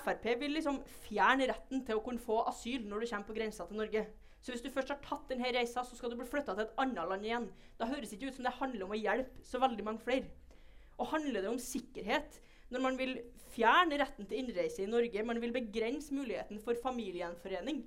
Frp 0.00 0.30
vil 0.40 0.54
liksom 0.56 0.78
fjerne 1.04 1.50
retten 1.50 1.82
til 1.84 1.98
å 1.98 2.04
kunne 2.04 2.22
få 2.22 2.40
asyl 2.48 2.86
når 2.88 3.02
du 3.02 3.10
kommer 3.10 3.28
på 3.28 3.36
grensa 3.36 3.66
til 3.68 3.82
Norge. 3.82 4.06
Så 4.44 4.52
hvis 4.52 4.62
du 4.64 4.68
først 4.72 4.92
har 4.92 5.00
tatt 5.00 5.30
denne 5.30 5.48
reisa, 5.56 5.80
så 5.80 5.96
skal 5.96 6.12
du 6.12 6.18
bli 6.20 6.28
flytta 6.28 6.52
til 6.52 6.66
et 6.66 6.80
annet 6.82 7.08
land 7.08 7.24
igjen. 7.24 7.46
Da 7.80 7.88
høres 7.88 8.10
det 8.10 8.18
ikke 8.18 8.28
ut 8.28 8.36
som 8.36 8.44
det 8.44 8.58
handler 8.58 8.84
om 8.84 8.92
å 8.92 8.98
hjelpe 9.00 9.46
så 9.48 9.60
veldig 9.62 9.86
mange 9.86 10.04
flere. 10.04 10.28
Og 11.00 11.08
handler 11.14 11.40
det 11.40 11.52
om 11.54 11.60
sikkerhet 11.62 12.36
når 12.74 12.84
man 12.84 12.98
vil 13.00 13.14
fjerne 13.54 13.96
retten 14.00 14.28
til 14.28 14.42
innreise 14.42 14.84
i 14.84 14.90
Norge, 14.90 15.24
man 15.24 15.40
vil 15.40 15.54
begrense 15.54 16.12
muligheten 16.12 16.60
for 16.60 16.76
familiegjenforening. 16.82 17.84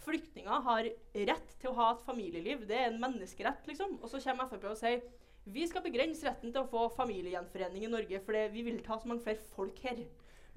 Flyktninger 0.00 0.66
har 0.66 0.88
rett 1.30 1.56
til 1.60 1.70
å 1.70 1.76
ha 1.78 1.88
et 1.94 2.04
familieliv. 2.06 2.66
Det 2.66 2.78
er 2.78 2.88
en 2.88 3.00
menneskerett, 3.02 3.66
liksom. 3.68 3.98
Og 4.00 4.10
så 4.10 4.22
kommer 4.24 4.48
Frp 4.50 4.66
og 4.70 4.78
sier 4.80 5.02
vi 5.50 5.64
skal 5.68 5.84
begrense 5.84 6.26
retten 6.26 6.52
til 6.52 6.62
å 6.62 6.68
få 6.68 6.88
familiegjenforening 6.98 7.86
i 7.86 7.92
Norge, 7.92 8.20
fordi 8.24 8.42
vi 8.52 8.64
vil 8.66 8.82
ta 8.84 8.98
så 9.00 9.08
mange 9.08 9.24
flere 9.24 9.40
folk 9.54 9.78
her. 9.86 10.02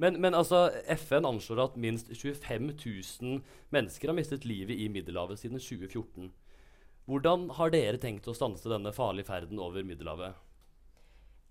Men, 0.01 0.17
men 0.21 0.33
altså, 0.33 0.67
FN 0.97 1.27
anslår 1.29 1.63
at 1.67 1.75
minst 1.77 2.09
25 2.09 2.71
000 3.21 3.41
mennesker 3.73 4.09
har 4.09 4.17
mistet 4.17 4.47
livet 4.49 4.79
i 4.79 4.87
Middelhavet 4.89 5.41
siden 5.41 5.61
2014. 5.61 6.31
Hvordan 7.05 7.49
har 7.57 7.73
dere 7.73 7.99
tenkt 8.01 8.29
å 8.31 8.35
stanse 8.35 8.69
denne 8.71 8.93
farlige 8.95 9.27
ferden 9.27 9.59
over 9.61 9.85
Middelhavet? 9.85 10.39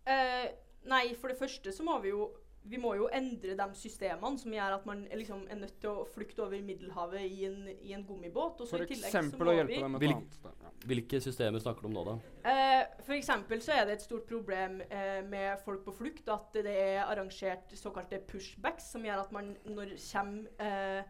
Eh, 0.08 0.48
nei, 0.90 1.04
for 1.20 1.30
det 1.30 1.38
første 1.38 1.74
så 1.74 1.84
må 1.86 1.98
vi 2.02 2.14
jo 2.14 2.30
vi 2.64 2.78
må 2.78 2.92
jo 2.94 3.08
endre 3.12 3.56
de 3.58 3.64
systemene 3.74 4.38
som 4.38 4.52
gjør 4.54 4.76
at 4.76 4.84
man 4.86 5.00
liksom 5.10 5.40
er 5.50 5.58
nødt 5.58 5.80
til 5.82 5.90
å 5.90 6.04
flykte 6.06 6.44
over 6.44 6.60
Middelhavet 6.62 7.24
i 7.26 7.46
en, 7.48 7.64
i 7.82 7.94
en 7.96 8.04
gummibåt. 8.06 8.60
Og 8.62 8.68
så 8.68 8.76
For 8.78 8.84
eksempel 8.86 9.50
å 9.50 9.56
hjelpe 9.56 9.74
vi 9.74 9.80
dem 9.82 9.96
et 9.98 10.04
Vil- 10.04 10.14
annet 10.14 10.36
sted. 10.38 10.60
Ja. 10.62 10.70
Hvilke 10.92 11.20
systemer 11.22 11.62
snakker 11.62 11.82
du 11.82 11.90
om 11.90 11.96
nå, 11.96 12.04
da? 12.06 12.14
Eh, 12.52 12.84
for 13.02 13.14
eksempel 13.16 13.62
så 13.62 13.74
er 13.74 13.86
det 13.86 13.96
et 13.98 14.06
stort 14.06 14.26
problem 14.30 14.80
eh, 14.88 15.20
med 15.26 15.58
folk 15.64 15.82
på 15.86 15.94
flukt 15.98 16.30
at 16.30 16.54
det 16.54 16.76
er 16.76 17.02
arrangert 17.04 17.74
såkalte 17.78 18.22
pushbacks, 18.30 18.92
som 18.94 19.04
gjør 19.06 19.24
at 19.26 19.34
man 19.34 19.52
når 19.66 19.96
kommer 19.98 20.48
eh, 20.62 21.02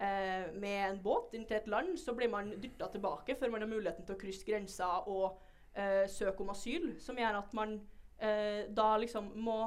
eh, 0.00 0.46
med 0.52 0.78
en 0.90 1.02
båt 1.04 1.34
inn 1.36 1.44
til 1.48 1.58
et 1.62 1.68
land, 1.68 1.96
så 2.00 2.14
blir 2.16 2.32
man 2.32 2.54
dytta 2.60 2.88
tilbake 2.92 3.36
før 3.40 3.52
man 3.56 3.64
har 3.64 3.72
muligheten 3.72 4.04
til 4.08 4.16
å 4.16 4.20
krysse 4.20 4.44
grensa 4.48 4.98
og 5.06 5.40
eh, 5.74 6.04
søke 6.08 6.44
om 6.44 6.52
asyl, 6.52 6.92
som 7.00 7.16
gjør 7.20 7.40
at 7.40 7.54
man 7.56 7.78
eh, 8.20 8.66
da 8.68 8.94
liksom 9.00 9.32
må 9.40 9.62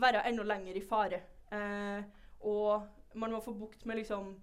være 0.00 0.24
enda 0.28 0.44
lenger 0.46 0.76
i 0.76 0.84
fare. 0.84 1.20
Eh, 1.52 2.04
og 2.46 2.86
man 3.16 3.32
må 3.32 3.40
få 3.44 3.54
bukt 3.56 3.86
med 3.88 4.00
liksom 4.00 4.34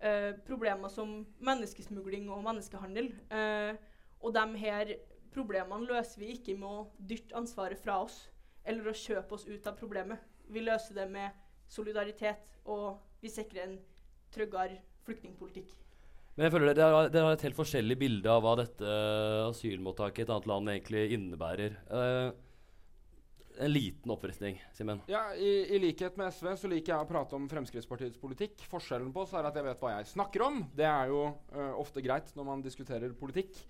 eh, 0.00 0.32
problemer 0.46 0.92
som 0.92 1.20
menneskesmugling 1.42 2.30
og 2.30 2.44
menneskehandel. 2.46 3.12
Eh, 3.30 3.72
og 4.20 4.34
de 4.36 4.46
her 4.62 4.94
problemene 5.34 5.88
løser 5.88 6.22
vi 6.22 6.34
ikke 6.34 6.56
med 6.58 6.68
å 6.68 6.86
dytte 7.10 7.36
ansvaret 7.38 7.80
fra 7.80 8.00
oss 8.04 8.22
eller 8.66 8.90
å 8.90 8.96
kjøpe 8.96 9.36
oss 9.36 9.46
ut 9.48 9.66
av 9.66 9.78
problemet. 9.78 10.20
Vi 10.50 10.62
løser 10.62 10.96
det 10.98 11.06
med 11.10 11.36
solidaritet, 11.70 12.58
og 12.66 12.98
vi 13.22 13.30
sikrer 13.30 13.64
en 13.64 13.78
tryggere 14.34 14.80
flyktningpolitikk. 15.06 15.70
Men 16.36 16.46
jeg 16.46 16.54
føler 16.54 16.74
dere 16.74 16.94
har, 16.94 17.08
har 17.10 17.34
et 17.34 17.44
helt 17.46 17.58
forskjellig 17.58 17.96
bilde 18.00 18.30
av 18.30 18.42
hva 18.44 18.54
dette 18.60 18.92
asylmottaket 19.48 20.22
i 20.22 20.26
et 20.26 20.32
annet 20.34 20.48
land 20.50 20.72
egentlig 20.72 21.02
innebærer. 21.16 21.78
Eh, 21.90 22.28
en 23.60 23.72
liten 23.72 24.10
oppfriskning, 24.10 24.56
Simen. 24.72 25.02
Ja, 25.06 25.34
i, 25.34 25.76
I 25.76 25.78
likhet 25.78 26.16
med 26.16 26.32
SV 26.32 26.54
så 26.56 26.68
liker 26.70 26.94
jeg 26.94 27.04
å 27.04 27.08
prate 27.08 27.36
om 27.36 27.48
Fremskrittspartiets 27.50 28.20
politikk. 28.20 28.62
Forskjellen 28.70 29.12
på 29.12 29.24
oss 29.26 29.34
er 29.36 29.48
at 29.48 29.56
jeg 29.58 29.66
vet 29.66 29.82
hva 29.84 29.92
jeg 29.98 30.08
snakker 30.14 30.44
om. 30.46 30.62
Det 30.76 30.86
er 30.88 31.12
jo 31.12 31.26
uh, 31.28 31.74
ofte 31.80 32.02
greit 32.04 32.32
når 32.38 32.48
man 32.48 32.64
diskuterer 32.64 33.12
politikk. 33.16 33.60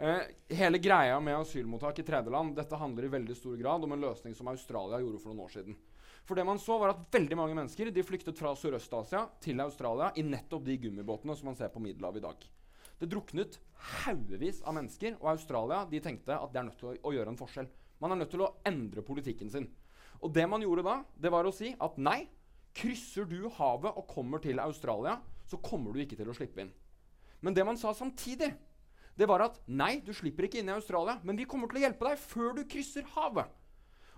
Uh, 0.00 0.26
hele 0.52 0.80
greia 0.80 1.16
med 1.24 1.38
asylmottak 1.38 2.02
i 2.02 2.06
tredjeland 2.06 2.52
dette 2.56 2.78
handler 2.80 3.08
i 3.08 3.14
veldig 3.16 3.38
stor 3.38 3.56
grad 3.60 3.88
om 3.88 3.96
en 3.96 4.04
løsning 4.04 4.36
som 4.36 4.52
Australia 4.52 5.00
gjorde 5.00 5.22
for 5.22 5.32
noen 5.32 5.46
år 5.46 5.56
siden. 5.56 5.80
For 6.28 6.36
det 6.36 6.44
man 6.44 6.60
så 6.60 6.76
var 6.78 6.92
at 6.92 7.08
veldig 7.10 7.40
mange 7.40 7.56
mennesker 7.56 7.90
de 7.94 8.04
flyktet 8.04 8.38
fra 8.38 8.52
Sørøst-Asia 8.54 9.24
til 9.42 9.64
Australia 9.64 10.12
i 10.20 10.26
nettopp 10.26 10.68
de 10.68 10.76
gummibåtene 10.84 11.36
som 11.36 11.48
man 11.50 11.58
ser 11.58 11.72
på 11.72 11.80
Middelhavet 11.82 12.20
i 12.20 12.26
dag. 12.28 12.48
Det 13.00 13.08
druknet 13.08 13.56
haugevis 14.04 14.60
av 14.68 14.76
mennesker, 14.76 15.16
og 15.22 15.32
Australia 15.32 15.86
de 15.88 16.02
tenkte 16.04 16.36
at 16.36 16.52
de 16.52 16.60
er 16.60 16.66
nødt 16.68 16.82
til 16.82 16.92
å, 16.92 16.98
å 17.08 17.14
gjøre 17.16 17.32
en 17.32 17.40
forskjell. 17.40 17.70
Man 18.00 18.14
er 18.14 18.22
nødt 18.22 18.32
til 18.32 18.44
å 18.44 18.52
endre 18.66 19.04
politikken 19.04 19.52
sin. 19.52 19.68
Og 20.20 20.32
det 20.34 20.46
man 20.48 20.62
gjorde 20.64 20.84
da, 20.86 20.96
det 21.20 21.32
var 21.32 21.48
å 21.48 21.54
si 21.54 21.72
at 21.76 21.98
nei, 22.00 22.24
krysser 22.76 23.26
du 23.28 23.48
havet 23.56 23.96
og 23.96 24.08
kommer 24.10 24.42
til 24.42 24.60
Australia, 24.62 25.18
så 25.48 25.58
kommer 25.62 25.92
du 25.92 26.02
ikke 26.04 26.18
til 26.18 26.28
å 26.30 26.36
slippe 26.36 26.62
inn. 26.62 26.72
Men 27.40 27.56
det 27.56 27.64
man 27.66 27.78
sa 27.80 27.92
samtidig, 27.96 28.52
det 29.16 29.28
var 29.28 29.42
at 29.44 29.56
nei, 29.66 29.98
du 30.04 30.12
slipper 30.16 30.46
ikke 30.46 30.60
inn 30.60 30.70
i 30.70 30.76
Australia, 30.76 31.18
men 31.26 31.40
vi 31.40 31.48
kommer 31.48 31.70
til 31.70 31.80
å 31.80 31.84
hjelpe 31.86 32.06
deg 32.08 32.20
før 32.20 32.54
du 32.56 32.62
krysser 32.68 33.08
havet. 33.16 33.56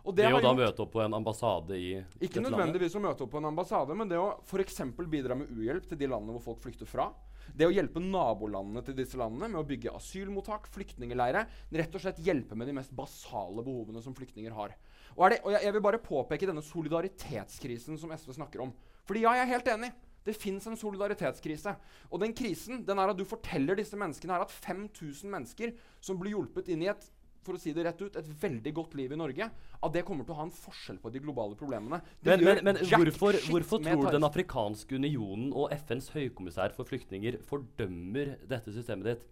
Og 0.03 0.17
Det, 0.19 0.27
det 0.27 0.35
å 0.35 0.43
da 0.43 0.51
møte 0.59 0.83
opp 0.83 0.91
på 0.97 1.03
en 1.05 1.15
ambassade 1.15 1.77
i 1.79 1.93
ikke 2.19 2.43
nødvendigvis 2.43 2.97
landet. 2.97 2.99
å 2.99 3.03
møte 3.07 3.23
opp 3.23 3.31
på 3.31 3.39
en 3.39 3.51
ambassade, 3.53 3.95
men 3.95 4.11
det 4.11 4.19
å 4.19 4.33
f.eks. 4.43 4.81
bidra 5.07 5.37
med 5.39 5.51
uhjelp 5.55 5.87
til 5.87 6.01
de 6.01 6.09
landene 6.11 6.35
hvor 6.35 6.53
folk 6.53 6.65
flykter 6.65 6.91
fra. 6.91 7.13
Det 7.53 7.69
å 7.69 7.73
hjelpe 7.75 8.01
nabolandene 8.03 8.85
til 8.87 8.97
disse 8.97 9.19
landene 9.21 9.51
med 9.53 9.61
å 9.61 9.67
bygge 9.69 9.95
asylmottak, 9.97 10.69
flyktningleirer. 10.73 11.51
Rett 11.75 11.99
og 11.99 12.05
slett 12.05 12.23
hjelpe 12.25 12.57
med 12.59 12.71
de 12.71 12.77
mest 12.79 12.95
basale 12.97 13.65
behovene 13.65 14.03
som 14.05 14.17
flyktninger 14.17 14.55
har. 14.57 14.77
Og, 15.17 15.27
det, 15.29 15.43
og 15.43 15.53
jeg, 15.53 15.67
jeg 15.67 15.77
vil 15.77 15.85
bare 15.85 16.01
påpeke 16.03 16.49
denne 16.49 16.65
solidaritetskrisen 16.65 18.01
som 18.01 18.15
SV 18.15 18.37
snakker 18.39 18.65
om. 18.65 18.73
Fordi 19.09 19.27
ja, 19.27 19.35
jeg 19.37 19.47
er 19.47 19.55
helt 19.57 19.71
enig. 19.75 19.93
Det 20.23 20.37
fins 20.39 20.69
en 20.71 20.79
solidaritetskrise. 20.79 21.75
Og 22.11 22.23
den 22.23 22.35
krisen 22.37 22.85
den 22.87 23.01
er 23.03 23.11
at 23.11 23.19
du 23.19 23.25
forteller 23.27 23.79
disse 23.79 23.99
menneskene 23.99 24.37
her 24.37 24.47
at 24.47 24.55
5000 24.55 25.31
mennesker 25.33 25.75
som 26.01 26.21
blir 26.21 26.37
hjulpet 26.37 26.71
inn 26.71 26.85
i 26.87 26.91
et 26.93 27.09
for 27.43 27.59
å 27.59 27.61
si 27.63 27.75
det 27.75 27.85
rett 27.87 28.01
ut, 28.03 28.17
et 28.17 28.31
veldig 28.43 28.73
godt 28.77 28.97
liv 28.99 29.13
i 29.13 29.19
Norge, 29.19 29.49
at 29.83 29.95
det 29.95 30.05
kommer 30.07 30.27
til 30.27 30.35
å 30.35 30.39
ha 30.41 30.47
en 30.47 30.55
forskjell 30.55 31.01
på 31.03 31.13
de 31.13 31.23
globale 31.25 31.59
problemene. 31.59 32.01
Det 32.23 32.37
Men, 32.37 32.45
men, 32.47 32.63
men 32.71 32.81
hvorfor, 32.87 33.39
hvorfor 33.51 33.83
tror 33.83 34.07
du 34.07 34.17
Den 34.17 34.29
afrikanske 34.29 34.99
unionen 34.99 35.53
og 35.53 35.73
FNs 35.75 36.13
høykommissær 36.15 36.75
for 36.77 36.89
flyktninger 36.89 37.41
fordømmer 37.49 38.37
dette 38.51 38.75
systemet 38.75 39.13
ditt? 39.13 39.29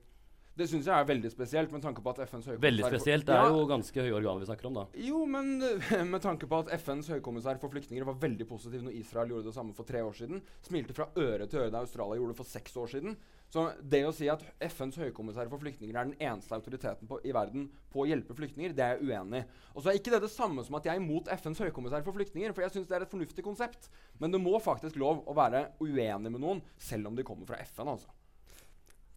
Det 0.58 0.66
syns 0.68 0.88
jeg 0.88 0.92
er 0.92 1.06
veldig 1.08 1.30
spesielt, 1.32 1.70
med 1.72 1.82
tanke 1.84 2.02
på 2.04 2.12
at 2.12 2.22
FNs 2.26 2.48
høykommissær 2.50 2.64
Veldig 2.66 2.88
spesielt. 2.90 3.26
Det 3.28 3.36
er 3.36 3.52
jo 3.54 3.66
ganske 3.70 4.02
høye 4.04 4.16
organer 4.18 4.42
vi 4.42 4.48
snakker 4.50 4.68
om, 4.68 4.78
da. 4.80 4.86
Jo, 5.06 5.22
men 5.30 5.52
med 6.12 6.22
tanke 6.24 6.48
på 6.50 6.62
at 6.64 6.72
FNs 6.82 7.10
høykommissær 7.14 7.60
for 7.62 7.72
flyktninger 7.72 8.08
var 8.08 8.18
veldig 8.20 8.48
positiv 8.50 8.82
når 8.84 8.96
Israel 8.98 9.30
gjorde 9.32 9.48
det 9.48 9.56
samme 9.56 9.76
for 9.76 9.88
tre 9.88 10.02
år 10.04 10.16
siden, 10.18 10.42
smilte 10.66 10.96
fra 10.96 11.08
øre 11.14 11.46
til 11.46 11.62
øre 11.62 11.72
da 11.72 11.84
Australia 11.84 12.18
gjorde 12.18 12.34
det 12.34 12.40
for 12.42 12.50
seks 12.50 12.76
år 12.82 12.92
siden. 12.96 13.16
Så 13.50 13.64
det 13.82 14.04
å 14.06 14.12
si 14.14 14.28
at 14.30 14.44
FNs 14.62 15.00
høykommissær 15.00 15.48
for 15.50 15.62
flyktninger 15.62 15.96
er 15.96 16.06
den 16.06 16.18
eneste 16.22 16.54
autoriteten 16.54 17.08
på, 17.10 17.18
i 17.26 17.32
verden 17.34 17.66
på 17.90 18.04
å 18.04 18.06
hjelpe 18.06 18.36
flyktninger, 18.38 18.76
det 18.76 18.84
er 18.84 19.00
jeg 19.00 19.10
uenig 19.10 19.40
i. 19.42 19.48
Og 19.74 19.82
så 19.82 19.90
er 19.90 19.98
ikke 19.98 20.14
det 20.14 20.22
det 20.22 20.30
samme 20.30 20.62
som 20.66 20.78
at 20.78 20.86
jeg 20.86 20.94
er 20.94 21.02
imot 21.02 21.30
FNs 21.34 21.64
høykommissær 21.66 22.06
for 22.06 22.14
flyktninger, 22.14 22.54
for 22.54 22.66
jeg 22.66 22.76
syns 22.76 22.90
det 22.90 23.00
er 23.00 23.06
et 23.06 23.10
fornuftig 23.10 23.42
konsept. 23.46 23.90
Men 24.22 24.30
det 24.30 24.42
må 24.42 24.54
faktisk 24.62 25.00
lov 25.02 25.24
å 25.26 25.34
være 25.34 25.70
uenig 25.82 26.30
med 26.30 26.38
noen, 26.38 26.62
selv 26.78 27.10
om 27.10 27.18
de 27.18 27.26
kommer 27.26 27.50
fra 27.50 27.58
FN, 27.66 27.90
altså. 27.96 28.19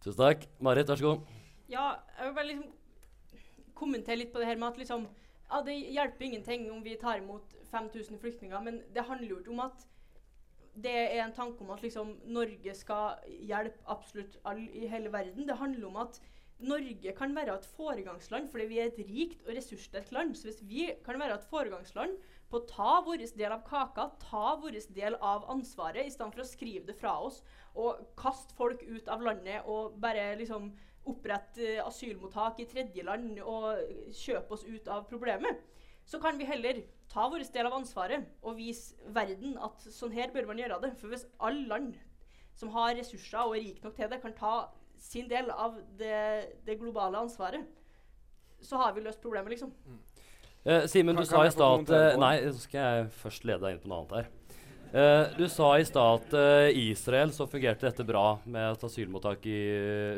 Tusen 0.03 0.19
takk. 0.19 0.41
Marit, 0.59 0.89
vær 0.89 0.99
så 0.99 1.13
god. 1.13 1.27
Ja, 1.71 1.93
jeg 2.17 2.27
vil 2.27 2.33
bare 2.35 2.47
liksom 2.49 2.71
kommentere 3.73 4.19
litt 4.19 4.33
på 4.33 4.41
det 4.41 4.49
her 4.49 4.59
med 4.59 4.73
at 4.73 4.81
liksom 4.81 5.07
Ja, 5.53 5.61
det 5.61 5.75
hjelper 5.93 6.25
ingenting 6.25 6.63
om 6.71 6.81
vi 6.83 6.95
tar 6.97 7.19
imot 7.21 7.51
5000 7.69 8.17
flyktninger, 8.19 8.59
men 8.63 8.81
det 8.95 9.03
handler 9.05 9.29
jo 9.29 9.39
ikke 9.39 9.51
om 9.53 9.59
at 9.67 9.83
det 10.73 10.93
er 10.93 11.19
en 11.21 11.35
tanke 11.35 11.61
om 11.61 11.69
at 11.75 11.83
liksom 11.85 12.15
Norge 12.25 12.73
skal 12.75 13.19
hjelpe 13.29 13.85
absolutt 13.85 14.39
alle 14.49 14.65
i 14.73 14.87
hele 14.89 15.11
verden. 15.13 15.45
Det 15.47 15.59
handler 15.59 15.87
om 15.87 15.99
at 16.01 16.17
Norge 16.59 17.13
kan 17.17 17.35
være 17.35 17.53
et 17.59 17.69
foregangsland 17.77 18.49
fordi 18.49 18.65
vi 18.71 18.79
er 18.79 18.89
et 18.89 18.99
rikt 19.09 19.45
og 19.45 19.53
ressurssterkt 19.55 20.11
land. 20.11 20.35
Så 20.35 20.49
hvis 20.49 20.63
vi 20.65 20.89
kan 21.05 21.19
være 21.19 21.37
et 21.37 21.47
foregangsland 21.51 22.17
på 22.49 22.59
å 22.59 22.65
ta 22.69 23.01
vår 23.05 23.23
del 23.37 23.53
av 23.55 23.63
kaka, 23.67 24.09
ta 24.21 24.55
vår 24.61 24.77
del 24.93 25.15
av 25.19 25.45
ansvaret, 25.51 26.05
i 26.05 26.13
stedet 26.13 26.33
for 26.35 26.43
å 26.43 26.47
skrive 26.47 26.85
det 26.89 26.97
fra 26.99 27.15
oss 27.25 27.41
og 27.73 28.03
kaste 28.19 28.53
folk 28.57 28.83
ut 28.85 29.07
av 29.09 29.23
landet 29.25 29.65
og 29.65 29.95
bare 30.01 30.33
liksom 30.39 30.71
opprette 31.09 31.63
eh, 31.63 31.81
asylmottak 31.83 32.61
i 32.63 32.67
tredjeland 32.69 33.39
og 33.41 33.81
kjøpe 34.15 34.55
oss 34.55 34.63
ut 34.67 34.87
av 34.87 35.07
problemet, 35.09 35.59
så 36.05 36.19
kan 36.19 36.37
vi 36.39 36.47
heller 36.47 36.83
ta 37.11 37.27
vår 37.31 37.45
del 37.53 37.67
av 37.67 37.77
ansvaret 37.77 38.25
og 38.43 38.57
vise 38.59 38.95
verden 39.15 39.57
at 39.63 39.83
sånn 39.91 40.15
her 40.15 40.31
bør 40.33 40.49
man 40.49 40.59
gjøre 40.59 40.79
det. 40.83 40.93
For 40.99 41.11
hvis 41.11 41.27
alle 41.39 41.67
land 41.67 41.97
som 42.59 42.71
har 42.75 42.95
ressurser 42.97 43.43
og 43.43 43.57
er 43.57 43.67
rike 43.67 43.85
nok 43.85 43.95
til 43.97 44.11
det, 44.11 44.21
kan 44.21 44.35
ta 44.37 44.55
sin 44.99 45.29
del 45.31 45.51
av 45.51 45.79
det, 45.99 46.17
det 46.67 46.79
globale 46.79 47.19
ansvaret, 47.19 47.65
så 48.63 48.79
har 48.79 48.93
vi 48.95 49.03
løst 49.03 49.21
problemet, 49.23 49.55
liksom. 49.55 49.73
Eh, 50.63 50.85
Simen, 50.87 51.15
du 51.15 51.25
sa 51.27 51.43
i 51.45 51.51
stad 51.51 51.89
eh, 51.89 51.91
det? 51.91 52.19
Nei, 52.21 52.35
så 52.47 52.63
skal 52.63 52.79
jeg 52.83 53.11
først 53.19 53.47
lede 53.47 53.65
deg 53.65 53.75
inn 53.75 53.83
på 53.83 53.91
noe 53.91 54.03
annet 54.03 54.15
her. 54.21 54.31
Uh, 54.93 55.25
du 55.39 55.47
sa 55.49 55.71
i 55.81 55.85
stad 55.89 56.19
at 56.19 56.35
eh, 56.37 56.67
i 56.77 56.83
Israel 56.91 57.31
så 57.33 57.47
fungerte 57.49 57.87
dette 57.87 58.05
bra 58.05 58.37
med 58.45 58.75
et 58.75 58.83
asylmottak 58.85 59.47
i 59.49 59.61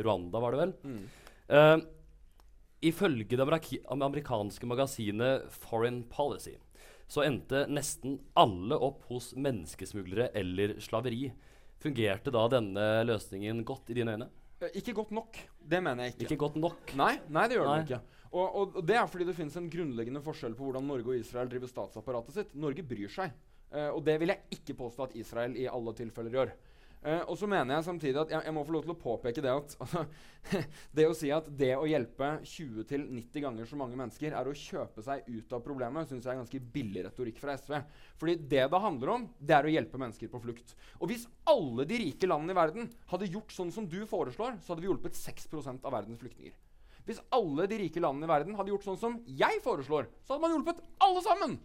Rwanda, 0.04 0.42
var 0.44 0.52
det 0.52 0.60
vel? 0.60 0.74
Mm. 0.84 1.06
Uh, 1.48 1.78
ifølge 2.86 3.40
det 3.40 3.46
amerikanske 3.96 4.68
magasinet 4.68 5.48
Foreign 5.64 6.04
Policy 6.12 6.58
så 7.08 7.24
endte 7.24 7.66
nesten 7.70 8.18
alle 8.38 8.78
opp 8.82 9.06
hos 9.12 9.32
menneskesmuglere 9.38 10.32
eller 10.38 10.76
slaveri. 10.84 11.30
Fungerte 11.82 12.34
da 12.34 12.48
denne 12.52 12.86
løsningen 13.08 13.62
godt 13.66 13.94
i 13.94 13.98
dine 14.00 14.18
øyne? 14.18 14.28
Ikke 14.74 14.96
godt 14.98 15.14
nok. 15.14 15.38
Det 15.62 15.82
mener 15.84 16.08
jeg 16.08 16.16
ikke. 16.16 16.28
Ikke 16.28 16.42
godt 16.48 16.58
nok. 16.60 16.94
Nei, 16.98 17.14
nei, 17.30 17.48
det 17.48 17.60
gjør 17.60 17.70
den 17.70 17.88
ikke. 17.88 18.02
Og, 18.32 18.46
og, 18.46 18.78
og 18.80 18.86
det 18.88 18.98
er 19.00 19.10
fordi 19.10 19.28
det 19.30 19.36
finnes 19.38 19.58
en 19.60 19.72
grunnleggende 19.72 20.24
forskjell 20.26 20.56
på 20.58 20.70
hvordan 20.70 20.88
Norge 20.90 21.14
og 21.14 21.20
Israel 21.20 21.52
driver 21.52 21.72
statsapparatet 21.72 22.40
sitt. 22.40 22.56
Norge 22.60 22.86
bryr 22.88 23.12
seg. 23.12 23.36
Uh, 23.74 23.92
og 23.92 24.06
det 24.06 24.20
vil 24.22 24.32
jeg 24.32 24.60
ikke 24.60 24.78
påstå 24.80 25.10
at 25.10 25.20
Israel 25.20 25.58
i 25.60 25.68
alle 25.70 25.94
tilfeller 25.98 26.40
gjør. 26.40 26.56
Uh, 27.06 27.22
og 27.30 27.36
så 27.38 27.46
mener 27.50 27.76
jeg 27.76 27.86
samtidig 27.86 28.18
at 28.18 28.32
jeg, 28.34 28.46
jeg 28.48 28.54
må 28.56 28.64
få 28.66 28.74
lov 28.74 28.86
til 28.86 28.94
å 28.96 28.98
påpeke 28.98 29.42
det 29.46 29.52
at 29.54 29.76
altså, 29.84 30.06
Det 30.98 31.06
å 31.06 31.14
si 31.18 31.30
at 31.34 31.50
det 31.60 31.72
å 31.78 31.86
hjelpe 31.90 32.32
20-90 32.42 33.44
ganger 33.44 33.70
så 33.70 33.78
mange 33.78 34.00
mennesker 34.00 34.34
er 34.34 34.50
å 34.50 34.56
kjøpe 34.58 35.06
seg 35.06 35.28
ut 35.30 35.54
av 35.54 35.62
problemet, 35.66 36.10
syns 36.10 36.26
jeg 36.26 36.34
er 36.34 36.42
ganske 36.42 36.62
billig 36.74 37.06
retorikk 37.06 37.42
fra 37.42 37.58
SV. 37.62 37.78
Fordi 38.22 38.38
det 38.42 38.66
det 38.74 38.84
handler 38.88 39.14
om, 39.16 39.30
det 39.38 39.58
er 39.58 39.70
å 39.70 39.74
hjelpe 39.76 40.02
mennesker 40.02 40.32
på 40.32 40.42
flukt. 40.48 40.74
Og 40.98 41.12
hvis 41.12 41.28
alle 41.52 41.86
de 41.90 42.02
rike 42.08 42.30
landene 42.30 42.56
i 42.56 42.62
verden 42.62 42.94
hadde 43.12 43.30
gjort 43.30 43.54
sånn 43.54 43.74
som 43.76 43.90
du 43.90 44.02
foreslår, 44.10 44.58
så 44.62 44.74
hadde 44.74 44.86
vi 44.86 44.90
hjulpet 44.90 45.20
6% 45.20 45.86
av 45.86 46.00
verdens 46.00 46.22
flyktninger. 46.22 46.58
Hvis 47.06 47.22
alle 47.34 47.68
de 47.70 47.80
rike 47.84 48.02
landene 48.02 48.28
i 48.28 48.34
verden 48.34 48.58
hadde 48.58 48.74
gjort 48.74 48.86
sånn 48.88 49.00
som 49.00 49.18
jeg 49.26 49.62
foreslår, 49.66 50.10
så 50.26 50.36
hadde 50.36 50.46
man 50.46 50.56
hjulpet 50.56 50.84
alle 51.06 51.26
sammen. 51.26 51.58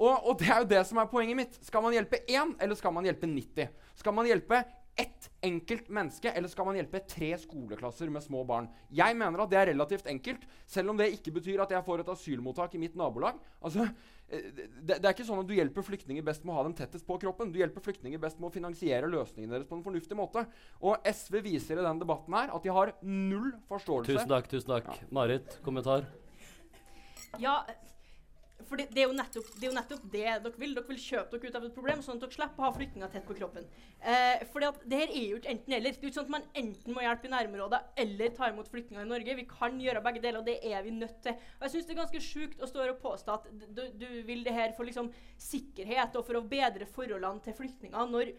Og, 0.00 0.12
og 0.30 0.36
det 0.40 0.48
er 0.48 0.62
jo 0.62 0.68
det 0.70 0.82
som 0.88 1.00
er 1.02 1.08
poenget 1.10 1.36
mitt. 1.36 1.56
Skal 1.66 1.82
man 1.84 1.92
hjelpe 1.92 2.22
én, 2.30 2.54
eller 2.62 2.78
skal 2.78 2.94
man 2.96 3.08
hjelpe 3.08 3.28
90? 3.28 3.74
Skal 4.00 4.16
man 4.16 4.28
hjelpe 4.30 4.62
ett 5.00 5.28
enkelt 5.44 5.88
menneske, 5.92 6.32
eller 6.32 6.48
skal 6.48 6.66
man 6.68 6.78
hjelpe 6.78 7.02
tre 7.08 7.34
skoleklasser 7.40 8.10
med 8.12 8.24
små 8.24 8.44
barn? 8.48 8.68
Jeg 8.92 9.16
mener 9.16 9.42
at 9.44 9.52
det 9.52 9.58
er 9.60 9.70
relativt 9.72 10.08
enkelt, 10.12 10.46
selv 10.68 10.92
om 10.92 11.00
det 11.00 11.10
ikke 11.14 11.34
betyr 11.36 11.62
at 11.64 11.74
jeg 11.74 11.84
får 11.86 12.02
et 12.02 12.12
asylmottak 12.14 12.74
i 12.76 12.82
mitt 12.82 12.96
nabolag. 12.98 13.38
Altså, 13.60 13.86
det, 14.30 14.96
det 15.00 15.02
er 15.02 15.10
ikke 15.10 15.26
sånn 15.26 15.42
at 15.42 15.48
du 15.48 15.54
hjelper 15.56 15.84
flyktninger 15.84 16.24
best 16.26 16.44
med 16.44 16.54
å 16.54 16.60
ha 16.60 16.64
dem 16.66 16.74
tettest 16.78 17.06
på 17.06 17.16
kroppen. 17.22 17.50
Du 17.50 17.58
hjelper 17.58 17.82
flyktninger 17.82 18.20
best 18.22 18.38
med 18.38 18.50
å 18.50 18.54
finansiere 18.54 19.10
løsningene 19.10 19.56
deres 19.56 19.66
på 19.66 19.78
en 19.78 19.84
fornuftig 19.86 20.18
måte. 20.18 20.44
Og 20.86 21.02
SV 21.10 21.40
viser 21.48 21.80
i 21.80 21.86
den 21.86 22.02
debatten 22.02 22.36
her 22.38 22.54
at 22.54 22.66
de 22.66 22.74
har 22.74 22.94
null 23.02 23.50
forståelse 23.70 24.12
Tusen 24.12 24.30
takk. 24.30 24.50
tusen 24.52 24.74
takk. 24.76 24.92
Marit, 25.10 25.58
kommentar? 25.66 26.06
Ja, 27.42 27.60
for 28.70 28.78
det, 28.78 28.86
det, 28.94 29.02
er 29.02 29.14
nettopp, 29.18 29.48
det 29.56 29.66
er 29.66 29.72
jo 29.72 29.76
nettopp 29.76 30.02
det 30.12 30.20
dere 30.22 30.52
vil. 30.62 30.74
Dere 30.76 30.86
vil 30.86 31.00
kjøpe 31.02 31.34
dere 31.34 31.50
ut 31.50 31.56
av 31.58 31.64
et 31.66 31.74
problem, 31.74 32.02
sånn 32.06 32.20
at 32.20 32.24
dere 32.24 32.36
slipper 32.36 32.62
å 32.62 32.66
ha 32.68 32.74
flyktninger 32.76 33.10
tett 33.10 33.26
på 33.26 33.34
kroppen. 33.40 33.66
Eh, 33.98 34.44
for 34.52 34.62
det 34.62 35.00
her 35.00 35.10
er 35.10 35.24
jo 35.32 35.40
ikke 35.40 35.50
enten-eller. 35.56 35.96
Det 35.96 35.98
er 35.98 36.06
jo 36.06 36.12
ikke 36.12 36.18
sånn 36.20 36.28
at 36.28 36.34
man 36.36 36.46
enten 36.62 36.94
må 36.94 37.02
hjelpe 37.02 37.26
i 37.26 37.32
nærområder 37.32 38.04
eller 38.04 38.36
ta 38.36 38.50
imot 38.52 38.70
flyktninger 38.70 39.02
i 39.02 39.10
Norge. 39.10 39.36
Vi 39.40 39.46
kan 39.50 39.80
gjøre 39.82 40.04
begge 40.06 40.22
deler, 40.22 40.38
og 40.38 40.46
det 40.46 40.60
er 40.70 40.86
vi 40.86 40.94
nødt 40.94 41.18
til. 41.26 41.34
Og 41.58 41.66
jeg 41.66 41.74
syns 41.74 41.90
det 41.90 41.96
er 41.96 42.02
ganske 42.04 42.22
sjukt 42.28 42.62
å 42.62 42.70
stå 42.70 42.84
her 42.84 42.94
og 42.94 43.02
påstå 43.02 43.40
at 43.40 43.50
du, 43.66 43.82
du 43.98 44.08
vil 44.30 44.46
det 44.46 44.54
her 44.54 44.76
for 44.78 44.86
liksom 44.86 45.10
sikkerhet 45.50 46.14
og 46.14 46.28
for 46.30 46.38
å 46.38 46.46
bedre 46.54 46.86
forholdene 46.94 47.42
til 47.42 47.58
flyktninger. 47.58 48.14
når 48.14 48.32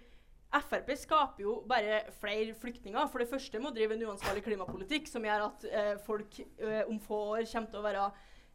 Frp 0.52 0.90
skaper 1.00 1.46
jo 1.46 1.54
bare 1.68 2.02
flere 2.20 2.56
flyktninger. 2.60 3.08
For 3.12 3.24
det 3.24 3.30
første 3.32 3.60
må 3.64 3.72
drive 3.72 3.96
en 3.96 4.10
uansvarlig 4.10 4.44
klimapolitikk 4.44 5.08
som 5.08 5.24
gjør 5.24 5.46
at 5.48 5.64
eh, 5.70 5.94
folk 6.04 6.42
eh, 6.42 6.84
om 6.90 7.00
få 7.00 7.20
år 7.38 7.48
kommer 7.48 7.72
til 7.72 7.80
å 7.80 7.86
være 7.86 8.10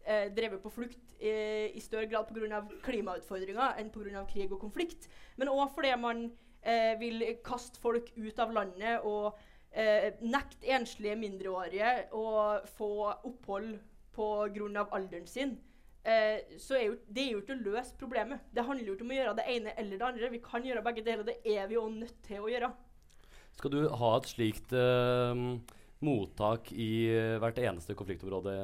eh, 0.07 0.29
drevet 0.35 0.63
på 0.63 0.73
flukt 0.73 1.19
eh, 1.19 1.75
i 1.75 1.83
større 1.83 2.07
grad 2.11 2.31
pga. 2.31 2.63
klimautfordringer 2.87 3.81
enn 3.81 3.91
pga. 3.91 4.25
krig 4.31 4.53
og 4.53 4.63
konflikt. 4.63 5.09
Men 5.37 5.53
òg 5.53 5.75
fordi 5.75 5.93
man 6.01 6.25
eh, 6.63 6.95
vil 7.01 7.25
kaste 7.45 7.81
folk 7.83 8.13
ut 8.17 8.39
av 8.43 8.55
landet 8.55 9.05
og 9.05 9.37
eh, 9.73 10.15
nekte 10.23 10.73
enslige 10.79 11.19
mindreårige 11.21 11.93
å 12.17 12.27
få 12.79 12.91
opphold 13.29 13.77
pga. 14.17 14.89
alderen 14.91 15.27
sin. 15.27 15.57
Eh, 16.07 16.59
så 16.63 16.79
er 16.79 16.85
jo, 16.87 16.99
det 17.11 17.23
er 17.23 17.33
jo 17.35 17.43
ikke 17.43 17.57
å 17.57 17.65
løse 17.67 17.97
problemet. 17.99 18.51
Det 18.55 18.65
handler 18.65 18.87
jo 18.87 18.95
ikke 18.95 19.07
om 19.07 19.15
å 19.15 19.21
gjøre 19.21 19.39
det 19.41 19.47
ene 19.57 19.73
eller 19.77 19.99
det 19.99 20.11
andre. 20.11 20.35
Vi 20.37 20.45
kan 20.45 20.67
gjøre 20.67 20.85
begge 20.87 21.07
deler, 21.07 21.27
det 21.27 21.41
er 21.43 21.67
vi 21.67 21.75
jo 21.79 21.89
nødt 21.91 22.21
til 22.27 22.45
å 22.45 22.53
gjøre. 22.53 22.71
Skal 23.57 23.73
du 23.73 23.81
ha 23.89 24.11
et 24.19 24.29
slikt 24.29 24.75
eh, 24.77 25.43
mottak 26.05 26.71
i 26.77 26.91
hvert 27.41 27.59
eneste 27.59 27.97
konfliktområde 27.99 28.55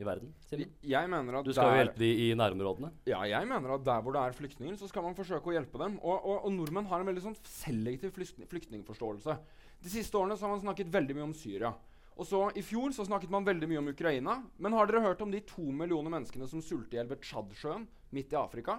i 0.00 0.06
verden? 0.06 0.32
Simen? 0.48 0.72
Jeg 0.86 1.10
mener 1.12 1.38
at 1.38 1.46
Du 1.46 1.52
skal 1.52 1.70
jo 1.70 1.80
hjelpe 1.82 2.00
de 2.00 2.10
i 2.24 2.28
nærområdene. 2.38 2.92
Ja, 3.08 3.22
jeg 3.28 3.48
mener 3.48 3.74
at 3.76 3.84
der 3.86 4.04
hvor 4.04 4.16
det 4.16 4.22
er 4.22 4.36
flyktninger, 4.36 4.76
så 4.80 4.88
skal 4.90 5.04
man 5.04 5.16
forsøke 5.18 5.52
å 5.52 5.56
hjelpe 5.56 5.80
dem. 5.82 5.98
Og, 6.00 6.16
og, 6.16 6.46
og 6.46 6.52
nordmenn 6.54 6.88
har 6.90 7.02
en 7.02 7.10
veldig 7.10 7.24
sånn 7.26 7.38
selektiv 7.48 8.14
flyktningforståelse. 8.16 9.38
De 9.82 9.92
siste 9.92 10.18
årene 10.18 10.38
så 10.38 10.46
har 10.46 10.54
man 10.54 10.62
snakket 10.64 10.92
veldig 10.94 11.18
mye 11.18 11.28
om 11.28 11.36
Syria. 11.36 11.72
Og 12.20 12.28
så 12.28 12.44
I 12.58 12.62
fjor 12.64 12.92
så 12.94 13.06
snakket 13.08 13.32
man 13.32 13.46
veldig 13.46 13.68
mye 13.70 13.80
om 13.80 13.90
Ukraina. 13.92 14.38
Men 14.60 14.76
har 14.76 14.88
dere 14.88 15.04
hørt 15.06 15.22
om 15.24 15.32
de 15.32 15.40
to 15.48 15.64
millioner 15.72 16.12
menneskene 16.12 16.48
som 16.48 16.62
sulter 16.64 16.96
i 16.96 17.00
hjel 17.00 17.12
ved 17.12 17.22
Tsjadsjøen 17.24 17.86
midt 18.12 18.34
i 18.34 18.40
Afrika? 18.40 18.78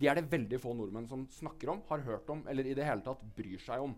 De 0.00 0.08
er 0.08 0.18
det 0.18 0.30
veldig 0.32 0.58
få 0.60 0.72
nordmenn 0.76 1.08
som 1.08 1.26
snakker 1.30 1.70
om, 1.72 1.82
har 1.88 2.04
hørt 2.06 2.30
om 2.32 2.42
eller 2.50 2.66
i 2.66 2.74
det 2.76 2.86
hele 2.86 3.04
tatt 3.04 3.22
bryr 3.36 3.60
seg 3.62 3.84
om. 3.84 3.92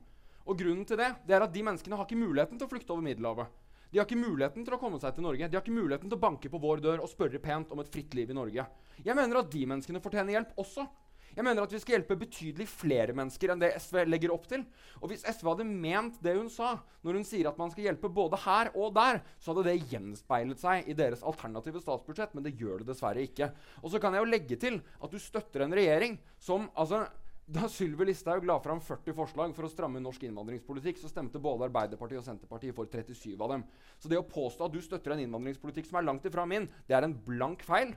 Og 0.45 0.59
grunnen 0.61 0.85
til 0.85 0.99
det, 1.01 1.11
det 1.25 1.37
er 1.37 1.47
at 1.47 1.53
de 1.55 1.63
menneskene 1.65 1.97
har 1.97 2.05
ikke 2.05 2.21
muligheten 2.21 2.59
til 2.61 2.69
å 2.69 2.73
flykte 2.73 2.93
over 2.93 3.07
Middelhavet. 3.07 3.63
De 3.95 4.01
har 4.01 4.09
ikke 4.09 4.19
muligheten 4.19 4.65
til 4.67 4.75
å 4.75 4.81
komme 4.83 4.99
seg 4.99 5.15
til 5.15 5.23
Norge. 5.23 5.47
De 5.47 5.55
har 5.55 5.63
ikke 5.63 5.71
muligheten 5.71 6.11
til 6.11 6.19
å 6.19 6.25
banke 6.25 6.51
på 6.51 6.59
vår 6.59 6.81
dør 6.83 7.05
og 7.05 7.13
spørre 7.13 7.39
pent 7.39 7.71
om 7.71 7.79
et 7.79 7.91
fritt 7.95 8.17
liv 8.19 8.33
i 8.33 8.35
Norge. 8.35 8.65
Jeg 9.07 9.15
mener 9.15 9.39
at 9.39 9.53
de 9.53 9.61
menneskene 9.71 10.03
fortjener 10.03 10.35
hjelp 10.35 10.59
også. 10.59 10.89
Jeg 11.35 11.47
mener 11.47 11.63
at 11.63 11.71
vi 11.71 11.79
skal 11.79 11.97
hjelpe 11.97 12.17
betydelig 12.19 12.67
flere 12.71 13.15
mennesker 13.15 13.53
enn 13.55 13.63
det 13.63 13.71
SV 13.79 14.01
legger 14.09 14.35
opp 14.35 14.49
til. 14.51 14.65
Og 14.99 15.13
hvis 15.13 15.23
SV 15.23 15.53
hadde 15.53 15.67
ment 15.71 16.19
det 16.27 16.35
hun 16.35 16.51
sa, 16.51 16.73
når 17.07 17.21
hun 17.21 17.27
sier 17.29 17.47
at 17.51 17.59
man 17.63 17.71
skal 17.71 17.87
hjelpe 17.87 18.11
både 18.19 18.43
her 18.43 18.73
og 18.75 18.95
der, 18.99 19.23
så 19.39 19.53
hadde 19.53 19.69
det 19.69 19.93
gjenspeilet 19.93 20.63
seg 20.63 20.91
i 20.91 20.99
deres 20.99 21.23
alternative 21.23 21.83
statsbudsjett, 21.83 22.35
men 22.35 22.47
det 22.47 22.57
gjør 22.59 22.83
det 22.83 22.91
dessverre 22.91 23.23
ikke. 23.31 23.53
Og 23.83 23.95
så 23.95 24.03
kan 24.03 24.19
jeg 24.19 24.27
jo 24.27 24.31
legge 24.35 24.59
til 24.59 24.83
at 24.99 25.15
du 25.15 25.23
støtter 25.23 25.63
en 25.63 25.79
regjering 25.79 26.19
som 26.43 26.67
altså 26.75 27.05
da 27.47 27.69
Sylvi 27.69 28.07
Listhaug 28.09 28.47
la 28.49 28.57
fram 28.65 28.81
40 28.81 29.13
forslag 29.17 29.53
for 29.57 29.67
å 29.67 29.71
stramme 29.73 30.01
norsk 30.01 30.23
innvandringspolitikk, 30.25 31.03
så 31.03 31.11
stemte 31.11 31.43
både 31.43 31.67
Arbeiderpartiet 31.69 32.23
og 32.23 32.25
Senterpartiet 32.25 32.77
for 32.77 32.89
37 32.89 33.35
av 33.37 33.53
dem. 33.53 33.67
Så 34.01 34.09
det 34.09 34.21
å 34.21 34.25
påstå 34.25 34.65
at 34.65 34.73
du 34.73 34.81
støtter 34.85 35.13
en 35.13 35.21
innvandringspolitikk 35.27 35.91
som 35.91 36.01
er 36.01 36.09
langt 36.09 36.25
ifra 36.29 36.47
min, 36.49 36.71
det 36.89 36.97
er 36.97 37.05
en 37.05 37.17
blank 37.27 37.65
feil. 37.67 37.93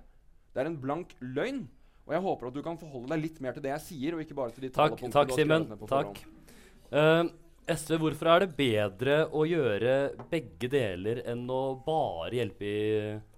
Det 0.51 0.63
er 0.63 0.71
en 0.71 0.79
blank 0.81 1.15
løgn. 1.23 1.63
Og 2.07 2.15
jeg 2.15 2.23
håper 2.23 2.49
at 2.49 2.57
du 2.57 2.61
kan 2.63 2.79
forholde 2.79 3.11
deg 3.13 3.23
litt 3.23 3.39
mer 3.43 3.55
til 3.55 3.63
det 3.63 3.71
jeg 3.73 3.85
sier, 3.85 4.15
og 4.15 4.23
ikke 4.23 4.37
bare 4.37 4.55
til 4.55 4.67
de 4.67 4.73
Takk, 4.75 4.99
takk 5.11 5.31
du 5.31 5.39
har 5.39 5.63
ned 5.63 5.73
på 5.79 5.89
Takk. 5.91 6.21
forhånd. 6.21 7.31
Uh, 7.31 7.31
SV, 7.67 7.97
hvorfor 7.99 8.31
er 8.31 8.45
det 8.45 8.53
bedre 8.55 9.17
å 9.35 9.47
gjøre 9.47 9.95
begge 10.31 10.69
deler 10.71 11.23
enn 11.27 11.47
å 11.51 11.63
bare 11.83 12.35
hjelpe 12.39 12.67
i 12.67 12.85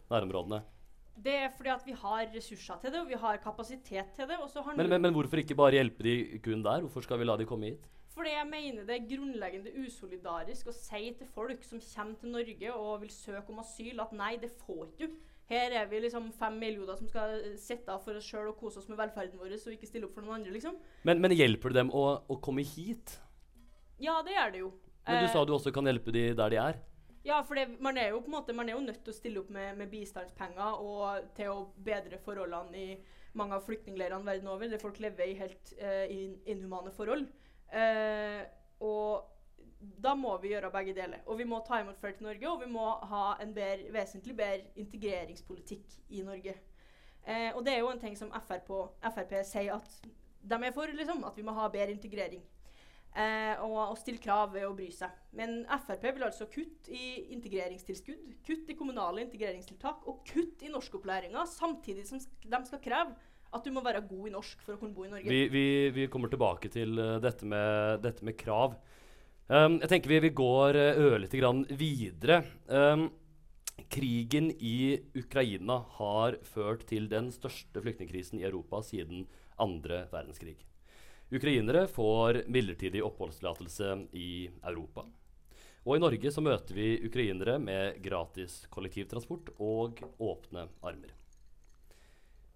nærområdene? 0.10 0.62
Det 1.20 1.36
er 1.36 1.50
fordi 1.56 1.72
at 1.74 1.86
vi 1.86 1.96
har 2.00 2.28
ressurser 2.34 2.80
til 2.82 2.94
det, 2.94 3.00
og 3.02 3.10
vi 3.10 3.18
har 3.20 3.40
kapasitet 3.44 4.14
til 4.16 4.28
det. 4.30 4.38
Men, 4.78 4.90
men, 4.90 5.02
men 5.02 5.16
hvorfor 5.16 5.42
ikke 5.42 5.58
bare 5.60 5.76
hjelpe 5.76 6.06
de 6.06 6.14
kun 6.44 6.64
der? 6.64 6.86
Hvorfor 6.86 7.04
skal 7.04 7.20
vi 7.20 7.28
la 7.28 7.36
de 7.40 7.48
komme 7.50 7.74
hit? 7.74 7.88
Fordi 8.16 8.32
jeg 8.34 8.48
mener 8.50 8.86
det 8.88 8.96
er 8.96 9.08
grunnleggende 9.08 9.74
usolidarisk 9.80 10.68
å 10.72 10.76
si 10.76 11.12
til 11.16 11.28
folk 11.32 11.64
som 11.68 11.82
kommer 11.84 12.20
til 12.20 12.34
Norge 12.34 12.72
og 12.74 13.04
vil 13.04 13.12
søke 13.14 13.54
om 13.54 13.62
asyl, 13.64 14.00
at 14.04 14.16
nei, 14.16 14.34
det 14.42 14.50
får 14.64 14.88
ikke 14.88 15.08
du. 15.08 15.20
Her 15.50 15.74
er 15.82 15.88
vi 15.90 16.02
liksom 16.04 16.28
fem 16.38 16.60
millioner 16.62 16.98
som 17.00 17.08
skal 17.10 17.40
sitte 17.58 17.90
av 17.94 18.04
for 18.06 18.18
oss 18.20 18.28
sjøl 18.28 18.52
og 18.52 18.60
kose 18.60 18.82
oss 18.82 18.90
med 18.92 19.00
velferden 19.00 19.40
vår 19.40 19.56
og 19.56 19.72
ikke 19.74 19.88
stille 19.90 20.06
opp 20.06 20.14
for 20.14 20.26
noen 20.26 20.42
andre, 20.42 20.54
liksom. 20.54 20.76
Men, 21.10 21.24
men 21.24 21.34
hjelper 21.34 21.74
det 21.74 21.80
dem 21.82 21.90
å, 21.96 22.04
å 22.22 22.38
komme 22.44 22.66
hit? 22.68 23.16
Ja, 24.00 24.20
det 24.26 24.36
gjør 24.36 24.54
det 24.54 24.62
jo. 24.62 24.70
Men 25.08 25.24
du 25.24 25.26
Eh, 25.26 25.34
sa 25.34 25.42
du 25.48 25.56
også 25.56 25.74
kan 25.74 25.90
hjelpe 25.90 26.14
de 26.14 26.28
der 26.38 26.54
de 26.54 26.60
er. 26.62 26.78
Ja, 27.24 27.42
for 27.44 27.60
det, 27.60 27.66
man 27.84 27.98
er 28.00 28.14
jo 28.14 28.22
på 28.24 28.32
en 28.32 28.38
måte 28.38 28.54
Man 28.56 28.70
er 28.70 28.78
jo 28.78 28.84
nødt 28.86 29.02
til 29.04 29.12
å 29.12 29.18
stille 29.18 29.42
opp 29.42 29.50
med, 29.52 29.74
med 29.78 29.90
bistandspenger 29.92 30.84
og 30.84 31.34
til 31.36 31.52
å 31.52 31.66
bedre 31.76 32.20
forholdene 32.24 32.80
i 32.80 32.94
mange 33.38 33.58
av 33.58 33.66
flyktningleirene 33.68 34.26
verden 34.26 34.48
over, 34.50 34.70
der 34.72 34.82
folk 34.82 34.98
lever 35.04 35.30
i 35.30 35.36
helt 35.38 35.74
uh, 35.78 36.06
inhumane 36.50 36.92
forhold. 36.96 37.28
Uh, 37.70 38.42
og 38.82 39.30
da 39.80 40.14
må 40.16 40.32
vi 40.42 40.52
gjøre 40.54 40.72
begge 40.74 40.96
deler. 40.96 41.22
Og 41.26 41.38
vi 41.40 41.48
må 41.48 41.62
ta 41.68 41.80
imot 41.80 42.00
flere 42.00 42.18
til 42.18 42.28
Norge, 42.28 42.50
og 42.50 42.64
vi 42.64 42.72
må 42.72 42.88
ha 43.12 43.26
en 43.44 43.54
bedre, 43.56 43.92
vesentlig 43.96 44.36
bedre 44.36 44.74
integreringspolitikk 44.82 45.96
i 46.10 46.24
Norge. 46.28 46.56
Eh, 47.24 47.50
og 47.56 47.64
det 47.66 47.74
er 47.74 47.80
jo 47.84 47.92
en 47.92 48.02
ting 48.02 48.18
som 48.18 48.32
FRP, 48.34 48.72
Frp 49.04 49.36
sier 49.48 49.76
at 49.76 50.00
de 50.50 50.60
er 50.66 50.76
for, 50.76 50.92
liksom, 50.96 51.24
at 51.28 51.38
vi 51.38 51.46
må 51.48 51.56
ha 51.56 51.68
bedre 51.72 51.96
integrering. 51.96 52.44
Eh, 53.18 53.56
og, 53.66 53.78
og 53.90 53.98
stille 53.98 54.22
krav 54.22 54.52
ved 54.54 54.68
å 54.68 54.76
bry 54.78 54.90
seg. 54.94 55.14
Men 55.36 55.64
Frp 55.82 56.04
vil 56.14 56.28
altså 56.28 56.46
kutte 56.52 56.94
i 56.94 57.32
integreringstilskudd, 57.34 58.36
kutt 58.46 58.70
i 58.70 58.76
kommunale 58.78 59.24
integreringstiltak 59.26 60.06
og 60.08 60.22
kutt 60.30 60.62
i 60.62 60.70
norskopplæringa, 60.70 61.48
samtidig 61.50 62.06
som 62.08 62.22
de 62.22 62.62
skal 62.70 62.84
kreve 62.84 63.18
at 63.50 63.66
du 63.66 63.74
må 63.74 63.82
være 63.82 64.04
god 64.06 64.30
i 64.30 64.34
norsk 64.36 64.62
for 64.62 64.76
å 64.76 64.82
kunne 64.82 64.94
bo 64.94 65.08
i 65.08 65.10
Norge. 65.10 65.26
Vi, 65.26 65.48
vi, 65.50 65.66
vi 65.96 66.06
kommer 66.12 66.30
tilbake 66.30 66.70
til 66.74 67.02
eh, 67.02 67.18
dette, 67.24 67.50
med, 67.50 68.04
dette 68.06 68.26
med 68.28 68.38
krav. 68.38 68.78
Um, 69.50 69.80
jeg 69.82 69.90
tenker 69.90 70.12
vi, 70.12 70.22
vi 70.28 70.36
går 70.38 70.78
uh, 70.78 71.02
ørlite 71.10 71.40
grann 71.42 71.64
videre. 71.74 72.44
Um, 72.70 73.08
krigen 73.90 74.52
i 74.54 75.00
Ukraina 75.18 75.80
har 75.98 76.38
ført 76.46 76.86
til 76.92 77.10
den 77.10 77.32
største 77.34 77.82
flyktningkrisen 77.82 78.38
i 78.38 78.46
Europa 78.46 78.84
siden 78.86 79.26
andre 79.58 80.04
verdenskrig. 80.14 80.60
Ukrainere 81.32 81.88
får 81.88 82.44
midlertidig 82.50 83.04
oppholdstillatelse 83.06 83.90
i 84.18 84.50
Europa. 84.66 85.06
Og 85.86 85.96
i 85.96 86.02
Norge 86.02 86.32
så 86.34 86.42
møter 86.44 86.76
vi 86.76 86.88
ukrainere 87.06 87.60
med 87.62 88.02
gratis 88.04 88.64
kollektivtransport 88.74 89.54
og 89.62 90.02
åpne 90.20 90.66
armer. 90.82 91.14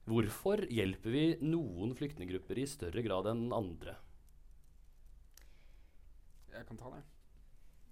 Hvorfor 0.09 0.65
hjelper 0.67 1.13
vi 1.13 1.23
noen 1.45 1.93
flyktninggrupper 1.95 2.59
i 2.59 2.65
større 2.67 3.03
grad 3.05 3.29
enn 3.31 3.45
andre? 3.55 3.95
Jeg 6.53 6.67
kan 6.67 6.77
ta 6.77 6.91
det. 6.97 7.03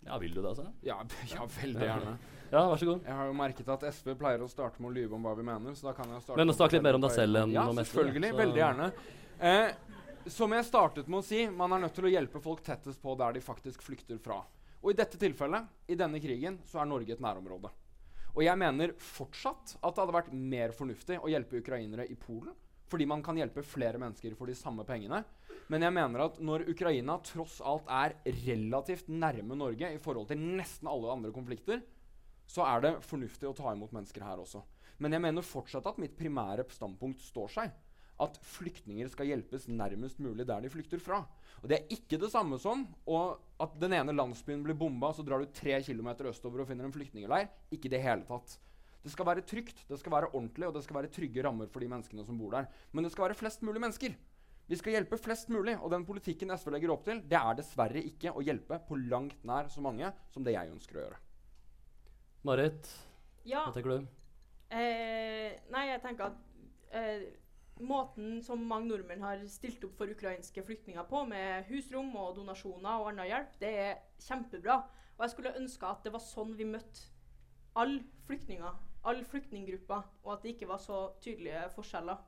Ja, 0.02 0.18
vil 0.18 0.34
du 0.34 0.42
det, 0.42 0.50
altså? 0.50 0.66
Ja, 0.86 0.98
ja, 1.36 1.46
veldig 1.62 1.88
gjerne. 1.88 2.18
Ja, 2.52 2.66
vær 2.68 2.82
så 2.82 2.90
god. 2.90 3.06
Jeg 3.08 3.16
har 3.16 3.30
jo 3.30 3.38
merket 3.38 3.70
at 3.72 3.86
SV 3.94 4.14
pleier 4.20 4.44
å 4.44 4.50
starte 4.52 4.82
med 4.84 4.92
å 4.92 4.96
lyve 4.98 5.16
om 5.16 5.24
hva 5.30 5.38
vi 5.38 5.46
mener. 5.48 5.78
Så 5.78 5.88
da 5.88 5.94
kan 5.96 6.10
jeg 6.12 6.26
starte 6.26 6.42
Men 6.42 6.54
snakk 6.58 6.76
litt 6.76 6.84
mer 6.90 6.98
om 6.98 7.06
deg 7.06 7.14
selv 7.16 7.42
enn 7.46 7.54
ja, 7.56 7.64
om 7.70 7.80
SV, 7.80 7.86
selvfølgelig. 7.94 8.34
så- 8.34 8.40
Veldig 8.42 8.62
gjerne. 8.64 8.92
Eh, 9.40 9.92
som 10.30 10.52
jeg 10.54 10.66
startet 10.68 11.08
med 11.10 11.22
å 11.22 11.26
si, 11.26 11.46
man 11.50 11.74
er 11.74 11.82
nødt 11.84 11.96
til 11.98 12.06
å 12.06 12.12
hjelpe 12.12 12.42
folk 12.44 12.62
tettest 12.66 13.02
på 13.02 13.16
der 13.18 13.38
de 13.38 13.44
faktisk 13.44 13.82
flykter 13.86 14.20
fra. 14.22 14.42
Og 14.82 14.94
i 14.94 14.98
dette 14.98 15.20
tilfellet, 15.22 15.70
i 15.90 15.98
denne 15.98 16.22
krigen, 16.22 16.60
så 16.68 16.82
er 16.82 16.90
Norge 16.90 17.16
et 17.16 17.24
nærområde. 17.24 17.72
Og 18.32 18.44
jeg 18.46 18.60
mener 18.60 18.94
fortsatt 19.02 19.76
at 19.82 19.96
det 19.96 20.02
hadde 20.02 20.16
vært 20.16 20.34
mer 20.34 20.74
fornuftig 20.76 21.20
å 21.20 21.30
hjelpe 21.32 21.60
ukrainere 21.60 22.08
i 22.10 22.16
Polen. 22.20 22.54
Fordi 22.92 23.08
man 23.08 23.22
kan 23.24 23.38
hjelpe 23.40 23.64
flere 23.64 24.00
mennesker 24.02 24.34
for 24.36 24.52
de 24.52 24.56
samme 24.58 24.84
pengene. 24.88 25.22
Men 25.72 25.86
jeg 25.86 25.96
mener 25.96 26.26
at 26.26 26.40
når 26.44 26.66
Ukraina 26.74 27.18
tross 27.24 27.60
alt 27.64 27.88
er 27.88 28.18
relativt 28.46 29.08
nærme 29.12 29.56
Norge 29.56 29.94
i 29.94 30.00
forhold 30.02 30.28
til 30.32 30.42
nesten 30.42 30.90
alle 30.92 31.14
andre 31.14 31.32
konflikter, 31.36 31.80
så 32.52 32.66
er 32.68 32.84
det 32.84 32.98
fornuftig 33.08 33.48
å 33.48 33.56
ta 33.56 33.72
imot 33.72 33.94
mennesker 33.96 34.26
her 34.26 34.42
også. 34.44 34.64
Men 35.00 35.16
jeg 35.16 35.24
mener 35.24 35.46
fortsatt 35.46 35.88
at 35.88 36.02
mitt 36.02 36.18
primære 36.20 36.68
standpunkt 36.76 37.24
står 37.24 37.54
seg. 37.56 37.72
At 38.22 38.38
flyktninger 38.46 39.10
skal 39.10 39.32
hjelpes 39.32 39.66
nærmest 39.72 40.20
mulig 40.22 40.46
der 40.46 40.62
de 40.62 40.70
flykter 40.70 41.02
fra. 41.02 41.24
Og 41.62 41.70
Det 41.70 41.78
er 41.80 41.94
ikke 41.96 42.20
det 42.22 42.30
samme 42.34 42.58
som 42.62 42.84
at 43.60 43.80
den 43.82 43.94
ene 43.98 44.14
landsbyen 44.14 44.64
blir 44.66 44.78
bomba, 44.78 45.12
så 45.14 45.26
drar 45.26 45.42
du 45.42 45.50
tre 45.54 45.80
kilometer 45.86 46.30
østover 46.30 46.62
og 46.62 46.68
finner 46.70 46.86
en 46.86 46.94
flyktningleir. 46.94 47.50
Ikke 47.74 47.90
i 47.90 47.94
det 47.96 48.02
hele 48.02 48.26
tatt. 48.26 48.60
Det 49.02 49.10
skal 49.12 49.26
være 49.26 49.42
trygt, 49.42 49.88
det 49.90 49.98
skal 49.98 50.14
være 50.14 50.30
ordentlig, 50.34 50.68
og 50.68 50.76
det 50.76 50.84
skal 50.86 51.00
være 51.00 51.10
trygge 51.14 51.42
rammer 51.44 51.70
for 51.74 51.82
de 51.82 51.90
menneskene 51.90 52.26
som 52.26 52.38
bor 52.38 52.52
der. 52.54 52.68
Men 52.94 53.04
det 53.04 53.12
skal 53.12 53.26
være 53.28 53.38
flest 53.40 53.64
mulig 53.66 53.82
mennesker. 53.82 54.14
Vi 54.70 54.78
skal 54.78 54.94
hjelpe 54.94 55.18
flest 55.18 55.50
mulig, 55.50 55.74
og 55.82 55.90
den 55.92 56.06
politikken 56.06 56.54
SV 56.54 56.70
legger 56.76 56.94
opp 56.94 57.04
til, 57.04 57.22
det 57.28 57.38
er 57.40 57.58
dessverre 57.58 58.04
ikke 58.06 58.32
å 58.38 58.44
hjelpe 58.46 58.78
på 58.88 59.00
langt 59.10 59.42
nær 59.44 59.68
så 59.74 59.82
mange 59.82 60.14
som 60.32 60.46
det 60.46 60.54
jeg 60.54 60.70
ønsker 60.72 61.00
å 61.00 61.06
gjøre. 61.08 61.18
Marit, 62.44 62.88
Ja. 63.44 63.66
hva 63.66 63.74
tenker 63.74 63.98
du? 63.98 64.08
Eh, 64.72 65.58
nei, 65.74 65.88
jeg 65.90 66.02
tenker 66.02 66.30
at 66.30 66.38
eh, 66.94 67.26
måten 67.80 68.42
som 68.44 68.62
mange 68.68 68.92
nordmenn 68.92 69.24
har 69.24 69.42
stilt 69.50 69.84
opp 69.88 69.96
for 69.98 70.12
ukrainske 70.12 70.64
flyktninger 70.66 71.06
på, 71.10 71.24
med 71.30 71.70
husrom 71.72 72.12
og 72.20 72.36
donasjoner 72.38 73.02
og 73.02 73.12
annen 73.12 73.30
hjelp, 73.30 73.56
det 73.62 73.72
er 73.86 74.02
kjempebra. 74.22 74.82
Og 75.18 75.26
jeg 75.26 75.34
skulle 75.36 75.56
ønske 75.58 75.88
at 75.88 76.04
det 76.06 76.14
var 76.14 76.24
sånn 76.24 76.56
vi 76.58 76.68
møtte 76.70 77.10
alle 77.78 78.02
flyktninger, 78.28 78.80
alle 79.08 79.26
flyktninggrupper, 79.26 80.04
og 80.24 80.34
at 80.34 80.44
det 80.44 80.56
ikke 80.56 80.70
var 80.70 80.82
så 80.84 81.04
tydelige 81.24 81.64
forskjeller. 81.76 82.20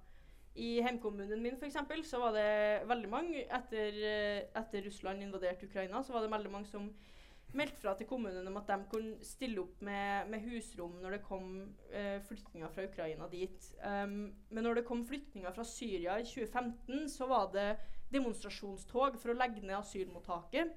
I 0.56 0.76
hjemkommunen 0.78 1.42
min 1.42 1.58
for 1.58 1.66
eksempel, 1.66 2.04
så 2.06 2.20
var 2.22 2.36
det 2.38 2.88
veldig 2.88 3.10
mange 3.10 3.42
etter, 3.42 3.98
eh, 3.98 4.44
etter 4.54 4.86
Russland 4.86 5.24
invaderte 5.26 5.66
Ukraina, 5.66 6.04
så 6.04 6.14
var 6.14 6.22
det 6.22 6.32
veldig 6.32 6.52
mange 6.52 6.70
som 6.70 6.92
meldte 7.58 7.82
fra 7.82 7.94
til 7.98 8.08
kommunen 8.10 8.48
om 8.50 8.60
at 8.60 8.70
de 8.70 8.78
kunne 8.92 9.26
stille 9.26 9.62
opp 9.62 9.82
med, 9.86 10.30
med 10.32 10.46
husrom 10.48 10.96
når 11.02 11.18
det 11.18 11.24
kom 11.26 11.50
eh, 11.92 12.20
flyktninger 12.26 12.72
fra 12.74 12.86
Ukraina 12.88 13.28
dit. 13.32 13.68
Um, 13.84 14.34
men 14.50 14.66
når 14.66 14.80
det 14.80 14.86
kom 14.88 15.04
flyktninger 15.08 15.54
fra 15.54 15.66
Syria 15.68 16.18
i 16.20 16.26
2015, 16.28 17.10
så 17.14 17.28
var 17.30 17.52
det 17.54 17.68
demonstrasjonstog 18.14 19.20
for 19.22 19.34
å 19.34 19.38
legge 19.38 19.62
ned 19.62 19.78
asylmottaket. 19.78 20.74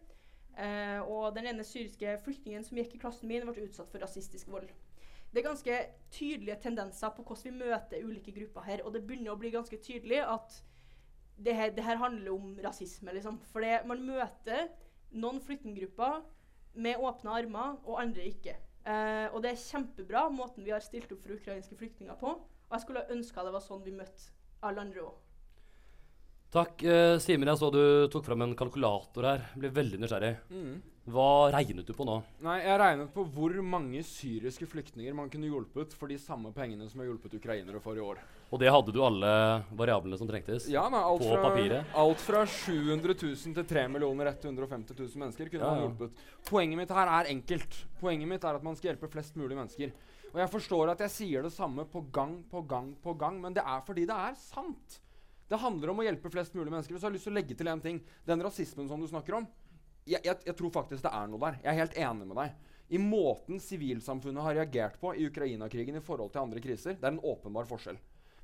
Eh, 0.56 1.00
og 1.04 1.34
den 1.36 1.50
ene 1.50 1.64
syriske 1.68 2.16
flyktningen 2.24 2.64
som 2.64 2.78
gikk 2.80 2.96
i 2.96 3.00
klassen 3.00 3.28
min, 3.28 3.44
ble 3.48 3.68
utsatt 3.68 3.90
for 3.92 4.00
rasistisk 4.00 4.48
vold. 4.52 4.70
Det 5.32 5.42
er 5.42 5.48
ganske 5.50 5.80
tydelige 6.14 6.56
tendenser 6.62 7.12
på 7.12 7.24
hvordan 7.26 7.44
vi 7.44 7.66
møter 7.66 8.06
ulike 8.06 8.32
grupper 8.32 8.64
her. 8.64 8.84
Og 8.86 8.94
det 8.94 9.04
begynner 9.04 9.34
å 9.34 9.40
bli 9.40 9.52
ganske 9.52 9.76
tydelig 9.84 10.22
at 10.24 10.62
det 11.36 11.52
her, 11.52 11.74
det 11.76 11.84
her 11.84 12.00
handler 12.00 12.32
om 12.32 12.54
rasisme. 12.64 13.12
Liksom. 13.12 13.36
For 13.52 13.64
man 13.88 14.04
møter 14.06 14.70
noen 15.12 15.42
flyktninggrupper 15.44 16.22
med 16.76 17.02
åpne 17.02 17.34
armer, 17.40 17.76
og 17.84 18.00
andre 18.02 18.26
ikke. 18.30 18.56
Eh, 18.86 19.26
og 19.34 19.42
det 19.42 19.52
er 19.52 19.62
kjempebra 19.62 20.26
måten 20.30 20.64
vi 20.66 20.74
har 20.74 20.84
stilt 20.84 21.10
opp 21.12 21.22
for 21.24 21.34
ukrainske 21.34 21.78
flyktninger 21.78 22.18
på. 22.20 22.34
Og 22.36 22.74
jeg 22.76 22.84
skulle 22.84 23.06
ønska 23.14 23.44
det 23.46 23.54
var 23.54 23.64
sånn 23.64 23.84
vi 23.86 23.94
møtte 23.94 24.30
alle 24.66 24.84
andre 24.84 25.06
òg. 25.06 25.14
Takk. 26.54 26.82
Eh, 26.86 27.16
Simen, 27.20 27.50
jeg 27.50 27.58
så 27.60 27.70
du 27.74 27.82
tok 28.12 28.24
fram 28.24 28.44
en 28.46 28.54
kalkulator 28.58 29.26
her. 29.26 29.48
Ble 29.58 29.72
veldig 29.74 29.98
nysgjerrig. 30.02 30.36
Hva 31.06 31.50
regnet 31.54 31.86
du 31.86 31.92
på 31.94 32.06
nå? 32.06 32.16
Nei, 32.42 32.60
Jeg 32.64 32.78
regnet 32.80 33.12
på 33.14 33.26
hvor 33.34 33.54
mange 33.62 34.02
syriske 34.06 34.66
flyktninger 34.66 35.14
man 35.14 35.30
kunne 35.30 35.50
hjulpet 35.50 35.94
for 35.94 36.10
de 36.10 36.18
samme 36.18 36.50
pengene 36.54 36.88
som 36.90 36.98
jeg 36.98 37.06
har 37.06 37.12
hjulpet 37.14 37.36
ukrainere 37.38 37.82
for 37.82 37.98
i 37.98 38.02
år. 38.02 38.22
Og 38.46 38.60
det 38.62 38.70
hadde 38.70 38.92
du 38.94 39.00
alle 39.02 39.30
variablene 39.74 40.16
som 40.20 40.28
trengtes? 40.28 40.68
Ja, 40.70 40.84
nei, 40.92 41.00
alt, 41.02 41.22
På 41.24 41.32
fra, 41.32 41.48
papiret? 41.48 41.88
alt 41.98 42.20
fra 42.22 42.44
700 42.46 43.16
000 43.18 43.56
til 43.56 43.66
3 43.66 43.86
150 43.90 44.94
000 44.94 45.22
mennesker 45.22 45.50
kunne 45.50 45.64
Ja, 45.64 45.72
man 45.74 45.82
hjulpet. 45.88 46.20
Poenget 46.46 46.78
mitt 46.78 46.94
her 46.94 47.10
er 47.10 47.32
enkelt. 47.32 47.80
Poenget 47.98 48.30
mitt 48.30 48.46
er 48.46 48.60
at 48.60 48.62
man 48.62 48.78
skal 48.78 48.92
hjelpe 48.92 49.10
flest 49.10 49.34
mulig 49.34 49.58
mennesker. 49.58 49.90
Og 50.30 50.38
jeg 50.38 50.52
forstår 50.52 50.92
at 50.92 51.02
jeg 51.06 51.14
sier 51.16 51.42
det 51.42 51.52
samme 51.54 51.88
på 51.90 52.04
gang 52.14 52.38
på 52.50 52.62
gang 52.70 52.94
på 53.02 53.16
gang, 53.18 53.40
men 53.42 53.56
det 53.56 53.64
er 53.66 53.82
fordi 53.86 54.06
det 54.06 54.14
er 54.14 54.38
sant. 54.38 55.00
Det 55.50 55.58
handler 55.62 55.90
om 55.90 56.02
å 56.02 56.06
hjelpe 56.06 56.30
flest 56.30 56.54
mulig 56.54 56.70
mennesker. 56.70 56.94
Og 56.94 57.00
så 57.00 57.06
har 57.06 57.14
jeg 57.14 57.18
lyst 57.18 57.28
til 57.28 57.34
å 57.34 57.38
legge 57.38 57.58
til 57.58 57.70
en 57.70 57.82
ting. 57.82 58.00
Den 58.26 58.42
rasismen 58.46 58.88
som 58.90 59.02
du 59.02 59.10
snakker 59.10 59.40
om, 59.40 59.46
jeg, 60.06 60.22
jeg, 60.22 60.38
jeg 60.46 60.54
tror 60.58 60.74
faktisk 60.74 61.02
det 61.02 61.10
er 61.10 61.30
noe 61.30 61.42
der. 61.42 61.58
Jeg 61.64 61.72
er 61.72 61.80
helt 61.82 61.98
enig 61.98 62.26
med 62.30 62.38
deg. 62.38 62.74
I 62.94 62.98
måten 63.02 63.58
sivilsamfunnet 63.58 64.46
har 64.46 64.54
reagert 64.60 65.00
på 65.02 65.10
i 65.18 65.26
Ukraina-krigen 65.26 65.98
i 65.98 66.04
forhold 66.04 66.30
til 66.34 66.44
andre 66.44 66.62
kriser, 66.62 66.94
det 66.94 67.02
er 67.02 67.16
en 67.16 67.24
åpenbar 67.26 67.66
forskjell. 67.66 67.98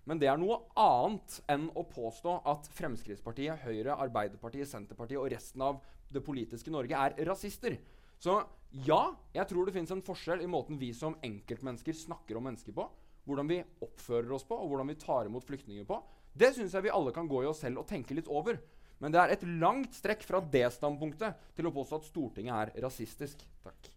Men 0.08 0.18
det 0.18 0.28
er 0.30 0.38
noe 0.40 0.58
annet 0.78 1.36
enn 1.52 1.68
å 1.78 1.84
påstå 1.86 2.40
at 2.50 2.66
Fremskrittspartiet, 2.74 3.62
Høyre, 3.62 3.94
Arbeiderpartiet, 4.02 4.70
Senterpartiet 4.70 5.20
og 5.20 5.30
resten 5.30 5.62
av 5.62 5.78
det 6.12 6.24
politiske 6.26 6.72
Norge 6.74 6.98
er 6.98 7.14
rasister. 7.28 7.76
Så 8.22 8.40
ja, 8.86 9.02
jeg 9.34 9.46
tror 9.50 9.66
det 9.66 9.74
fins 9.76 9.92
en 9.94 10.02
forskjell 10.04 10.42
i 10.42 10.50
måten 10.50 10.78
vi 10.80 10.90
som 10.96 11.16
enkeltmennesker 11.22 11.96
snakker 11.96 12.38
om 12.38 12.46
mennesker 12.48 12.74
på, 12.76 12.88
hvordan 13.28 13.50
vi 13.50 13.62
oppfører 13.84 14.34
oss 14.34 14.46
på, 14.48 14.58
og 14.58 14.72
hvordan 14.72 14.90
vi 14.90 14.98
tar 14.98 15.30
imot 15.30 15.46
flyktninger 15.46 15.86
på. 15.86 16.00
Det 16.34 16.50
syns 16.56 16.74
jeg 16.74 16.88
vi 16.88 16.94
alle 16.94 17.14
kan 17.14 17.28
gå 17.30 17.44
i 17.44 17.50
oss 17.50 17.62
selv 17.62 17.82
og 17.82 17.90
tenke 17.90 18.16
litt 18.16 18.30
over. 18.30 18.58
Men 19.02 19.14
det 19.14 19.22
er 19.22 19.34
et 19.34 19.48
langt 19.62 19.94
strekk 19.98 20.22
fra 20.26 20.42
det 20.42 20.68
standpunktet 20.74 21.50
til 21.56 21.68
å 21.68 21.74
påstå 21.74 21.98
at 21.98 22.06
Stortinget 22.10 22.54
er 22.58 22.86
rasistisk. 22.86 23.42
Takk. 23.62 23.90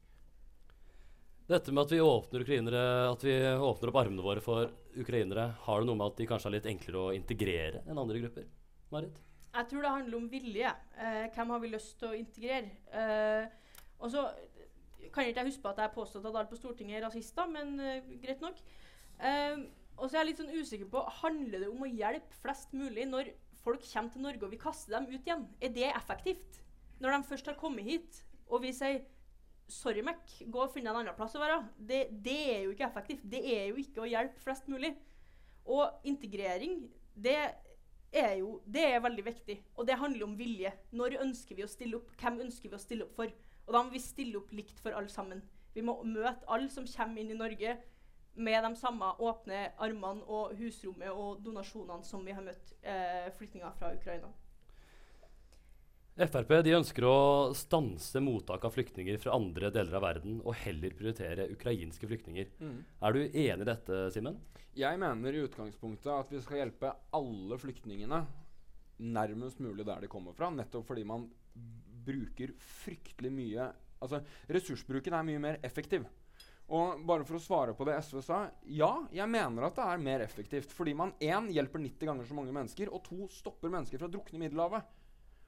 Dette 1.46 1.70
med 1.70 1.84
at 1.86 1.92
vi 1.94 2.02
åpner 2.02 2.42
ukrainere, 2.42 2.84
at 3.06 3.24
vi 3.24 3.34
åpner 3.38 3.92
opp 3.92 3.98
armene 4.02 4.24
våre 4.26 4.42
for 4.42 4.72
ukrainere, 4.98 5.52
har 5.68 5.82
det 5.82 5.86
noe 5.86 6.00
med 6.00 6.08
at 6.10 6.18
de 6.18 6.26
kanskje 6.32 6.50
er 6.50 6.56
litt 6.56 6.70
enklere 6.72 7.04
å 7.04 7.14
integrere 7.14 7.84
enn 7.86 8.02
andre 8.02 8.22
grupper? 8.24 8.48
Marit? 8.90 9.20
Jeg 9.54 9.70
tror 9.70 9.86
det 9.86 9.92
handler 9.94 10.18
om 10.18 10.26
vilje. 10.32 10.72
Eh, 10.98 11.28
hvem 11.36 11.54
har 11.54 11.62
vi 11.62 11.70
lyst 11.70 11.94
til 12.02 12.10
å 12.10 12.18
integrere? 12.18 12.74
Eh, 12.90 13.78
og 14.02 14.10
så 14.16 14.26
kan 15.14 15.30
ikke 15.30 15.44
jeg 15.44 15.52
huske 15.52 15.62
på 15.62 15.70
at 15.70 15.84
jeg 15.84 15.88
har 15.88 15.94
påstått 15.94 16.26
at 16.26 16.34
alle 16.34 16.50
på 16.50 16.58
Stortinget 16.58 16.98
er 16.98 17.06
rasister, 17.06 17.48
men 17.54 17.78
eh, 17.78 18.12
greit 18.26 18.42
nok. 18.42 18.58
Eh, 19.22 19.62
og 19.96 20.10
så 20.10 20.16
er 20.16 20.24
jeg 20.24 20.32
litt 20.32 20.42
sånn 20.42 20.56
usikker 20.58 20.90
på 20.92 21.08
Handler 21.22 21.62
det 21.62 21.70
om 21.72 21.86
å 21.86 21.94
hjelpe 21.94 22.42
flest 22.42 22.74
mulig 22.76 23.06
når 23.08 23.36
folk 23.62 23.86
kommer 23.86 24.12
til 24.12 24.26
Norge 24.26 24.50
og 24.50 24.52
vi 24.52 24.66
kaster 24.66 24.98
dem 24.98 25.06
ut 25.14 25.22
igjen? 25.22 25.46
Er 25.62 25.78
det 25.78 25.92
effektivt? 25.94 26.64
Når 27.00 27.14
de 27.14 27.28
først 27.30 27.54
har 27.54 27.60
kommet 27.60 27.86
hit, 27.86 28.26
og 28.50 28.66
vi 28.66 28.74
sier 28.76 29.06
Sorry, 29.68 30.04
Mac, 30.06 30.22
gå 30.46 30.62
og 30.62 30.74
finne 30.74 30.92
en 30.92 31.00
annen 31.02 31.18
plass 31.18 31.36
å 31.38 31.42
være. 31.42 31.58
Det, 31.78 32.02
det 32.26 32.40
er 32.54 32.60
jo 32.66 32.74
ikke 32.76 32.86
effektivt. 32.88 33.24
Det 33.32 33.42
er 33.50 33.70
jo 33.72 33.80
ikke 33.82 34.04
å 34.04 34.10
hjelpe 34.10 34.44
flest 34.44 34.68
mulig. 34.70 34.92
Og 35.66 36.06
integrering, 36.06 36.84
det 37.16 37.40
er 38.16 38.36
jo 38.40 38.60
det 38.66 38.86
er 38.92 39.02
veldig 39.04 39.26
viktig. 39.26 39.58
Og 39.76 39.88
det 39.88 39.98
handler 40.00 40.28
om 40.28 40.38
vilje. 40.38 40.72
Når 40.94 41.18
ønsker 41.26 41.58
vi 41.58 41.66
å 41.66 41.72
stille 41.72 41.98
opp? 41.98 42.14
Hvem 42.22 42.40
ønsker 42.46 42.70
vi 42.70 42.78
å 42.78 42.84
stille 42.84 43.08
opp 43.08 43.18
for? 43.18 43.34
Og 43.66 43.74
da 43.74 43.82
må 43.82 43.96
vi 43.96 44.04
stille 44.04 44.38
opp 44.38 44.54
likt 44.54 44.80
for 44.84 44.94
alle 44.94 45.10
sammen. 45.10 45.42
Vi 45.74 45.84
må 45.84 45.98
møte 46.06 46.46
alle 46.48 46.70
som 46.72 46.86
kommer 46.88 47.22
inn 47.22 47.34
i 47.34 47.40
Norge 47.40 47.76
med 48.36 48.64
de 48.64 48.72
samme 48.76 49.10
åpne 49.24 49.62
armene 49.82 50.24
og 50.28 50.56
husrommet 50.60 51.12
og 51.12 51.42
donasjonene 51.44 52.04
som 52.06 52.24
vi 52.26 52.36
har 52.36 52.44
møtt 52.44 52.74
eh, 52.84 53.32
flyktninger 53.36 53.76
fra 53.80 53.94
Ukraina. 53.96 54.30
Frp 56.16 56.62
de 56.64 56.72
ønsker 56.78 57.04
å 57.04 57.52
stanse 57.52 58.22
mottak 58.24 58.64
av 58.64 58.72
flyktninger 58.72 59.18
fra 59.20 59.34
andre 59.36 59.68
deler 59.76 59.98
av 59.98 60.06
verden 60.06 60.38
og 60.46 60.56
heller 60.62 60.94
prioritere 60.96 61.50
ukrainske 61.52 62.08
flyktninger. 62.08 62.54
Er 63.04 63.18
du 63.18 63.20
enig 63.26 63.66
i 63.66 63.68
dette, 63.68 63.98
Simen? 64.16 64.38
Jeg 64.80 64.96
mener 65.02 65.36
i 65.36 65.42
utgangspunktet 65.44 66.14
at 66.14 66.32
vi 66.32 66.40
skal 66.40 66.62
hjelpe 66.62 66.94
alle 67.20 67.58
flyktningene 67.60 68.22
nærmest 69.04 69.60
mulig 69.60 69.84
der 69.84 70.06
de 70.06 70.12
kommer 70.12 70.32
fra, 70.38 70.48
nettopp 70.56 70.88
fordi 70.88 71.04
man 71.04 71.28
bruker 72.06 72.56
fryktelig 72.84 73.34
mye 73.34 73.74
Altså, 74.06 74.20
ressursbruken 74.52 75.16
er 75.16 75.24
mye 75.26 75.40
mer 75.42 75.56
effektiv. 75.66 76.04
Og 76.76 77.00
bare 77.08 77.26
for 77.26 77.40
å 77.40 77.42
svare 77.42 77.74
på 77.78 77.86
det 77.88 77.96
SV 78.04 78.20
sa 78.22 78.42
Ja, 78.68 78.92
jeg 79.14 79.26
mener 79.32 79.66
at 79.66 79.80
det 79.80 79.86
er 79.88 80.04
mer 80.04 80.24
effektivt. 80.26 80.74
Fordi 80.76 80.94
man 80.94 81.14
én 81.24 81.48
hjelper 81.56 81.82
90 81.82 82.12
ganger 82.12 82.28
så 82.28 82.38
mange 82.38 82.54
mennesker, 82.54 82.92
og 82.92 83.04
to 83.08 83.26
stopper 83.34 83.72
mennesker 83.72 84.02
fra 84.02 84.10
å 84.10 84.14
drukne 84.14 84.38
i 84.38 84.44
Middelhavet. 84.44 84.95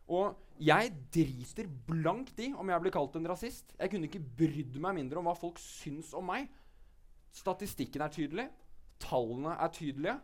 Og 0.08 0.38
jeg 0.64 0.94
driter 1.14 1.68
blankt 1.88 2.40
i 2.42 2.50
om 2.58 2.70
jeg 2.72 2.84
blir 2.84 2.96
kalt 2.96 3.18
en 3.20 3.28
rasist. 3.30 3.76
Jeg 3.78 3.92
kunne 3.92 4.08
ikke 4.10 4.24
brydd 4.40 4.80
meg 4.82 4.96
mindre 4.98 5.20
om 5.20 5.28
hva 5.30 5.36
folk 5.38 5.60
syns 5.62 6.14
om 6.18 6.26
meg. 6.32 6.48
Statistikken 7.36 8.04
er 8.06 8.14
tydelig. 8.14 8.48
Tallene 9.04 9.54
er 9.60 9.74
tydelige. 9.74 10.16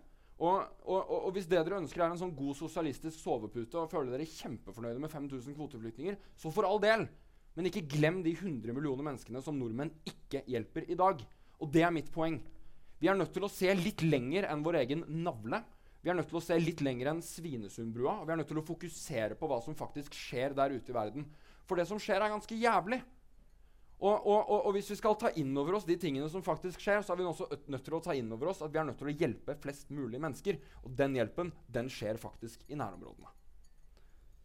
Og, 0.43 0.63
og, 0.89 1.11
og, 1.13 1.27
hvis 1.35 1.45
det 1.47 1.59
dere 1.59 1.77
ønsker 1.77 2.01
er 2.01 2.11
en 2.11 2.19
sånn 2.19 2.33
god 2.35 2.57
sosialistisk 2.57 3.19
sovepute 3.21 3.77
og 3.79 3.91
føler 3.91 4.15
dere 4.15 4.27
kjempefornøyde 4.27 5.03
med 5.03 5.11
5000 5.13 5.55
kvoteflyktninger, 5.55 6.17
så 6.35 6.51
for 6.51 6.67
all 6.67 6.81
del. 6.83 7.05
Men 7.53 7.69
ikke 7.69 7.85
glem 7.85 8.23
de 8.25 8.33
100 8.33 8.73
millioner 8.73 9.05
menneskene 9.05 9.43
som 9.45 9.59
nordmenn 9.59 9.93
ikke 10.09 10.41
hjelper 10.49 10.89
i 10.89 10.97
dag. 10.97 11.21
Og 11.61 11.69
det 11.71 11.85
er 11.85 11.93
mitt 11.93 12.09
poeng. 12.11 12.39
Vi 12.99 13.11
er 13.11 13.17
nødt 13.19 13.33
til 13.35 13.45
å 13.45 13.51
se 13.51 13.69
litt 13.77 14.01
lenger 14.03 14.47
enn 14.49 14.65
vår 14.65 14.79
egen 14.81 15.05
navle. 15.21 15.61
Vi 16.03 16.11
er 16.11 16.17
nødt 16.19 16.27
til 16.27 16.39
å 16.41 16.43
se 16.43 16.57
litt 16.59 16.81
lenger 16.83 17.13
enn 17.13 17.23
Svinesundbrua. 17.23 18.19
Og 18.19 18.27
vi 18.27 18.35
er 18.35 18.41
nødt 18.41 18.49
til 18.51 18.59
å 18.59 18.67
fokusere 18.67 19.37
på 19.39 19.47
hva 19.47 19.61
som 19.63 19.77
faktisk 19.79 20.15
skjer 20.19 20.55
der 20.57 20.75
ute 20.75 20.91
i 20.91 20.95
verden. 20.95 21.27
For 21.63 21.79
det 21.79 21.87
som 21.87 22.01
skjer, 22.01 22.19
er 22.19 22.33
ganske 22.33 22.57
jævlig. 22.59 22.99
Og, 24.03 24.17
og, 24.17 24.39
og, 24.41 24.57
og 24.67 24.73
hvis 24.75 24.89
vi 24.91 24.97
skal 24.99 25.15
ta 25.15 25.29
inn 25.39 25.53
over 25.55 25.77
oss 25.77 25.85
de 25.87 25.95
tingene 25.95 26.27
som 26.31 26.43
faktisk 26.43 26.81
skjer, 26.83 26.99
så 27.05 27.13
er 27.13 27.21
vi 27.21 27.27
også 27.29 27.47
nødt 27.71 27.85
til 27.87 27.95
å 27.95 28.01
ta 28.03 28.15
inn 28.19 28.33
over 28.35 28.51
oss 28.51 28.59
at 28.65 28.73
vi 28.73 28.81
er 28.81 28.89
nødt 28.89 28.99
til 28.99 29.07
å 29.07 29.15
hjelpe 29.15 29.55
flest 29.63 29.93
mulig 29.95 30.19
mennesker. 30.19 30.59
Og 30.83 30.97
den 30.99 31.15
hjelpen, 31.15 31.53
den 31.71 31.87
skjer 31.93 32.19
faktisk 32.19 32.65
i 32.67 32.75
nærområdene. 32.75 33.31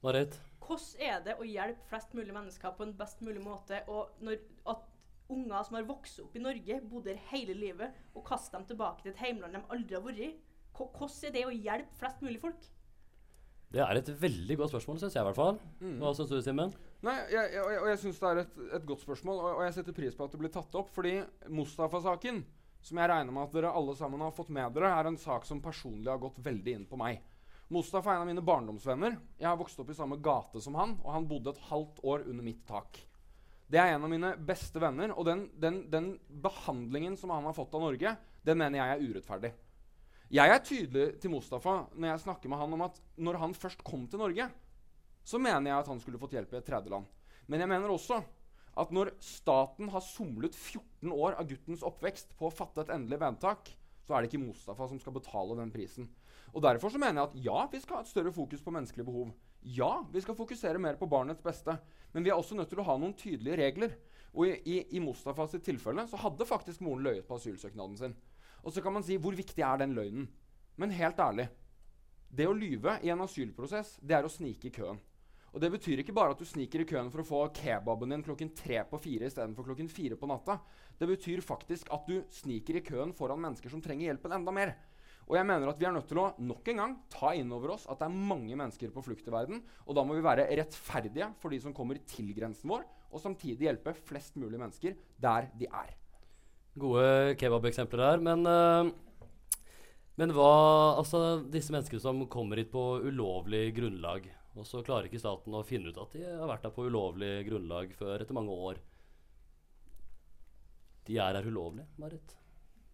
Marit? 0.06 0.38
Hvordan 0.62 1.02
er 1.08 1.24
det 1.26 1.34
å 1.40 1.48
hjelpe 1.48 1.90
flest 1.90 2.14
mulig 2.14 2.36
mennesker 2.36 2.76
på 2.78 2.86
en 2.86 2.94
best 2.94 3.24
mulig 3.24 3.42
måte, 3.42 3.80
og 3.90 4.14
når 4.22 4.38
at 4.70 4.86
unger 5.32 5.66
som 5.66 5.78
har 5.80 5.88
vokst 5.88 6.20
opp 6.22 6.36
i 6.38 6.42
Norge, 6.44 6.78
bodd 6.86 7.08
her 7.10 7.18
hele 7.32 7.56
livet, 7.58 7.98
og 8.14 8.22
kaste 8.28 8.54
dem 8.54 8.68
tilbake 8.68 9.02
til 9.02 9.10
et 9.10 9.24
heimland 9.24 9.58
de 9.58 9.64
aldri 9.74 9.98
har 9.98 10.06
vært 10.06 10.22
i? 10.22 10.30
Hvordan 10.78 11.28
er 11.28 11.34
det 11.34 11.46
å 11.48 11.54
hjelpe 11.54 11.98
flest 12.00 12.20
mulig 12.24 12.40
folk? 12.42 12.68
Det 13.68 13.80
er 13.84 13.98
et 14.00 14.08
veldig 14.22 14.56
godt 14.56 14.72
spørsmål, 14.72 14.98
syns 15.02 15.16
jeg 15.16 15.20
i 15.20 15.26
hvert 15.28 15.36
fall. 15.36 15.58
Hva 16.00 16.12
syns 16.16 16.30
du, 16.32 16.38
Simen? 16.44 16.70
Nei, 17.04 17.16
jeg, 17.28 17.50
jeg, 17.52 17.64
jeg, 17.68 17.80
og 17.82 17.88
jeg 17.90 17.98
syns 18.00 18.20
det 18.22 18.28
er 18.30 18.38
et, 18.42 18.54
et 18.78 18.86
godt 18.88 19.02
spørsmål, 19.04 19.42
og, 19.42 19.48
og 19.58 19.64
jeg 19.66 19.74
setter 19.76 19.96
pris 19.98 20.16
på 20.16 20.24
at 20.24 20.32
det 20.32 20.40
blir 20.40 20.52
tatt 20.54 20.78
opp. 20.80 20.88
Fordi 20.94 21.18
Mustafa-saken, 21.52 22.40
som 22.88 23.00
jeg 23.02 23.10
regner 23.12 23.36
med 23.36 23.44
at 23.44 23.58
dere 23.58 23.74
alle 23.76 23.96
sammen 23.98 24.24
har 24.24 24.32
fått 24.32 24.54
med 24.56 24.72
dere, 24.78 24.94
er 24.96 25.10
en 25.10 25.20
sak 25.20 25.44
som 25.44 25.60
personlig 25.64 26.08
har 26.08 26.22
gått 26.22 26.40
veldig 26.46 26.78
inn 26.78 26.88
på 26.88 27.00
meg. 27.00 27.20
Mustafa 27.68 28.14
er 28.14 28.22
en 28.22 28.24
av 28.24 28.30
mine 28.30 28.46
barndomsvenner. 28.48 29.20
Jeg 29.36 29.50
har 29.50 29.60
vokst 29.60 29.84
opp 29.84 29.92
i 29.92 29.98
samme 29.98 30.16
gate 30.24 30.64
som 30.64 30.78
han, 30.80 30.96
og 31.04 31.12
han 31.12 31.28
bodde 31.28 31.52
et 31.52 31.64
halvt 31.68 32.00
år 32.08 32.24
under 32.24 32.48
mitt 32.48 32.64
tak. 32.70 33.02
Det 33.68 33.76
er 33.76 33.92
en 33.92 34.06
av 34.06 34.08
mine 34.08 34.32
beste 34.48 34.80
venner, 34.80 35.12
og 35.12 35.28
den, 35.28 35.44
den, 35.60 35.82
den 35.92 36.14
behandlingen 36.40 37.20
som 37.20 37.36
han 37.36 37.44
har 37.44 37.56
fått 37.56 37.76
av 37.76 37.84
Norge, 37.84 38.16
den 38.48 38.56
mener 38.56 38.80
jeg 38.80 38.94
er 38.94 39.10
urettferdig. 39.10 39.52
Jeg 40.28 40.52
er 40.52 40.60
tydelig 40.60 41.04
til 41.22 41.32
Mustafa 41.32 41.86
når 41.96 42.10
jeg 42.10 42.20
snakker 42.26 42.50
med 42.52 42.60
han 42.60 42.74
om 42.76 42.82
at 42.84 42.98
når 43.16 43.38
han 43.40 43.54
først 43.56 43.80
kom 43.86 44.02
til 44.12 44.20
Norge, 44.20 44.44
så 45.24 45.40
mener 45.40 45.70
jeg 45.70 45.80
at 45.80 45.88
han 45.88 46.00
skulle 46.02 46.20
fått 46.20 46.34
hjelp 46.36 46.52
i 46.52 46.58
et 46.58 46.66
tredjeland. 46.68 47.06
Men 47.48 47.64
jeg 47.64 47.70
mener 47.70 47.88
også 47.88 48.20
at 48.78 48.92
når 48.92 49.14
staten 49.24 49.88
har 49.88 50.04
somlet 50.04 50.52
14 50.52 51.14
år 51.16 51.38
av 51.40 51.48
guttens 51.48 51.84
oppvekst 51.86 52.36
på 52.36 52.48
å 52.48 52.52
fatte 52.52 52.84
et 52.84 52.92
endelig 52.92 53.18
vedtak, 53.24 53.72
så 54.04 54.14
er 54.14 54.24
det 54.24 54.30
ikke 54.30 54.44
Mustafa 54.44 54.90
som 54.90 55.00
skal 55.00 55.16
betale 55.16 55.56
den 55.58 55.72
prisen. 55.72 56.08
Og 56.52 56.60
Derfor 56.64 56.92
så 56.92 57.00
mener 57.00 57.22
jeg 57.22 57.30
at 57.30 57.40
ja, 57.48 57.64
vi 57.72 57.80
skal 57.80 57.98
ha 57.98 58.04
et 58.04 58.12
større 58.12 58.32
fokus 58.32 58.62
på 58.64 58.72
menneskelige 58.72 59.08
behov. 59.08 59.32
Ja, 59.64 60.04
vi 60.12 60.20
skal 60.24 60.36
fokusere 60.36 60.80
mer 60.80 61.00
på 61.00 61.08
barnets 61.08 61.44
beste. 61.44 61.74
Men 62.12 62.24
vi 62.24 62.30
er 62.32 62.36
også 62.36 62.56
nødt 62.56 62.68
til 62.72 62.80
å 62.80 62.86
ha 62.88 62.96
noen 63.00 63.16
tydelige 63.16 63.58
regler. 63.60 63.96
Og 64.36 64.48
i, 64.48 64.54
i, 64.64 64.78
i 64.96 65.02
Mustafas 65.02 65.56
tilfelle 65.64 66.04
så 66.08 66.20
hadde 66.20 66.48
faktisk 66.48 66.84
moren 66.84 67.04
løyet 67.08 67.26
på 67.28 67.36
asylsøknaden 67.36 67.96
sin. 68.00 68.16
Og 68.64 68.74
så 68.74 68.82
kan 68.84 68.94
man 68.94 69.06
si 69.06 69.18
hvor 69.20 69.36
viktig 69.36 69.64
er 69.64 69.82
den 69.82 69.94
løgnen? 69.96 70.28
Men 70.78 70.94
helt 70.94 71.18
ærlig, 71.18 71.48
det 72.28 72.46
å 72.46 72.56
lyve 72.56 72.98
i 73.02 73.10
en 73.10 73.24
asylprosess, 73.24 73.96
det 74.04 74.18
er 74.18 74.26
å 74.26 74.32
snike 74.32 74.68
i 74.68 74.74
køen. 74.74 74.98
Og 75.48 75.62
det 75.62 75.70
betyr 75.72 76.02
ikke 76.02 76.14
bare 76.14 76.34
at 76.34 76.40
du 76.40 76.44
sniker 76.46 76.82
i 76.82 76.88
køen 76.88 77.08
for 77.12 77.22
å 77.22 77.26
få 77.26 77.38
kebaben 77.56 78.12
din 78.12 78.24
klokken 78.24 78.50
tre 78.54 78.82
på 78.86 79.00
fire 79.00 79.30
istedenfor 79.30 79.64
klokken 79.70 79.88
fire 79.90 80.18
på 80.20 80.28
natta. 80.28 80.58
Det 81.00 81.08
betyr 81.08 81.40
faktisk 81.44 81.88
at 81.94 82.04
du 82.08 82.20
sniker 82.36 82.78
i 82.78 82.84
køen 82.84 83.14
foran 83.16 83.40
mennesker 83.42 83.72
som 83.72 83.82
trenger 83.82 84.10
hjelpen 84.10 84.36
enda 84.36 84.54
mer. 84.54 84.74
Og 85.28 85.36
jeg 85.36 85.48
mener 85.48 85.68
at 85.68 85.80
vi 85.80 85.88
er 85.88 85.92
nødt 85.92 86.08
til 86.08 86.20
å 86.22 86.30
nok 86.40 86.68
en 86.72 86.82
gang 86.82 86.94
ta 87.12 87.34
inn 87.36 87.50
over 87.52 87.74
oss 87.74 87.88
at 87.88 88.00
det 88.00 88.06
er 88.08 88.28
mange 88.30 88.56
mennesker 88.56 88.92
på 88.92 89.04
flukt 89.04 89.28
i 89.28 89.34
verden. 89.34 89.64
Og 89.84 89.96
da 89.96 90.04
må 90.04 90.16
vi 90.16 90.24
være 90.24 90.46
rettferdige 90.60 91.32
for 91.40 91.52
de 91.52 91.60
som 91.64 91.74
kommer 91.76 92.00
til 92.08 92.30
grensen 92.36 92.70
vår, 92.72 92.86
og 93.08 93.24
samtidig 93.24 93.68
hjelpe 93.68 93.96
flest 94.08 94.38
mulig 94.40 94.60
mennesker 94.60 94.96
der 95.20 95.50
de 95.56 95.68
er. 95.68 95.97
Gode 96.78 97.36
kebabeksempler 97.40 98.04
her, 98.04 98.24
men 98.24 98.46
eh, 98.46 98.90
Men 100.18 100.34
hva 100.34 100.50
Altså, 100.98 101.40
disse 101.46 101.74
menneskene 101.74 102.02
som 102.02 102.24
kommer 102.30 102.58
hit 102.58 102.72
på 102.72 102.84
ulovlig 103.04 103.70
grunnlag, 103.76 104.26
og 104.58 104.66
så 104.66 104.82
klarer 104.82 105.06
ikke 105.06 105.20
staten 105.22 105.54
å 105.54 105.64
finne 105.66 105.92
ut 105.92 106.00
at 106.02 106.14
de 106.16 106.24
har 106.26 106.48
vært 106.50 106.66
her 106.66 106.74
på 106.74 106.88
ulovlig 106.88 107.46
grunnlag 107.46 107.92
før 107.94 108.24
etter 108.24 108.34
mange 108.34 108.54
år. 108.54 108.80
De 111.06 111.16
er 111.22 111.38
her 111.38 111.46
ulovlig, 111.46 111.86
Marit. 111.96 112.34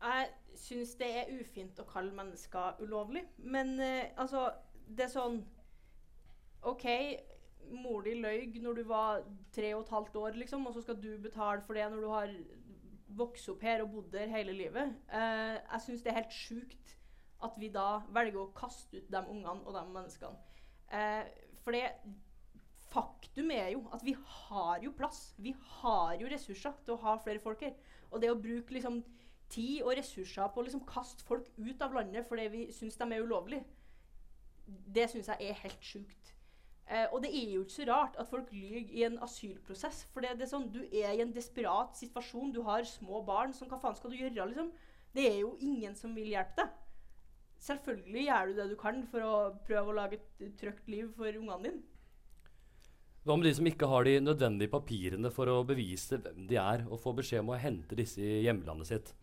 Jeg 0.05 0.59
syns 0.61 0.93
det 1.01 1.09
er 1.22 1.32
ufint 1.41 1.80
å 1.80 1.87
kalle 1.89 2.12
mennesker 2.14 2.82
ulovlig, 2.85 3.24
men 3.39 3.78
eh, 3.80 4.12
altså 4.20 4.51
Det 4.85 5.07
er 5.07 5.14
sånn 5.14 5.39
OK, 6.68 6.85
mor 7.72 8.05
di 8.05 8.14
løy 8.20 8.61
når 8.61 8.78
du 8.78 8.82
var 8.89 9.24
tre 9.53 9.72
og 9.74 9.85
et 9.85 9.95
halvt 9.95 10.18
år, 10.20 10.37
liksom, 10.43 10.66
og 10.66 10.76
så 10.76 10.85
skal 10.85 11.01
du 11.01 11.11
betale 11.22 11.64
for 11.64 11.76
det 11.76 11.89
når 11.91 12.05
du 12.05 12.11
har 12.12 12.35
vokst 13.18 13.48
opp 13.52 13.62
her 13.64 13.82
og 13.84 13.92
bodd 13.92 14.18
her 14.18 14.30
hele 14.32 14.54
livet. 14.56 14.94
Eh, 15.12 15.56
jeg 15.58 15.84
syns 15.86 16.04
det 16.04 16.12
er 16.12 16.20
helt 16.20 16.34
sjukt 16.34 16.94
at 17.44 17.56
vi 17.60 17.70
da 17.72 18.02
velger 18.14 18.40
å 18.40 18.52
kaste 18.56 19.00
ut 19.00 19.10
de 19.12 19.20
ungene 19.20 19.62
og 19.64 19.74
de 19.76 19.82
menneskene. 19.92 20.60
Eh, 20.94 21.24
for 21.64 21.76
det 21.76 21.88
faktum 22.94 23.50
er 23.50 23.72
jo 23.74 23.84
at 23.94 24.04
vi 24.06 24.14
har 24.14 24.82
jo 24.84 24.94
plass. 24.96 25.34
Vi 25.38 25.54
har 25.80 26.14
jo 26.20 26.30
ressurser 26.30 26.76
til 26.84 26.96
å 26.96 27.02
ha 27.04 27.16
flere 27.22 27.42
folk 27.42 27.64
her. 27.66 27.74
Og 28.12 28.22
det 28.22 28.30
å 28.30 28.38
bruke 28.38 28.76
liksom 28.76 29.02
tid 29.52 29.82
og 29.84 29.96
ressurser 29.98 30.50
på 30.50 30.60
å 30.60 30.66
liksom 30.66 30.84
kaste 30.88 31.26
folk 31.26 31.48
ut 31.58 31.82
av 31.84 31.94
landet 31.94 32.26
fordi 32.28 32.46
vi 32.52 32.62
syns 32.74 32.96
de 32.98 33.08
er 33.12 33.24
ulovlige, 33.24 33.64
det 34.66 35.10
syns 35.12 35.28
jeg 35.28 35.50
er 35.50 35.60
helt 35.60 35.84
sjukt. 35.84 36.24
Eh, 36.85 37.07
og 37.11 37.22
det 37.24 37.30
er 37.32 37.55
jo 37.55 37.62
ikke 37.64 37.78
så 37.78 37.87
rart 37.89 38.16
at 38.20 38.28
folk 38.28 38.51
lyver 38.53 38.91
i 38.93 39.05
en 39.07 39.16
asylprosess. 39.24 40.05
For 40.12 40.24
det, 40.24 40.35
det 40.41 40.47
er 40.47 40.53
sånn, 40.53 40.68
du 40.72 40.82
er 40.85 41.14
i 41.14 41.22
en 41.24 41.32
desperat 41.32 41.97
situasjon, 41.97 42.53
du 42.53 42.61
har 42.66 42.85
små 42.89 43.22
barn. 43.24 43.55
Sånn, 43.57 43.70
hva 43.72 43.80
faen 43.80 43.97
skal 43.97 44.12
du 44.12 44.20
gjøre? 44.20 44.51
liksom? 44.51 44.72
Det 45.14 45.24
er 45.30 45.41
jo 45.41 45.55
ingen 45.64 45.97
som 45.97 46.12
vil 46.16 46.32
hjelpe 46.35 46.61
deg. 46.61 46.80
Selvfølgelig 47.64 48.26
gjør 48.26 48.47
du 48.51 48.57
det 48.59 48.68
du 48.74 48.76
kan 48.76 49.01
for 49.09 49.24
å 49.24 49.35
prøve 49.64 49.93
å 49.93 49.97
lage 49.97 50.18
et 50.18 50.57
trygt 50.61 50.89
liv 50.91 51.09
for 51.16 51.30
ungene 51.32 51.62
dine. 51.64 51.82
Hva 53.24 53.39
med 53.39 53.47
de 53.49 53.55
som 53.57 53.68
ikke 53.70 53.89
har 53.89 54.05
de 54.05 54.18
nødvendige 54.20 54.68
papirene 54.68 55.30
for 55.32 55.49
å 55.49 55.62
bevise 55.64 56.18
hvem 56.20 56.45
de 56.51 56.59
er, 56.61 56.82
og 56.91 57.01
få 57.01 57.14
beskjed 57.16 57.41
om 57.41 57.55
å 57.55 57.61
hente 57.62 57.97
disse 57.97 58.20
i 58.20 58.43
hjemlandet 58.45 58.91
sitt? 58.91 59.14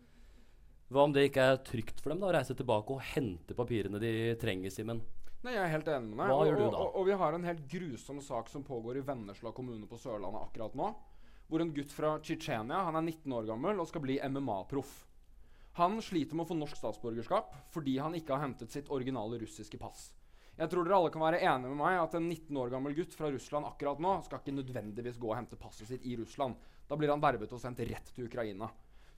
Hva 0.90 1.04
om 1.06 1.14
det 1.14 1.28
ikke 1.28 1.44
er 1.52 1.60
trygt 1.62 2.02
for 2.02 2.10
dem 2.10 2.18
da, 2.18 2.32
å 2.32 2.34
reise 2.34 2.56
tilbake 2.58 2.96
og 2.96 3.04
hente 3.12 3.54
papirene 3.54 4.02
de 4.02 4.10
trenger, 4.42 4.74
Simen? 4.74 5.04
Nei, 5.42 5.56
Jeg 5.56 5.62
er 5.64 5.72
helt 5.72 5.88
enig 5.90 6.12
med 6.12 6.20
deg. 6.22 6.30
Hva 6.30 6.34
og, 6.38 6.46
gjør 6.46 6.58
du 6.60 6.64
og, 6.64 6.72
da? 6.72 6.82
og, 6.82 6.98
og 7.00 7.06
vi 7.08 7.14
har 7.18 7.36
en 7.36 7.46
helt 7.48 7.62
grusom 7.70 8.20
sak 8.22 8.50
som 8.52 8.62
pågår 8.66 9.00
i 9.00 9.06
Vennesla 9.06 9.50
kommune 9.56 9.88
på 9.90 9.98
Sørlandet 9.98 10.44
akkurat 10.44 10.76
nå. 10.78 10.90
Hvor 11.50 11.64
en 11.64 11.72
gutt 11.74 11.92
fra 11.92 12.12
Tsjetsjenia, 12.22 12.84
han 12.86 12.98
er 13.00 13.02
19 13.04 13.34
år 13.36 13.48
gammel 13.50 13.82
og 13.82 13.88
skal 13.90 14.04
bli 14.04 14.20
MMA-proff. 14.22 14.92
Han 15.80 15.98
sliter 16.04 16.38
med 16.38 16.46
å 16.46 16.50
få 16.52 16.56
norsk 16.60 16.78
statsborgerskap 16.78 17.56
fordi 17.74 17.96
han 17.98 18.14
ikke 18.14 18.36
har 18.36 18.44
hentet 18.44 18.70
sitt 18.74 18.90
originale 18.92 19.40
russiske 19.42 19.80
pass. 19.80 20.12
Jeg 20.52 20.68
tror 20.68 20.84
dere 20.84 20.98
alle 21.00 21.10
kan 21.10 21.24
være 21.24 21.40
enige 21.40 21.72
med 21.72 21.80
meg 21.80 21.98
at 21.98 22.14
en 22.18 22.28
19 22.28 22.62
år 22.62 22.72
gammel 22.74 22.94
gutt 22.94 23.16
fra 23.16 23.30
Russland 23.32 23.66
akkurat 23.66 24.02
nå 24.04 24.14
skal 24.26 24.42
ikke 24.42 24.54
nødvendigvis 24.60 25.18
gå 25.18 25.32
og 25.32 25.38
hente 25.40 25.58
passet 25.58 25.88
sitt 25.88 26.06
i 26.06 26.14
Russland. 26.20 26.54
Da 26.86 26.98
blir 27.00 27.10
han 27.10 27.22
vervet 27.24 27.54
og 27.56 27.60
sendt 27.62 27.80
rett 27.88 28.14
til 28.14 28.28
Ukraina. 28.28 28.68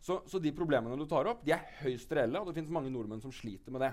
Så, 0.01 0.23
så 0.31 0.39
de 0.41 0.53
problemene 0.57 0.97
du 1.01 1.09
tar 1.11 1.27
opp, 1.29 1.43
de 1.45 1.53
er 1.57 1.65
høyst 1.83 2.13
reelle, 2.15 2.41
og 2.41 2.49
det 2.49 2.59
finnes 2.59 2.73
mange 2.73 2.93
nordmenn 2.93 3.23
som 3.25 3.35
sliter 3.35 3.75
med 3.75 3.83
det. 3.83 3.93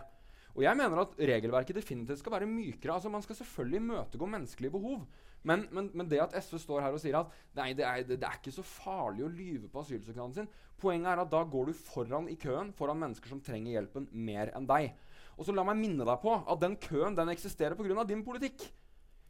Og 0.55 0.63
jeg 0.65 0.77
mener 0.77 1.03
at 1.03 1.13
regelverket 1.17 1.77
definitivt 1.79 2.19
skal 2.19 2.33
være 2.35 2.49
mykere. 2.49 2.93
altså 2.93 3.09
Man 3.09 3.23
skal 3.23 3.35
selvfølgelig 3.39 3.79
imøtegå 3.81 4.25
menneskelige 4.25 4.71
behov. 4.71 5.05
Men, 5.43 5.65
men, 5.71 5.89
men 5.93 6.09
det 6.09 6.19
at 6.21 6.35
SV 6.43 6.59
står 6.61 6.83
her 6.85 6.93
og 6.93 7.01
sier 7.01 7.17
at 7.17 7.31
nei, 7.57 7.71
det 7.73 7.85
er, 7.85 8.03
det, 8.05 8.19
det 8.21 8.27
er 8.27 8.35
ikke 8.37 8.53
så 8.53 8.65
farlig 8.65 9.23
å 9.25 9.31
lyve 9.31 9.71
på 9.71 9.81
asylsøknaden 9.81 10.35
sin 10.35 10.51
Poenget 10.81 11.09
er 11.11 11.21
at 11.23 11.31
da 11.31 11.41
går 11.45 11.69
du 11.69 11.77
foran 11.77 12.27
i 12.29 12.37
køen 12.41 12.69
foran 12.77 12.99
mennesker 13.01 13.29
som 13.29 13.41
trenger 13.45 13.75
hjelpen 13.75 14.07
mer 14.11 14.49
enn 14.57 14.67
deg. 14.69 14.91
Og 15.37 15.45
så 15.45 15.53
la 15.53 15.65
meg 15.65 15.77
minne 15.77 16.05
deg 16.05 16.21
på 16.21 16.33
at 16.33 16.61
den 16.61 16.77
køen 16.81 17.17
den 17.17 17.29
eksisterer 17.33 17.77
pga. 17.77 18.05
din 18.05 18.23
politikk. 18.25 18.65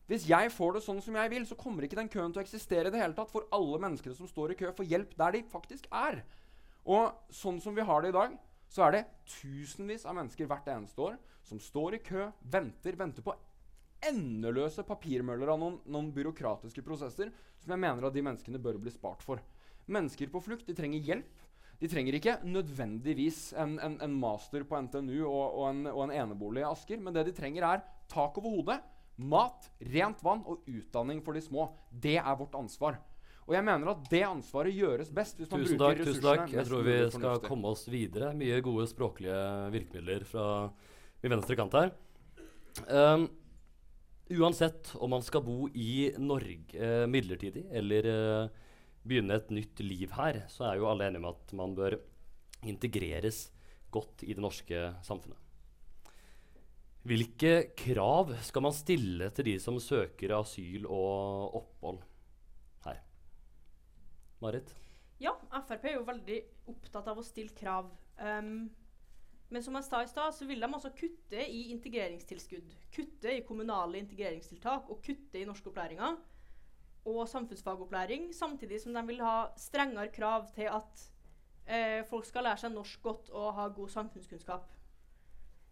Hvis 0.07 0.27
jeg 0.27 0.51
får 0.51 0.75
det 0.75 0.83
sånn 0.83 1.01
som 1.03 1.15
jeg 1.15 1.31
vil, 1.31 1.45
så 1.47 1.55
kommer 1.55 1.83
ikke 1.87 1.99
den 1.99 2.11
køen 2.11 2.33
til 2.33 2.41
å 2.41 2.43
eksistere 2.43 2.89
i 2.89 2.91
det 2.91 2.99
hele 2.99 3.15
tatt 3.15 3.31
for 3.31 3.47
alle 3.55 3.79
menneskene 3.79 4.15
som 4.15 4.27
står 4.27 4.51
i 4.51 4.57
kø 4.59 4.71
for 4.75 4.87
hjelp 4.87 5.13
der 5.19 5.37
de 5.37 5.43
faktisk 5.47 5.87
er. 5.91 6.21
Og 6.83 7.11
sånn 7.31 7.61
som 7.63 7.75
vi 7.75 7.85
har 7.85 8.03
det 8.03 8.11
i 8.11 8.17
dag, 8.17 8.33
så 8.71 8.87
er 8.87 8.95
det 8.95 9.05
tusenvis 9.27 10.05
av 10.07 10.15
mennesker 10.15 10.47
hvert 10.47 10.69
eneste 10.71 11.03
år 11.03 11.17
som 11.43 11.59
står 11.59 11.97
i 11.97 12.03
kø, 12.05 12.29
venter, 12.53 12.95
venter 12.95 13.25
på 13.25 13.35
endeløse 14.07 14.85
papirmøller 14.87 15.51
av 15.51 15.59
noen, 15.61 15.77
noen 15.91 16.09
byråkratiske 16.15 16.83
prosesser 16.85 17.29
som 17.61 17.73
jeg 17.73 17.81
mener 17.83 18.07
at 18.07 18.15
de 18.15 18.23
menneskene 18.25 18.61
bør 18.61 18.79
bli 18.81 18.93
spart 18.93 19.25
for. 19.25 19.41
Mennesker 19.91 20.31
på 20.31 20.41
flukt 20.41 20.69
de 20.69 20.77
trenger 20.77 21.03
hjelp. 21.03 21.43
De 21.81 21.89
trenger 21.89 22.15
ikke 22.17 22.37
nødvendigvis 22.45 23.51
en, 23.57 23.75
en, 23.81 23.97
en 24.05 24.17
master 24.21 24.63
på 24.69 24.79
NTNU 24.85 25.19
og, 25.25 25.45
og, 25.45 25.63
en, 25.71 25.85
og 25.91 26.03
en 26.05 26.15
enebolig 26.23 26.61
i 26.63 26.69
Asker, 26.69 27.01
men 27.01 27.15
det 27.15 27.25
de 27.27 27.35
trenger, 27.35 27.65
er 27.65 27.85
tak 28.11 28.37
over 28.37 28.55
hodet, 28.55 28.81
Mat, 29.21 29.67
rent 29.91 30.21
vann 30.25 30.39
og 30.49 30.63
utdanning 30.65 31.19
for 31.21 31.37
de 31.37 31.41
små. 31.43 31.67
Det 31.91 32.15
er 32.17 32.37
vårt 32.39 32.55
ansvar. 32.57 32.95
Og 33.51 33.57
jeg 33.57 33.67
mener 33.67 33.89
at 33.91 34.05
det 34.07 34.21
ansvaret 34.23 34.71
gjøres 34.71 35.09
best 35.11 35.41
hvis 35.41 35.49
man 35.51 35.65
Tusen 35.65 35.75
bruker 35.75 35.97
takk. 35.97 36.07
tusen 36.07 36.23
takk. 36.23 36.53
Jeg 36.55 36.67
tror 36.69 36.85
vi 36.85 36.93
skal 37.11 37.41
komme 37.43 37.71
oss 37.75 37.81
videre. 37.91 38.29
Mye 38.39 38.61
gode 38.63 38.85
språklige 38.87 39.39
virkemidler 39.73 40.23
fra 40.23 40.45
min 41.19 41.33
venstre 41.35 41.57
kant 41.59 41.75
her. 41.75 41.91
Um, 42.87 43.25
uansett 44.39 44.93
om 44.95 45.11
man 45.11 45.25
skal 45.27 45.43
bo 45.43 45.65
i 45.67 46.13
Norge 46.15 46.79
eh, 46.79 47.03
midlertidig 47.11 47.65
eller 47.75 48.07
eh, 48.07 48.69
begynne 49.03 49.35
et 49.35 49.51
nytt 49.51 49.81
liv 49.83 50.13
her, 50.15 50.45
så 50.47 50.69
er 50.69 50.79
jo 50.79 50.87
alle 50.87 51.09
enige 51.09 51.19
om 51.19 51.27
at 51.33 51.51
man 51.59 51.73
bør 51.75 51.97
integreres 52.71 53.49
godt 53.91 54.23
i 54.23 54.31
det 54.31 54.45
norske 54.45 54.85
samfunnet. 55.03 55.35
Hvilke 57.03 57.73
krav 57.75 58.31
skal 58.47 58.63
man 58.63 58.77
stille 58.77 59.27
til 59.35 59.51
de 59.51 59.57
som 59.59 59.81
søker 59.83 60.37
asyl 60.37 60.87
og 60.87 61.59
opphold? 61.59 61.99
Marit? 64.41 64.73
Ja, 65.21 65.35
Frp 65.67 65.85
er 65.85 65.99
jo 65.99 66.05
veldig 66.07 66.37
opptatt 66.71 67.09
av 67.11 67.19
å 67.21 67.25
stille 67.25 67.53
krav. 67.57 67.91
Um, 68.17 68.71
men 69.51 69.63
som 69.63 69.75
jeg 69.75 69.85
sa 69.85 69.99
i 70.01 70.09
stad, 70.09 70.33
så 70.33 70.47
vil 70.47 70.63
de 70.63 70.69
også 70.71 70.93
kutte 70.95 71.43
i 71.43 71.67
integreringstilskudd. 71.75 72.73
Kutte 72.95 73.33
i 73.35 73.43
kommunale 73.45 73.99
integreringstiltak 73.99 74.89
og 74.89 75.01
kutte 75.05 75.41
i 75.41 75.47
norskopplæringa 75.47 76.13
og 77.11 77.23
samfunnsfagopplæring. 77.27 78.29
Samtidig 78.33 78.79
som 78.81 78.95
de 78.95 79.03
vil 79.09 79.19
ha 79.25 79.51
strengere 79.59 80.13
krav 80.15 80.47
til 80.55 80.71
at 80.71 81.03
eh, 81.67 81.99
folk 82.07 82.25
skal 82.29 82.47
lære 82.47 82.63
seg 82.63 82.73
norsk 82.73 83.03
godt 83.03 83.33
og 83.35 83.51
ha 83.57 83.67
god 83.75 83.91
samfunnskunnskap. 83.91 84.71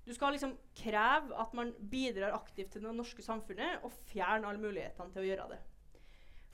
Du 0.05 0.13
skal 0.13 0.34
liksom 0.34 0.57
kreve 0.76 1.38
at 1.38 1.53
man 1.53 1.72
bidrar 1.91 2.36
aktivt 2.36 2.74
til 2.74 2.84
det 2.84 2.95
norske 2.97 3.22
samfunnet, 3.22 3.84
og 3.86 3.93
fjerne 4.09 4.47
alle 4.49 4.61
mulighetene 4.61 5.13
til 5.13 5.22
å 5.22 5.28
gjøre 5.28 5.49
det. 5.53 5.59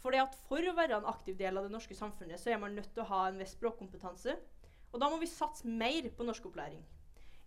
Fordi 0.05 0.19
at 0.21 0.35
For 0.45 0.61
å 0.61 0.75
være 0.77 0.99
en 0.99 1.07
aktiv 1.09 1.33
del 1.39 1.57
av 1.57 1.65
det 1.65 1.73
norske 1.73 1.95
samfunnet, 1.97 2.37
så 2.37 2.51
er 2.53 2.59
man 2.61 2.75
nødt 2.77 2.91
til 2.93 3.01
å 3.01 3.09
ha 3.09 3.23
en 3.25 3.39
viss 3.41 3.55
språkkompetanse. 3.55 4.35
Og 4.93 5.01
da 5.01 5.07
må 5.09 5.17
vi 5.17 5.29
satse 5.31 5.65
mer 5.65 6.05
på 6.13 6.27
norskopplæring. 6.27 6.83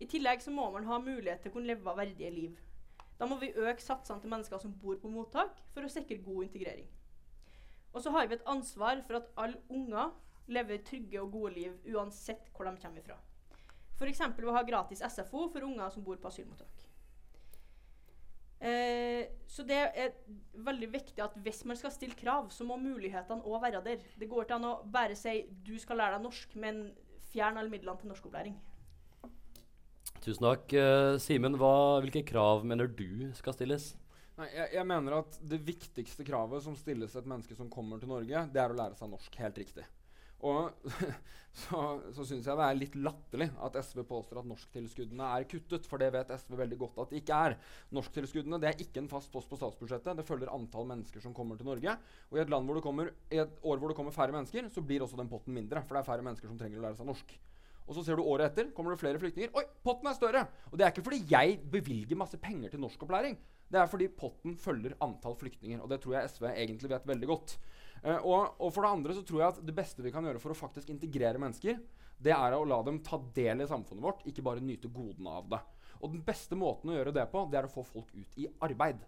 I 0.02 0.08
tillegg 0.10 0.42
så 0.42 0.50
må 0.50 0.64
man 0.74 0.88
ha 0.88 0.98
mulighet 0.98 1.44
til 1.44 1.52
å 1.52 1.54
kunne 1.54 1.70
leve 1.70 1.94
verdige 2.00 2.32
liv. 2.34 2.58
Da 3.20 3.28
må 3.30 3.38
vi 3.38 3.52
øke 3.54 3.82
satsene 3.82 4.18
til 4.24 4.32
mennesker 4.34 4.58
som 4.58 4.74
bor 4.82 4.98
på 4.98 5.10
mottak, 5.10 5.54
for 5.70 5.86
å 5.86 5.92
sikre 5.92 6.18
god 6.24 6.48
integrering. 6.48 6.90
Og 7.94 8.02
så 8.02 8.10
har 8.16 8.26
vi 8.26 8.34
et 8.40 8.50
ansvar 8.50 9.06
for 9.06 9.20
at 9.20 9.30
alle 9.38 9.62
unger 9.70 10.10
lever 10.50 10.82
trygge 10.90 11.22
og 11.22 11.30
gode 11.38 11.54
liv, 11.60 11.78
uansett 11.94 12.50
hvor 12.56 12.66
de 12.66 12.74
kommer 12.82 13.06
fra. 13.06 13.20
F.eks. 13.94 14.26
ved 14.34 14.50
å 14.50 14.58
ha 14.58 14.66
gratis 14.66 15.06
SFO 15.06 15.46
for 15.46 15.70
unger 15.70 15.94
som 15.94 16.02
bor 16.02 16.18
på 16.18 16.30
asylmottak. 16.30 16.87
Eh, 18.58 19.28
så 19.46 19.62
det 19.62 19.78
er 19.78 20.14
veldig 20.66 20.88
viktig 20.90 21.22
at 21.22 21.36
hvis 21.44 21.62
man 21.68 21.78
skal 21.78 21.92
stille 21.94 22.18
krav, 22.18 22.48
så 22.50 22.66
må 22.66 22.78
mulighetene 22.80 23.46
òg 23.46 23.62
være 23.62 23.82
der. 23.84 24.02
Det 24.18 24.30
går 24.30 24.46
ikke 24.46 24.58
an 24.58 24.66
å 24.66 24.78
bare 24.90 25.18
si 25.18 25.40
du 25.66 25.76
skal 25.78 26.00
lære 26.02 26.18
deg 26.18 26.26
norsk, 26.26 26.56
men 26.58 26.88
fjern 27.30 27.60
alle 27.60 27.70
midlene 27.72 28.00
til 28.00 28.10
norskopplæring. 28.10 28.58
Tusen 30.24 30.48
takk. 30.48 30.74
Eh, 30.74 31.14
Simen, 31.22 31.58
hvilke 31.58 32.24
krav 32.26 32.66
mener 32.66 32.90
du 32.90 33.30
skal 33.38 33.54
stilles? 33.54 33.92
Nei, 34.38 34.48
jeg, 34.54 34.70
jeg 34.76 34.86
mener 34.86 35.16
at 35.16 35.38
Det 35.50 35.58
viktigste 35.66 36.26
kravet 36.26 36.62
som 36.62 36.76
stilles 36.78 37.14
et 37.18 37.26
menneske 37.26 37.56
som 37.58 37.70
kommer 37.70 37.98
til 37.98 38.10
Norge, 38.10 38.44
det 38.54 38.62
er 38.62 38.74
å 38.74 38.78
lære 38.78 38.98
seg 38.98 39.10
norsk. 39.10 39.38
Helt 39.42 39.62
riktig. 39.62 39.86
Og 40.46 40.70
så, 41.62 41.80
så 42.14 42.26
syns 42.26 42.46
jeg 42.46 42.58
det 42.58 42.66
er 42.66 42.78
litt 42.78 42.96
latterlig 43.02 43.48
at 43.66 43.78
SV 43.82 44.04
påstår 44.06 44.42
at 44.42 44.48
norsktilskuddene 44.50 45.30
er 45.34 45.48
kuttet. 45.50 45.88
For 45.90 46.00
det 46.02 46.12
vet 46.14 46.30
SV 46.36 46.54
veldig 46.60 46.78
godt 46.84 47.02
at 47.02 47.12
det 47.12 47.22
ikke 47.22 47.40
er. 47.48 47.56
Norsktilskuddene 47.96 48.60
det 48.62 48.70
er 48.70 48.86
ikke 48.86 49.02
en 49.02 49.10
fast 49.10 49.32
post 49.34 49.50
på 49.50 49.58
statsbudsjettet. 49.58 50.14
Det 50.20 50.26
følger 50.28 50.52
antall 50.54 50.86
mennesker 50.90 51.24
som 51.24 51.34
kommer 51.36 51.58
til 51.58 51.68
Norge. 51.70 51.98
Og 52.30 52.38
i 52.38 52.44
et, 52.44 52.54
land 52.54 52.70
hvor 52.70 52.78
det 52.78 52.86
kommer, 52.86 53.12
i 53.34 53.42
et 53.42 53.60
år 53.62 53.82
hvor 53.82 53.90
det 53.92 53.98
kommer 53.98 54.14
færre 54.14 54.36
mennesker, 54.36 54.70
så 54.72 54.84
blir 54.84 55.04
også 55.04 55.18
den 55.18 55.30
potten 55.32 55.56
mindre. 55.56 55.82
For 55.84 55.98
det 55.98 56.04
er 56.04 56.10
færre 56.12 56.26
mennesker 56.26 56.50
som 56.50 56.58
trenger 56.60 56.80
å 56.80 56.86
lære 56.86 57.00
seg 57.00 57.10
norsk. 57.10 57.38
Og 57.88 57.96
så 57.96 58.04
ser 58.04 58.20
du 58.20 58.26
året 58.28 58.50
etter 58.50 58.68
kommer 58.76 58.92
det 58.92 59.00
flere 59.00 59.20
flyktninger. 59.20 59.54
Oi, 59.56 59.64
potten 59.82 60.10
er 60.10 60.16
større! 60.16 60.42
Og 60.68 60.76
det 60.76 60.84
er 60.84 60.92
ikke 60.92 61.06
fordi 61.06 61.22
jeg 61.30 61.54
bevilger 61.72 62.20
masse 62.20 62.36
penger 62.40 62.74
til 62.74 62.82
norskopplæring. 62.84 63.38
Det 63.68 63.80
er 63.80 63.88
fordi 63.88 64.08
potten 64.12 64.56
følger 64.60 64.96
antall 65.04 65.36
flyktninger. 65.40 65.80
Og 65.80 65.88
det 65.90 66.00
tror 66.04 66.18
jeg 66.18 66.32
SV 66.34 66.46
egentlig 66.52 66.92
vet 66.92 67.08
veldig 67.08 67.30
godt. 67.32 67.56
Eh, 68.02 68.18
og, 68.18 68.58
og 68.58 68.72
for 68.74 68.84
det 68.84 68.92
andre 68.92 69.16
så 69.16 69.24
tror 69.26 69.42
jeg 69.42 69.54
at 69.54 69.64
det 69.66 69.76
beste 69.76 70.04
vi 70.04 70.12
kan 70.14 70.26
gjøre 70.26 70.42
for 70.42 70.54
å 70.54 70.58
faktisk 70.58 70.92
integrere 70.92 71.40
mennesker, 71.42 71.80
det 72.18 72.34
er 72.34 72.56
å 72.56 72.64
la 72.66 72.80
dem 72.86 73.00
ta 73.06 73.20
del 73.34 73.62
i 73.62 73.68
samfunnet 73.70 74.04
vårt, 74.04 74.24
ikke 74.26 74.44
bare 74.46 74.64
nyte 74.64 74.90
godene 74.90 75.34
av 75.40 75.50
det. 75.52 75.60
Og 75.98 76.14
den 76.14 76.22
beste 76.26 76.58
måten 76.58 76.90
å 76.90 76.96
gjøre 76.96 77.14
det 77.14 77.26
på, 77.30 77.44
det 77.50 77.60
er 77.60 77.68
å 77.68 77.72
få 77.72 77.84
folk 77.86 78.10
ut 78.14 78.38
i 78.38 78.46
arbeid. 78.64 79.02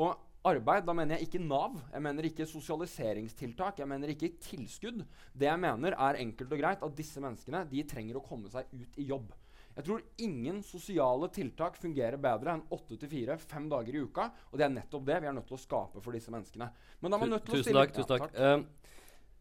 Og 0.00 0.14
arbeid, 0.46 0.86
da 0.86 0.94
mener 0.96 1.18
jeg 1.18 1.28
ikke 1.28 1.42
Nav, 1.44 1.76
jeg 1.92 2.04
mener 2.04 2.28
ikke 2.28 2.48
sosialiseringstiltak, 2.48 3.80
jeg 3.82 3.90
mener 3.90 4.12
ikke 4.12 4.32
tilskudd. 4.40 5.04
Det 5.36 5.48
jeg 5.48 5.60
mener, 5.60 5.96
er 5.96 6.20
enkelt 6.22 6.52
og 6.52 6.62
greit 6.62 6.84
at 6.86 6.96
disse 6.96 7.20
menneskene 7.20 7.66
de 7.68 7.84
trenger 7.88 8.20
å 8.20 8.24
komme 8.24 8.52
seg 8.52 8.68
ut 8.72 9.00
i 9.00 9.08
jobb. 9.10 9.32
Jeg 9.76 9.86
tror 9.86 10.02
ingen 10.20 10.58
sosiale 10.66 11.28
tiltak 11.32 11.78
fungerer 11.78 12.18
bedre 12.20 12.56
enn 12.56 12.64
8 12.74 12.98
til 13.00 13.10
4 13.12 13.36
fem 13.42 13.68
dager 13.70 13.96
i 13.96 14.02
uka. 14.02 14.26
Og 14.50 14.58
det 14.58 14.66
er 14.66 14.74
nettopp 14.74 15.06
det 15.06 15.20
vi 15.22 15.30
er 15.30 15.36
nødt 15.36 15.46
til 15.48 15.56
å 15.56 15.62
skape 15.62 16.02
for 16.02 16.16
disse 16.16 16.32
menneskene. 16.34 16.68
Men 17.00 17.12
da 17.12 17.16
er 17.18 17.24
man 17.24 17.34
nødt 17.36 17.46
til 17.46 17.54
å 17.54 17.60
Tusen 17.60 17.68
stille 17.68 17.86
takk. 17.86 17.94
tusen 17.96 18.10
takk. 18.10 18.34
Uh, 18.34 18.90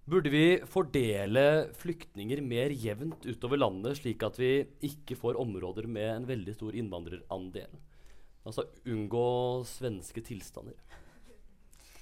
burde 0.10 0.34
vi 0.34 0.46
fordele 0.70 1.44
flyktninger 1.82 2.44
mer 2.46 2.74
jevnt 2.74 3.26
utover 3.26 3.62
landet, 3.62 4.00
slik 4.00 4.24
at 4.26 4.40
vi 4.42 4.54
ikke 4.86 5.18
får 5.20 5.42
områder 5.42 5.90
med 5.90 6.10
en 6.14 6.30
veldig 6.30 6.56
stor 6.56 6.78
innvandrerandel? 6.78 7.82
Altså 8.48 8.70
unngå 8.90 9.28
svenske 9.68 10.24
tilstander. 10.26 10.78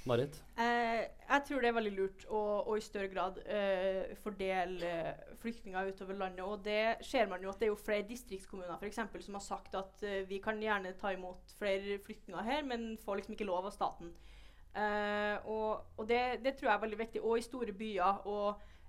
Marit? 0.07 0.37
Eh, 0.57 1.03
jeg 1.27 1.43
tror 1.47 1.61
det 1.61 1.69
er 1.69 1.75
veldig 1.77 1.93
lurt 1.97 2.23
å, 2.31 2.41
å 2.67 2.77
i 2.77 2.83
større 2.83 3.09
grad 3.11 3.41
eh, 3.43 4.15
fordele 4.23 4.93
flyktninger 5.41 5.91
utover 5.91 6.17
landet. 6.17 6.45
Og 6.45 6.63
det 6.65 7.05
ser 7.05 7.27
man 7.31 7.43
jo 7.43 7.51
at 7.51 7.59
det 7.59 7.67
er 7.67 7.73
jo 7.73 7.81
flere 7.81 8.07
distriktskommuner 8.07 8.79
for 8.79 8.89
eksempel, 8.89 9.23
som 9.25 9.37
har 9.37 9.45
sagt 9.45 9.75
at 9.77 10.07
eh, 10.07 10.23
vi 10.29 10.39
kan 10.43 10.61
gjerne 10.63 10.95
ta 10.99 11.11
imot 11.15 11.53
flere 11.59 11.99
flyktninger 12.05 12.47
her, 12.47 12.65
men 12.67 12.89
får 13.03 13.21
liksom 13.21 13.37
ikke 13.37 13.49
lov 13.51 13.67
av 13.69 13.75
staten. 13.75 14.15
Eh, 14.77 15.35
og 15.49 15.97
og 15.97 16.09
det, 16.09 16.39
det 16.43 16.55
tror 16.55 16.69
jeg 16.69 16.75
er 16.75 16.83
veldig 16.85 16.99
viktig. 16.99 17.23
Og 17.23 17.37
i 17.37 17.45
store 17.45 17.73
byer 17.77 18.27
å 18.29 18.39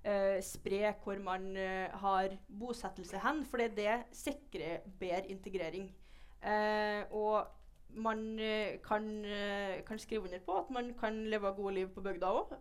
eh, 0.04 0.38
spre 0.44 0.92
hvor 1.02 1.20
man 1.24 1.50
eh, 1.56 1.88
har 2.02 2.34
bosettelse 2.48 3.22
hen, 3.24 3.44
for 3.48 3.64
det 3.64 4.02
sikrer 4.12 4.84
bedre 5.00 5.26
integrering. 5.32 5.88
Og 7.18 7.48
man 7.94 8.38
eh, 8.38 8.78
kan, 8.84 9.24
eh, 9.24 9.80
kan 9.86 9.98
skrive 9.98 10.24
under 10.28 10.38
på 10.44 10.58
at 10.58 10.70
man 10.70 10.92
kan 11.00 11.24
leve 11.30 11.54
gode 11.56 11.74
liv 11.74 11.88
på 11.94 12.04
bygda 12.04 12.26
òg. 12.26 12.54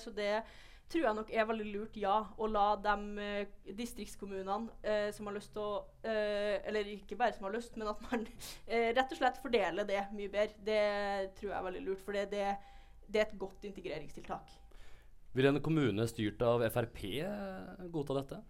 så 0.00 0.10
det 0.16 0.42
tror 0.88 1.04
jeg 1.04 1.16
nok 1.18 1.30
er 1.32 1.46
veldig 1.48 1.66
lurt, 1.68 1.96
ja. 2.00 2.16
Å 2.38 2.48
la 2.50 2.66
de 2.80 2.94
uh, 3.20 3.72
distriktskommunene 3.76 4.72
uh, 4.84 5.08
som 5.14 5.28
har 5.28 5.36
lyst 5.36 5.52
til 5.54 5.64
å 5.64 5.82
eh, 6.02 6.58
Eller 6.68 6.88
ikke 6.94 7.18
bare 7.18 7.36
som 7.36 7.48
har 7.48 7.56
lyst, 7.56 7.76
men 7.76 7.90
at 7.92 8.00
man 8.08 8.24
eh, 8.70 8.90
rett 8.96 9.12
og 9.12 9.20
slett 9.20 9.40
fordeler 9.42 9.88
det 9.88 10.06
mye 10.16 10.32
bedre. 10.32 10.56
Det 10.64 11.34
tror 11.38 11.52
jeg 11.52 11.58
er 11.58 11.68
veldig 11.68 11.84
lurt, 11.90 12.04
for 12.04 12.16
det, 12.16 12.28
det, 12.32 12.46
det 13.06 13.22
er 13.22 13.28
et 13.28 13.40
godt 13.40 13.68
integreringstiltak. 13.68 14.54
Vil 15.36 15.50
en 15.50 15.60
kommune 15.62 16.06
styrt 16.08 16.40
av 16.42 16.64
Frp 16.72 17.02
godta 17.92 18.16
dette? 18.22 18.40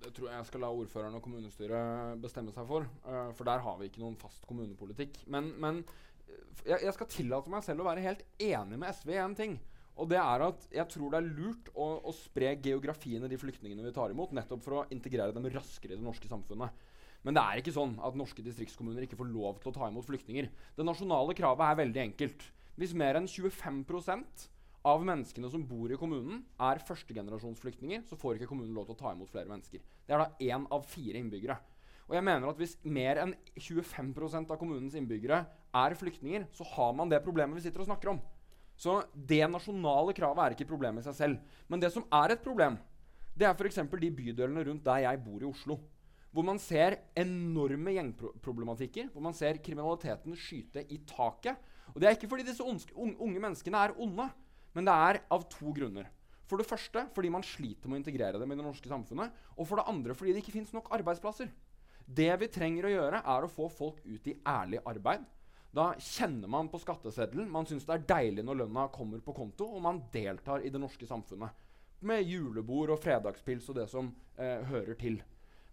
Det 0.00 0.12
tror 0.16 0.30
jeg 0.30 0.38
jeg 0.38 0.48
skal 0.48 0.62
la 0.64 0.70
ordføreren 0.72 1.16
og 1.18 1.24
kommunestyret 1.24 2.20
bestemme 2.22 2.54
seg 2.54 2.68
for. 2.68 2.86
Uh, 3.04 3.32
for 3.36 3.48
der 3.48 3.64
har 3.64 3.80
vi 3.80 3.90
ikke 3.90 4.02
noen 4.02 4.16
fast 4.20 4.46
kommunepolitikk. 4.48 5.22
Men, 5.32 5.52
men 5.60 5.82
eh, 5.82 6.62
jeg, 6.72 6.86
jeg 6.86 6.94
skal 6.96 7.10
tillate 7.12 7.52
meg 7.52 7.66
selv 7.66 7.84
å 7.84 7.90
være 7.90 8.04
helt 8.06 8.24
enig 8.40 8.80
med 8.80 8.96
SV 8.96 9.12
i 9.12 9.20
én 9.20 9.36
ting. 9.36 9.58
Og 10.00 10.08
det 10.08 10.20
er 10.20 10.46
at 10.46 10.62
jeg 10.72 10.88
tror 10.94 11.12
det 11.12 11.18
er 11.20 11.28
lurt 11.28 11.68
å, 11.74 11.88
å 12.08 12.14
spre 12.16 12.54
geografien 12.64 13.26
i 13.26 13.28
de 13.28 13.38
flyktningene 13.40 13.84
vi 13.84 13.92
tar 13.92 14.14
imot, 14.14 14.32
nettopp 14.36 14.62
for 14.64 14.78
å 14.78 14.86
integrere 14.94 15.34
dem 15.36 15.48
raskere 15.52 15.92
i 15.92 15.98
det 15.98 16.06
norske 16.06 16.30
samfunnet. 16.30 16.86
Men 17.26 17.36
det 17.36 17.42
er 17.42 17.60
ikke 17.60 17.74
sånn 17.76 17.98
at 18.00 18.16
norske 18.16 18.44
distriktskommuner 18.44 19.04
ikke 19.04 19.18
får 19.18 19.28
lov 19.28 19.58
til 19.60 19.68
å 19.72 19.76
ta 19.76 19.90
imot 19.90 20.06
flyktninger. 20.08 20.48
Det 20.78 20.86
nasjonale 20.86 21.36
kravet 21.36 21.66
er 21.66 21.82
veldig 21.82 22.02
enkelt. 22.06 22.46
Hvis 22.80 22.96
mer 22.96 23.18
enn 23.20 23.28
25 23.28 23.82
av 24.86 25.02
menneskene 25.04 25.50
som 25.52 25.64
bor 25.68 25.92
i 25.92 25.98
kommunen, 26.00 26.40
er 26.60 26.80
førstegenerasjonsflyktninger, 26.88 28.06
så 28.08 28.16
får 28.16 28.38
ikke 28.38 28.48
kommunen 28.52 28.76
lov 28.76 28.88
til 28.88 28.96
å 28.96 29.00
ta 29.02 29.12
imot 29.12 29.32
flere 29.32 29.50
mennesker. 29.50 29.82
Det 30.06 30.16
er 30.16 30.22
da 30.22 30.30
én 30.40 30.64
av 30.72 30.86
fire 30.88 31.20
innbyggere. 31.20 31.58
Og 32.10 32.16
jeg 32.16 32.26
mener 32.26 32.50
at 32.50 32.58
Hvis 32.58 32.74
mer 32.82 33.20
enn 33.22 33.34
25% 33.54 34.50
av 34.50 34.58
kommunens 34.58 34.96
innbyggere 34.98 35.44
er 35.46 35.94
flyktninger, 35.94 36.48
så 36.52 36.66
har 36.72 36.92
man 36.96 37.08
det 37.08 37.22
problemet 37.22 37.54
vi 37.54 37.62
sitter 37.68 37.84
og 37.84 37.90
snakker 37.92 38.14
om. 38.14 38.20
Så 38.80 39.02
det 39.14 39.44
nasjonale 39.46 40.14
kravet 40.16 40.42
er 40.42 40.56
ikke 40.56 40.64
et 40.64 40.72
problem 40.72 40.98
i 40.98 41.04
seg 41.04 41.14
selv. 41.14 41.56
Men 41.68 41.80
det 41.82 41.92
som 41.92 42.06
er 42.10 42.32
et 42.32 42.42
problem, 42.42 42.78
det 43.36 43.46
er 43.46 43.54
f.eks. 43.54 43.78
de 43.84 44.10
bydelene 44.10 44.64
rundt 44.66 44.84
der 44.84 45.04
jeg 45.04 45.22
bor 45.22 45.42
i 45.42 45.48
Oslo. 45.48 45.78
Hvor 46.30 46.46
man 46.46 46.58
ser 46.62 46.96
enorme 47.18 47.94
gjengproblematikker, 47.94 49.10
hvor 49.12 49.22
man 49.22 49.34
ser 49.34 49.60
kriminaliteten 49.62 50.34
skyte 50.38 50.86
i 50.88 51.00
taket. 51.06 51.58
Og 51.94 52.00
Det 52.00 52.08
er 52.08 52.16
ikke 52.16 52.30
fordi 52.30 52.46
disse 52.46 52.64
unge, 52.64 53.40
menneskene 53.40 53.76
er 53.76 53.94
onde, 53.98 54.28
men 54.76 54.86
det 54.86 54.94
er 54.94 55.20
av 55.34 55.46
to 55.50 55.72
grunner. 55.76 56.08
For 56.50 56.58
det 56.58 56.66
første 56.66 57.04
fordi 57.14 57.30
man 57.30 57.46
sliter 57.46 57.88
med 57.88 57.98
å 57.98 58.02
integrere 58.02 58.40
dem 58.42 58.52
i 58.52 58.58
det 58.58 58.66
norske 58.66 58.90
samfunnet. 58.90 59.34
Og 59.56 59.68
for 59.68 59.78
det 59.78 59.86
andre 59.90 60.16
fordi 60.18 60.34
det 60.34 60.42
ikke 60.42 60.56
fins 60.58 60.72
nok 60.74 60.90
arbeidsplasser. 60.96 61.50
Det 62.10 62.30
vi 62.40 62.48
trenger 62.50 62.88
å 62.88 62.94
gjøre, 62.94 63.20
er 63.22 63.46
å 63.46 63.50
få 63.50 63.68
folk 63.70 64.00
ut 64.02 64.26
i 64.26 64.34
ærlig 64.48 64.80
arbeid. 64.88 65.26
Da 65.70 65.92
kjenner 66.02 66.50
man 66.50 66.68
på 66.70 66.80
skatteseddelen. 66.82 67.50
Man 67.52 67.68
syns 67.70 67.86
det 67.86 67.94
er 67.94 68.06
deilig 68.08 68.42
når 68.46 68.64
lønna 68.64 68.88
kommer 68.90 69.22
på 69.22 69.34
konto, 69.36 69.68
og 69.70 69.84
man 69.84 70.02
deltar 70.10 70.64
i 70.66 70.72
det 70.74 70.80
norske 70.82 71.06
samfunnet. 71.06 71.54
Med 72.02 72.24
julebord 72.26 72.96
og 72.96 73.02
fredagspils 73.02 73.68
og 73.70 73.78
det 73.78 73.86
som 73.92 74.08
eh, 74.34 74.64
hører 74.66 74.98
til. 74.98 75.20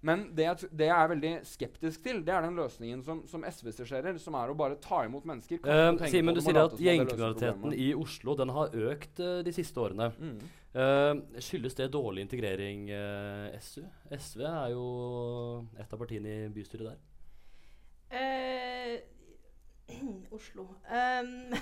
Men 0.08 0.28
det 0.36 0.45
jeg, 0.45 0.70
det 0.80 0.88
jeg 0.88 0.95
er 0.95 1.10
veldig 1.12 1.32
skeptisk 1.47 2.03
til, 2.05 2.22
det 2.26 2.34
er 2.36 2.45
den 2.45 2.55
løsningen 2.60 3.01
som, 3.03 3.24
som 3.28 3.43
SV 3.47 3.74
skisserer, 3.76 4.20
som 4.24 4.38
er 4.39 4.53
å 4.53 4.55
bare 4.58 4.78
ta 4.84 5.01
imot 5.08 5.28
mennesker. 5.28 5.60
Eh, 5.60 6.05
Simen, 6.14 6.38
du 6.38 6.43
sier 6.43 6.62
at 6.62 6.78
gjengkriminaliteten 6.80 7.76
i 7.76 7.89
Oslo 7.97 8.38
den 8.39 8.53
har 8.55 8.74
økt 8.91 9.20
uh, 9.20 9.39
de 9.43 9.53
siste 9.55 9.84
årene. 9.84 10.10
Mm. 10.16 10.39
Uh, 10.78 11.41
skyldes 11.43 11.76
det 11.80 11.89
dårlig 11.91 12.28
integrering, 12.28 12.88
eh, 12.93 13.60
SU? 13.60 13.84
SV 14.14 14.43
er 14.45 14.74
jo 14.76 14.88
et 15.80 15.93
av 15.93 15.99
partiene 15.99 16.36
i 16.45 16.49
bystyret 16.53 16.91
der. 16.91 16.99
Eh, 18.12 18.99
Oslo 20.38 20.68
um, 20.88 21.53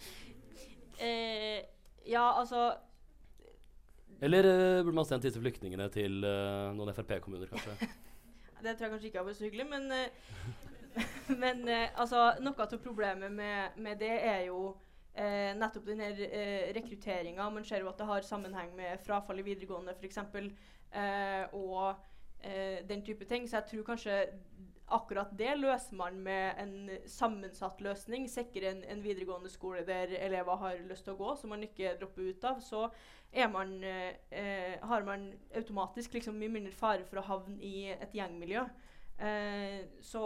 eh, 1.00 1.60
Ja, 2.06 2.40
altså 2.40 2.70
Eller 4.20 4.44
uh, 4.44 4.84
burde 4.84 4.96
man 4.96 5.08
sendt 5.08 5.24
disse 5.24 5.40
flyktningene 5.40 5.88
til 5.92 6.20
uh, 6.26 6.70
noen 6.76 6.92
Frp-kommuner, 6.96 7.48
kanskje? 7.50 7.76
Det 8.60 8.74
tror 8.76 8.84
jeg 8.84 8.92
kanskje 8.92 9.08
ikke 9.08 9.18
hadde 9.22 9.30
vært 9.30 9.38
så 9.38 9.46
hyggelig, 9.46 9.66
men 9.70 9.86
uh, 9.88 10.66
Men 11.42 11.68
altså, 11.70 12.26
noe 12.42 12.64
av 12.64 12.72
problemet 12.82 13.30
med, 13.32 13.76
med 13.78 14.00
det 14.00 14.10
er 14.26 14.40
jo 14.48 14.72
nettopp 15.60 15.84
den 15.86 16.00
her 16.02 16.18
eh, 16.26 16.72
rekrutteringa. 16.74 17.46
Man 17.54 17.64
ser 17.66 17.84
jo 17.84 17.90
at 17.90 17.98
det 17.98 18.08
har 18.08 18.26
sammenheng 18.26 18.72
med 18.74 18.98
frafall 19.06 19.38
i 19.38 19.44
videregående 19.46 19.94
f.eks. 19.94 20.18
Eh, 20.18 21.54
og 21.54 21.94
den 22.90 23.04
type 23.06 23.28
ting. 23.30 23.46
Så 23.46 23.60
jeg 23.60 23.68
tror 23.70 23.86
kanskje 23.92 24.16
akkurat 24.90 25.30
det 25.38 25.54
løser 25.58 25.96
man 25.98 26.18
med 26.24 26.58
en 26.60 26.74
sammensatt 27.08 27.80
løsning. 27.84 28.26
Sikre 28.30 28.72
en, 28.72 28.84
en 28.84 29.02
videregående 29.04 29.50
skole 29.52 29.84
der 29.86 30.12
elever 30.18 30.60
har 30.64 30.82
lyst 30.88 31.06
til 31.06 31.14
å 31.14 31.20
gå, 31.20 31.34
som 31.38 31.54
man 31.54 31.64
ikke 31.66 31.96
dropper 32.00 32.30
ut 32.30 32.46
av. 32.50 32.60
Så 32.64 32.86
man, 33.52 33.76
eh, 33.84 34.78
har 34.82 35.06
man 35.06 35.30
automatisk 35.56 36.18
liksom 36.18 36.38
mye 36.38 36.52
mindre 36.52 36.74
fare 36.74 37.06
for 37.06 37.22
å 37.22 37.26
havne 37.28 37.58
i 37.62 37.90
et 37.94 38.14
gjengmiljø. 38.16 38.66
Eh, 39.20 39.80
så 40.02 40.24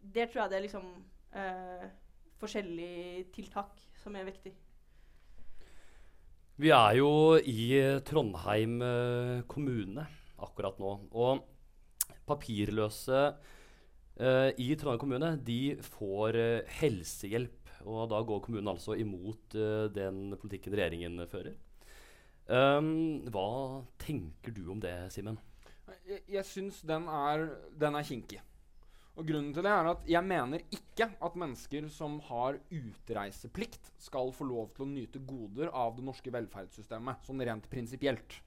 der 0.00 0.30
tror 0.30 0.44
jeg 0.44 0.52
det 0.52 0.58
er 0.58 0.66
liksom 0.66 0.90
eh, 1.36 1.86
forskjellige 2.40 3.30
tiltak 3.34 3.80
som 4.00 4.16
er 4.16 4.28
viktig. 4.28 4.52
Vi 6.60 6.68
er 6.76 6.98
jo 6.98 7.38
i 7.40 7.70
Trondheim 8.04 8.82
eh, 8.84 9.38
kommune 9.48 10.04
akkurat 10.44 10.76
nå. 10.80 10.90
Og 11.16 11.46
papirløse 12.28 13.30
eh, 14.20 14.50
i 14.60 14.68
Trondheim 14.76 15.00
kommune 15.02 15.32
de 15.46 15.76
får 15.96 16.38
uh, 16.38 16.76
helsehjelp. 16.80 17.56
Og 17.88 18.04
da 18.12 18.20
går 18.28 18.42
kommunen 18.44 18.68
altså 18.74 18.96
imot 19.00 19.56
uh, 19.56 19.88
den 19.92 20.34
politikken 20.40 20.76
regjeringen 20.76 21.24
fører. 21.30 21.56
Um, 22.50 23.22
hva 23.30 23.48
tenker 24.02 24.52
du 24.52 24.64
om 24.72 24.80
det, 24.82 24.94
Simen? 25.14 25.38
Jeg, 26.06 26.22
jeg 26.36 26.46
syns 26.46 26.80
den 26.86 27.06
er, 27.10 27.46
den 27.78 27.96
er 27.96 28.06
kinkig. 28.06 28.40
Og 29.18 29.26
grunnen 29.26 29.50
til 29.52 29.66
det 29.66 29.72
er 29.74 29.88
at 29.90 30.04
jeg 30.08 30.24
mener 30.24 30.62
ikke 30.72 31.10
at 31.20 31.34
mennesker 31.38 31.88
som 31.92 32.18
har 32.28 32.56
utreiseplikt, 32.72 33.90
skal 34.00 34.32
få 34.32 34.46
lov 34.48 34.70
til 34.76 34.86
å 34.86 34.90
nyte 34.90 35.20
goder 35.28 35.72
av 35.76 35.96
det 35.98 36.04
norske 36.06 36.32
velferdssystemet, 36.32 37.26
sånn 37.26 37.42
rent 37.44 37.66
prinsipielt. 37.72 38.38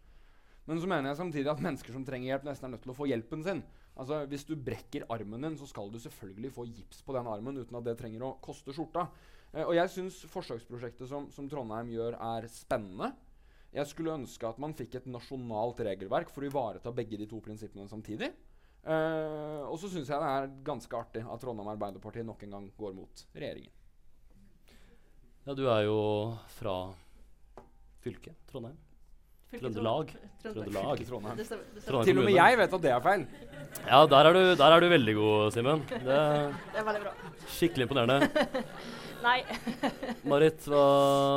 Men 0.65 0.79
så 0.79 0.87
mener 0.89 1.11
jeg 1.11 1.19
samtidig 1.19 1.51
at 1.51 1.61
mennesker 1.61 1.93
som 1.93 2.05
trenger 2.07 2.31
hjelp, 2.31 2.47
nesten 2.47 2.69
er 2.69 2.73
nødt 2.73 2.85
til 2.87 2.93
å 2.93 2.97
få 2.97 3.09
hjelpen 3.11 3.43
sin. 3.45 3.61
Altså, 3.99 4.23
Hvis 4.29 4.45
du 4.47 4.55
brekker 4.57 5.05
armen 5.13 5.45
din, 5.45 5.57
så 5.57 5.67
skal 5.69 5.91
du 5.93 5.99
selvfølgelig 6.01 6.53
få 6.55 6.65
gips 6.65 7.03
på 7.05 7.13
den 7.13 7.27
armen 7.29 7.59
uten 7.61 7.77
at 7.77 7.85
det 7.85 7.97
trenger 7.99 8.25
å 8.25 8.37
koste 8.41 8.73
skjorta. 8.73 9.07
Eh, 9.53 9.65
og 9.65 9.75
jeg 9.77 9.91
syns 9.93 10.23
forsøksprosjektet 10.33 11.09
som, 11.09 11.29
som 11.33 11.49
Trondheim 11.49 11.91
gjør, 11.93 12.17
er 12.17 12.49
spennende. 12.51 13.11
Jeg 13.73 13.89
skulle 13.89 14.13
ønske 14.13 14.45
at 14.49 14.59
man 14.61 14.73
fikk 14.77 14.99
et 14.99 15.09
nasjonalt 15.09 15.79
regelverk 15.85 16.29
for 16.33 16.45
å 16.45 16.49
ivareta 16.49 16.93
begge 16.93 17.17
de 17.21 17.29
to 17.29 17.39
prinsippene 17.41 17.89
samtidig. 17.89 18.29
Eh, 18.83 19.61
og 19.63 19.77
så 19.79 19.89
syns 19.89 20.09
jeg 20.11 20.19
det 20.19 20.31
er 20.31 20.51
ganske 20.65 20.97
artig 20.97 21.23
at 21.23 21.41
Trondheim 21.41 21.71
Arbeiderparti 21.71 22.25
nok 22.27 22.43
en 22.43 22.57
gang 22.57 22.67
går 22.77 22.97
mot 22.97 23.25
regjeringen. 23.33 23.71
Ja, 25.43 25.53
du 25.55 25.65
er 25.67 25.85
jo 25.85 25.99
fra 26.55 26.75
fylket 28.03 28.37
Trondheim. 28.49 28.77
Trøndelag. 29.59 30.13
Trøndelag. 30.43 30.65
Trøndelag. 30.73 31.03
Trondheim. 31.07 31.37
Det 31.39 31.45
stemmer. 31.47 31.65
Det 31.75 31.83
stemmer. 31.83 32.03
Til 32.07 32.19
og 32.19 32.25
med 32.27 32.35
jeg 32.37 32.57
vet 32.59 32.73
at 32.77 32.83
det 32.83 32.91
er 32.93 33.03
feil. 33.05 33.25
Ja, 33.87 33.99
der 34.05 34.27
er 34.29 34.35
du, 34.37 34.41
der 34.59 34.75
er 34.75 34.83
du 34.83 34.87
veldig 34.91 35.15
god, 35.17 35.51
Simen. 35.55 35.83
Det 35.89 36.03
Det 36.03 36.81
er 36.81 36.85
veldig 36.89 37.01
bra. 37.05 37.13
skikkelig 37.55 37.87
imponerende. 37.87 38.47
Nei. 39.23 39.37
Marit, 40.29 40.65
hva, 40.67 40.83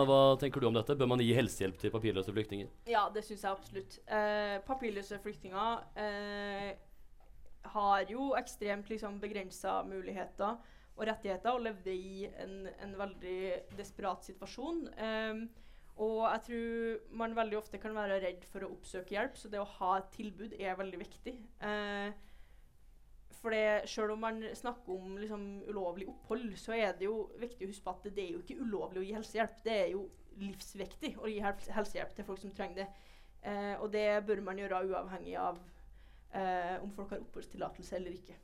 hva 0.09 0.19
tenker 0.43 0.61
du 0.61 0.67
om 0.69 0.75
dette? 0.75 0.97
Bør 0.99 1.07
man 1.13 1.23
gi 1.23 1.31
helsehjelp 1.37 1.77
til 1.79 1.93
papirløse 1.95 2.33
flyktninger? 2.35 2.67
Ja, 2.91 3.05
det 3.15 3.23
syns 3.25 3.45
jeg 3.47 3.53
absolutt. 3.53 3.99
Eh, 4.11 4.57
papirløse 4.67 5.21
flyktninger 5.23 5.85
eh, 6.03 6.73
har 7.77 8.11
jo 8.11 8.33
ekstremt 8.39 8.91
liksom, 8.91 9.21
begrensa 9.23 9.79
muligheter 9.87 10.57
og 10.97 11.05
rettigheter 11.07 11.53
og 11.55 11.63
levde 11.67 11.93
i 11.95 12.27
en, 12.43 12.67
en 12.83 12.97
veldig 12.99 13.39
desperat 13.79 14.27
situasjon. 14.27 14.83
Eh, 14.99 15.47
og 15.97 16.19
jeg 16.27 16.43
tror 16.47 17.17
man 17.23 17.37
veldig 17.37 17.57
ofte 17.59 17.81
kan 17.81 17.95
være 17.97 18.21
redd 18.21 18.45
for 18.51 18.67
å 18.67 18.71
oppsøke 18.75 19.17
hjelp, 19.17 19.37
så 19.41 19.49
det 19.53 19.63
å 19.63 19.69
ha 19.79 19.97
et 19.97 20.11
tilbud 20.13 20.57
er 20.59 20.77
veldig 20.77 21.01
viktig. 21.01 21.35
Eh, 21.65 22.11
for 23.37 23.57
selv 23.87 24.17
om 24.17 24.23
man 24.25 24.43
snakker 24.59 24.93
om 24.93 25.17
liksom, 25.21 25.47
ulovlig 25.71 26.09
opphold, 26.11 26.51
så 26.59 26.75
er 26.77 26.97
det 26.99 27.07
jo 27.09 27.31
viktig 27.41 27.67
å 27.67 27.71
huske 27.71 27.87
på 27.87 27.95
at 27.95 28.09
det 28.17 28.25
er 28.25 28.33
jo 28.35 28.43
ikke 28.43 28.61
ulovlig 28.61 29.03
å 29.03 29.07
gi 29.07 29.17
helsehjelp. 29.17 29.61
Det 29.65 29.77
er 29.77 29.91
jo 29.95 30.07
livsviktig 30.41 31.15
å 31.17 31.31
gi 31.31 31.39
helsehjelp 31.45 32.17
til 32.17 32.27
folk 32.29 32.43
som 32.43 32.53
trenger 32.57 32.83
det. 32.83 32.89
Eh, 33.47 33.75
og 33.79 33.89
det 33.95 34.09
bør 34.27 34.43
man 34.45 34.59
gjøre 34.61 34.83
uavhengig 34.91 35.37
av 35.41 35.61
eh, 36.35 36.77
om 36.83 36.91
folk 36.97 37.15
har 37.15 37.23
oppholdstillatelse 37.23 37.97
eller 38.01 38.17
ikke. 38.19 38.37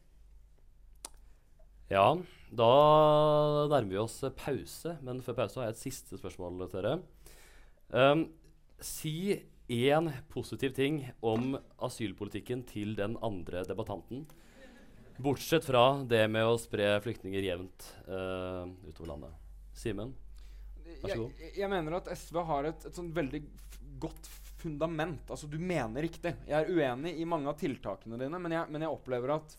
Ja, 1.93 2.07
da 2.49 2.73
nærmer 3.69 3.91
vi 3.91 3.99
oss 4.01 4.21
pause, 4.39 4.95
men 5.05 5.21
før 5.25 5.43
pause 5.43 5.61
har 5.61 5.69
jeg 5.69 5.77
et 5.77 5.83
siste 5.83 6.21
spørsmål 6.21 6.63
til 6.63 6.79
dere. 6.79 6.95
Um, 7.93 8.25
si 8.81 9.37
én 9.69 10.11
positiv 10.33 10.73
ting 10.75 11.03
om 11.21 11.59
asylpolitikken 11.77 12.65
til 12.69 12.97
den 12.97 13.19
andre 13.21 13.67
debattanten. 13.69 14.25
Bortsett 15.23 15.67
fra 15.69 16.01
det 16.09 16.25
med 16.33 16.49
å 16.49 16.57
spre 16.61 16.95
flyktninger 17.05 17.45
jevnt 17.45 17.89
uh, 18.09 18.65
utover 18.89 19.13
landet. 19.13 19.37
Simen? 19.77 20.15
Vær 21.03 21.13
så 21.13 21.19
god. 21.21 21.43
Jeg, 21.45 21.53
jeg 21.61 21.71
mener 21.73 21.99
at 21.99 22.09
SV 22.17 22.41
har 22.49 22.71
et, 22.73 22.89
et 22.89 22.97
sånn 22.97 23.13
veldig 23.15 23.43
godt 24.03 24.31
fundament. 24.63 25.29
Altså, 25.29 25.47
du 25.53 25.59
mener 25.61 26.09
riktig. 26.09 26.33
Jeg 26.49 26.57
er 26.59 26.73
uenig 26.73 27.17
i 27.21 27.29
mange 27.29 27.51
av 27.53 27.61
tiltakene 27.61 28.19
dine, 28.21 28.41
men 28.41 28.57
jeg, 28.57 28.73
men 28.73 28.87
jeg 28.87 28.97
opplever 28.97 29.37
at, 29.37 29.57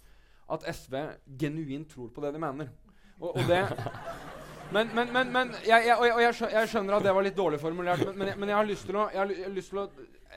at 0.57 0.65
SV 0.73 0.97
genuint 1.39 1.89
tror 1.93 2.09
på 2.15 2.23
det 2.25 2.33
de 2.33 2.41
mener. 2.41 2.73
Og, 3.21 3.35
og 3.35 3.45
det 3.45 3.61
Men, 4.73 4.89
men, 4.95 5.11
men, 5.13 5.31
men 5.31 5.51
jeg, 5.61 5.85
jeg, 5.85 5.95
og 5.99 6.07
jeg, 6.07 6.21
jeg, 6.23 6.35
skjø- 6.39 6.51
jeg 6.55 6.69
skjønner 6.71 6.97
at 6.97 7.05
det 7.05 7.13
var 7.13 7.25
litt 7.25 7.37
dårlig 7.37 7.59
formulert, 7.61 8.03
men, 8.17 8.31
men, 8.39 8.49
jeg, 8.49 8.57
har 8.57 8.65
lyst 8.65 8.87
til 8.89 8.97
å, 8.97 9.03
har 9.13 9.33
lyst 9.53 9.69
til 9.73 9.83
å 9.83 9.89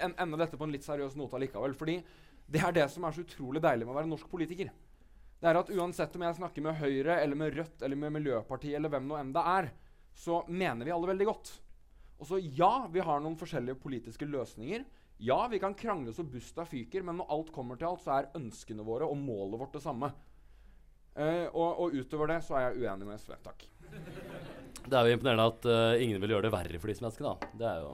en, 0.05 0.13
ende 0.27 0.41
dette 0.41 0.59
på 0.61 0.67
en 0.67 0.75
litt 0.75 0.85
seriøs 0.85 1.17
note 1.17 1.39
allikevel. 1.39 1.77
Fordi 1.79 1.95
det 2.53 2.61
er 2.63 2.75
det 2.77 2.89
som 2.93 3.07
er 3.09 3.17
så 3.17 3.25
utrolig 3.25 3.63
deilig 3.65 3.87
med 3.87 3.95
å 3.95 3.99
være 3.99 4.11
norsk 4.11 4.29
politiker. 4.31 4.69
Det 5.41 5.49
er 5.51 5.61
at 5.61 5.73
uansett 5.73 6.15
om 6.17 6.25
jeg 6.27 6.39
snakker 6.39 6.65
med 6.65 6.79
Høyre 6.81 7.19
eller 7.23 7.39
med 7.39 7.57
Rødt 7.57 7.83
eller 7.85 8.01
med 8.01 8.15
Miljøpartiet 8.17 8.79
eller 8.79 8.93
hvem 8.93 9.09
nå 9.09 9.19
enn 9.21 9.33
det 9.35 9.45
er, 9.53 9.71
så 10.17 10.43
mener 10.49 10.89
vi 10.89 10.95
alle 10.95 11.11
veldig 11.13 11.29
godt. 11.29 11.51
Og 12.17 12.29
så 12.31 12.41
ja, 12.41 12.87
vi 12.93 13.05
har 13.05 13.21
noen 13.21 13.37
forskjellige 13.41 13.81
politiske 13.81 14.29
løsninger. 14.29 14.87
Ja, 15.21 15.43
vi 15.49 15.61
kan 15.61 15.77
krangle 15.77 16.13
så 16.17 16.25
busta 16.29 16.65
fyker, 16.69 17.05
men 17.05 17.21
når 17.21 17.33
alt 17.33 17.53
kommer 17.53 17.81
til 17.81 17.89
alt, 17.89 18.05
så 18.05 18.17
er 18.17 18.31
ønskene 18.37 18.85
våre 18.85 19.09
og 19.09 19.17
målet 19.21 19.61
vårt 19.61 19.77
det 19.77 19.85
samme. 19.85 20.13
Uh, 21.17 21.49
og, 21.53 21.69
og 21.81 21.97
utover 21.97 22.35
det 22.35 22.43
så 22.45 22.59
er 22.59 22.67
jeg 22.67 22.85
uenig 22.85 23.09
med 23.09 23.21
SV. 23.21 23.37
Takk. 23.45 23.65
Det 24.87 24.95
er 24.95 25.09
jo 25.09 25.17
imponerende 25.17 25.49
at 25.51 25.63
uh, 25.67 26.03
ingen 26.03 26.21
vil 26.23 26.33
gjøre 26.37 26.47
det 26.47 26.55
verre 26.55 26.79
for 26.83 26.89
disse 26.93 27.03
menneskene. 27.03 27.33
da. 27.33 27.37
Det 27.59 27.67
er 27.71 27.79
jo 27.83 27.91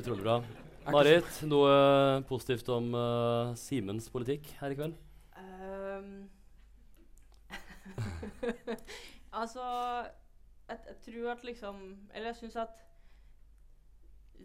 utrolig 0.00 0.24
bra. 0.24 0.36
Marit, 0.94 1.30
noe 1.50 1.70
positivt 2.28 2.68
om 2.70 2.84
uh, 2.94 3.54
Simens 3.58 4.06
politikk 4.12 4.44
her 4.60 4.70
i 4.72 4.78
kveld? 4.78 4.94
Um, 5.36 6.12
altså 9.40 9.64
jeg, 10.68 10.78
jeg 10.88 10.96
tror 11.04 11.32
at 11.32 11.44
liksom 11.44 11.76
Eller 12.14 12.26
jeg 12.32 12.38
syns 12.40 12.56
at 12.64 12.72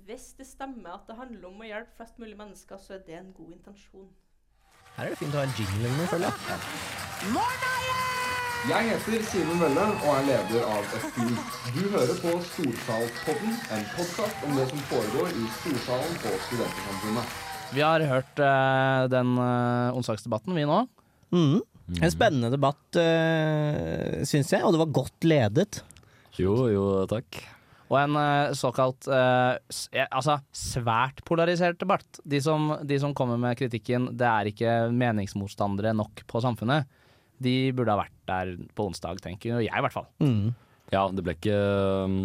hvis 0.05 0.25
det 0.37 0.47
stemmer 0.47 0.89
at 0.95 1.01
det 1.07 1.15
handler 1.15 1.47
om 1.49 1.61
å 1.61 1.65
hjelpe 1.67 1.95
flest 1.97 2.19
mulig 2.19 2.37
mennesker, 2.39 2.77
så 2.79 2.93
er 2.95 3.01
det 3.05 3.15
en 3.19 3.33
god 3.35 3.51
intensjon. 3.57 4.09
Her 4.95 5.05
er 5.05 5.09
det 5.13 5.19
fint 5.19 5.35
å 5.35 5.37
ha 5.41 5.45
en 5.47 5.57
jingle 5.59 5.83
eller 5.83 5.97
noe, 5.99 6.11
føler 6.11 6.25
jeg. 6.31 6.37
Jeg 8.69 8.91
heter 8.91 9.23
Simen 9.25 9.57
Mølle 9.57 9.83
og 10.05 10.09
er 10.19 10.25
leder 10.27 10.65
av 10.69 10.83
SPU. 11.01 11.29
Du 11.73 11.79
hører 11.93 12.11
på 12.21 12.33
Storsalspodden, 12.45 13.55
en 13.73 13.85
podkast 13.95 14.43
om 14.45 14.53
det 14.59 14.67
som 14.69 14.83
foregår 14.91 15.31
i 15.33 15.45
Storsalen 15.57 16.19
på 16.21 16.33
Studentersamfunnet. 16.45 17.33
Vi 17.71 17.81
har 17.85 18.03
hørt 18.05 18.41
eh, 18.43 19.05
den 19.13 19.31
eh, 19.41 19.97
onsdagsdebatten, 19.97 20.53
vi 20.59 20.67
nå. 20.69 20.77
Mm. 21.33 21.57
En 22.05 22.13
spennende 22.13 22.51
debatt, 22.53 22.79
uh, 22.95 24.21
syns 24.27 24.51
jeg, 24.53 24.61
og 24.63 24.71
det 24.75 24.79
var 24.79 24.91
godt 24.95 25.25
ledet. 25.27 25.81
Jo, 26.39 26.53
jo, 26.71 26.83
takk. 27.11 27.41
Og 27.91 27.97
en 27.99 28.15
eh, 28.15 28.53
såkalt 28.55 29.09
eh, 29.11 29.57
s- 29.73 29.89
altså 30.05 30.37
svært 30.55 31.19
polarisert 31.27 31.81
debatt. 31.81 32.21
De 32.23 32.39
som, 32.43 32.69
de 32.87 32.99
som 33.01 33.15
kommer 33.17 33.39
med 33.41 33.57
kritikken 33.59 34.11
'det 34.15 34.27
er 34.29 34.51
ikke 34.53 34.75
meningsmotstandere 34.95 35.91
nok 35.97 36.23
på 36.31 36.39
samfunnet', 36.45 36.87
de 37.43 37.55
burde 37.75 37.93
ha 37.93 38.03
vært 38.03 38.15
der 38.29 38.53
på 38.77 38.87
onsdag, 38.89 39.21
tenker 39.23 39.59
jeg 39.61 39.71
i 39.71 39.83
hvert 39.85 39.95
fall. 39.95 40.07
Mm. 40.23 40.53
Ja, 40.91 41.05
det 41.11 41.23
ble 41.23 41.35
ikke 41.37 41.59
um, 42.05 42.17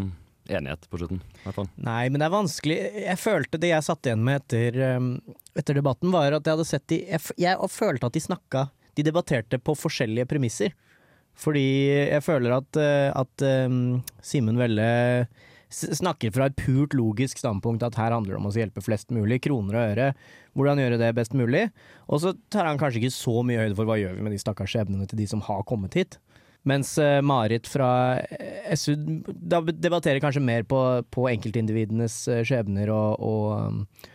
enighet 0.50 0.86
på 0.90 1.00
slutten, 1.00 1.20
i 1.22 1.44
hvert 1.44 1.58
fall. 1.60 1.68
Nei, 1.86 2.06
men 2.10 2.20
det 2.20 2.28
er 2.28 2.34
vanskelig. 2.34 2.78
Jeg 3.04 3.22
følte 3.22 3.60
det 3.62 3.70
jeg 3.72 3.86
satt 3.86 4.08
igjen 4.08 4.24
med 4.26 4.42
etter, 4.42 4.80
um, 4.96 5.12
etter 5.58 5.78
debatten, 5.78 6.12
var 6.14 6.34
at 6.34 6.42
jeg 6.46 6.58
hadde 6.58 6.68
sett 6.68 6.86
de 6.92 7.00
Jeg, 7.04 7.22
jeg 7.42 7.70
følte 7.72 8.10
at 8.10 8.16
de 8.16 8.22
snakka 8.24 8.66
De 8.96 9.04
debatterte 9.06 9.60
på 9.62 9.76
forskjellige 9.78 10.28
premisser. 10.30 10.74
Fordi 11.36 11.66
jeg 12.08 12.24
føler 12.24 12.56
at, 12.56 12.80
uh, 12.80 13.10
at 13.22 13.46
um, 13.68 14.00
Simen 14.24 14.58
Velle 14.60 14.88
snakker 15.76 16.32
fra 16.32 16.48
et 16.48 16.56
purt 16.58 16.94
logisk 16.96 17.40
standpunkt 17.40 17.84
at 17.86 17.98
her 18.00 18.14
handler 18.14 18.34
det 18.34 18.40
om 18.40 18.48
å 18.48 18.54
hjelpe 18.54 18.84
flest 18.84 19.12
mulig, 19.14 19.42
kroner 19.44 19.76
og 19.76 19.92
øre. 19.92 20.08
Hvordan 20.56 20.80
gjøre 20.80 21.00
det 21.02 21.12
best 21.18 21.36
mulig. 21.36 21.66
Og 22.08 22.22
så 22.22 22.32
tar 22.52 22.68
han 22.68 22.80
kanskje 22.80 23.02
ikke 23.02 23.16
så 23.16 23.42
mye 23.46 23.60
høyde 23.64 23.76
for 23.78 23.88
hva 23.88 23.98
gjør 24.00 24.16
vi 24.16 24.24
med 24.24 24.36
de 24.36 24.40
stakkars 24.40 24.72
skjebnene 24.72 25.08
til 25.10 25.20
de 25.20 25.28
som 25.30 25.44
har 25.44 25.66
kommet 25.68 25.98
hit. 25.98 26.18
Mens 26.66 26.96
eh, 26.98 27.20
Marit 27.22 27.68
fra 27.70 28.18
eh, 28.18 28.74
SU 28.74 28.96
debatterer 28.96 30.18
kanskje 30.22 30.42
mer 30.42 30.66
på, 30.66 30.80
på 31.14 31.28
enkeltindividenes 31.30 32.16
eh, 32.32 32.42
skjebner 32.46 32.90
og, 32.90 33.22
og, 33.22 34.08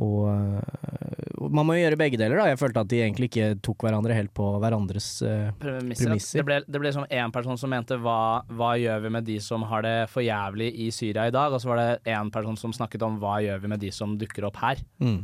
um, 0.00 0.06
og 0.06 0.28
eh, 0.30 1.48
Man 1.52 1.66
må 1.68 1.76
jo 1.76 1.82
gjøre 1.82 1.98
begge 2.00 2.18
deler, 2.20 2.38
da. 2.40 2.46
Jeg 2.52 2.60
følte 2.60 2.82
at 2.84 2.90
de 2.90 3.00
egentlig 3.02 3.28
ikke 3.30 3.48
tok 3.64 3.84
hverandre 3.84 4.16
helt 4.16 4.32
på 4.36 4.46
hverandres 4.62 5.08
uh, 5.26 5.50
Premisser. 5.60 6.08
Premisser. 6.08 6.40
Det 6.40 6.46
ble, 6.48 6.58
det 6.64 6.82
ble 6.82 6.94
som 6.94 7.06
én 7.08 7.34
person 7.34 7.60
som 7.60 7.72
mente 7.72 7.98
hva, 8.00 8.42
hva 8.48 8.72
gjør 8.80 9.04
vi 9.04 9.12
med 9.18 9.28
de 9.28 9.38
som 9.44 9.66
har 9.68 9.84
det 9.86 9.96
for 10.12 10.24
jævlig 10.24 10.72
i 10.86 10.88
Syria 10.94 11.28
i 11.28 11.34
dag, 11.34 11.52
og 11.52 11.62
så 11.62 11.72
var 11.72 11.82
det 11.82 12.14
én 12.14 12.32
person 12.32 12.58
som 12.60 12.74
snakket 12.76 13.04
om 13.06 13.20
hva 13.22 13.38
gjør 13.44 13.62
vi 13.64 13.72
med 13.74 13.82
de 13.84 13.92
som 13.94 14.16
dukker 14.18 14.48
opp 14.48 14.60
her, 14.62 14.82
mm. 15.02 15.22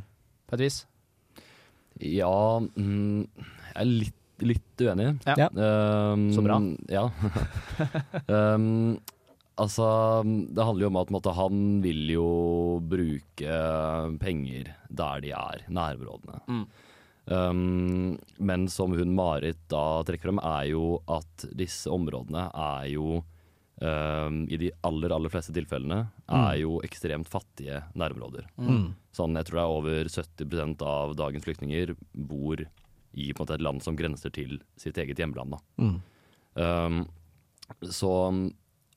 på 0.49 0.59
et 0.59 0.65
vis. 0.67 0.83
Ja, 2.05 2.59
mm, 2.61 3.27
jeg 3.35 3.77
er 3.83 3.89
litt, 3.89 4.19
litt 4.45 4.83
uenig. 4.85 5.13
Ja. 5.27 5.47
Ja. 5.47 5.53
Um, 6.15 6.29
Så 6.35 6.45
bra. 6.45 6.61
Ja. 6.93 7.09
um, 8.29 8.99
altså, 9.61 9.87
det 10.25 10.65
handler 10.65 10.87
jo 10.87 10.91
om 10.93 11.01
at 11.01 11.15
måtte, 11.15 11.35
han 11.37 11.65
vil 11.85 12.05
jo 12.15 12.29
bruke 12.89 13.63
penger 14.23 14.75
der 14.89 15.25
de 15.25 15.33
er, 15.37 15.65
nærområdene. 15.69 16.43
Mm. 16.49 16.67
Um, 17.29 18.15
men 18.41 18.69
som 18.73 18.95
hun 18.97 19.13
Marit 19.17 19.61
da 19.69 20.01
trekker 20.09 20.31
frem, 20.31 20.39
er 20.41 20.71
jo 20.71 20.99
at 21.13 21.45
disse 21.53 21.91
områdene 21.93 22.47
er 22.49 22.87
jo 22.95 23.19
um, 23.83 24.39
i 24.49 24.57
de 24.61 24.71
aller, 24.89 25.13
aller 25.13 25.33
fleste 25.33 25.53
tilfellene 25.57 26.07
er 26.25 26.55
jo 26.63 26.79
ekstremt 26.87 27.29
fattige 27.29 27.83
nærområder. 27.99 28.49
Mm. 28.57 28.95
Sånn, 29.15 29.37
jeg 29.37 29.49
tror 29.49 29.59
det 29.59 29.65
er 29.67 29.77
over 29.77 30.13
70% 30.15 30.87
av 30.89 31.17
dagens 31.21 31.45
flyktninger 31.45 31.95
bor 32.13 32.65
i 33.19 33.33
på 33.33 33.43
en 33.43 33.45
måte, 33.45 33.59
et 33.59 33.65
land 33.65 33.85
som 33.85 33.97
grenser 33.99 34.33
til 34.33 34.59
sitt 34.81 34.99
eget 35.01 35.21
hjemland. 35.21 35.57
Da. 35.57 35.85
Mm. 35.85 35.95
Um, 36.59 36.99
så, 37.93 38.13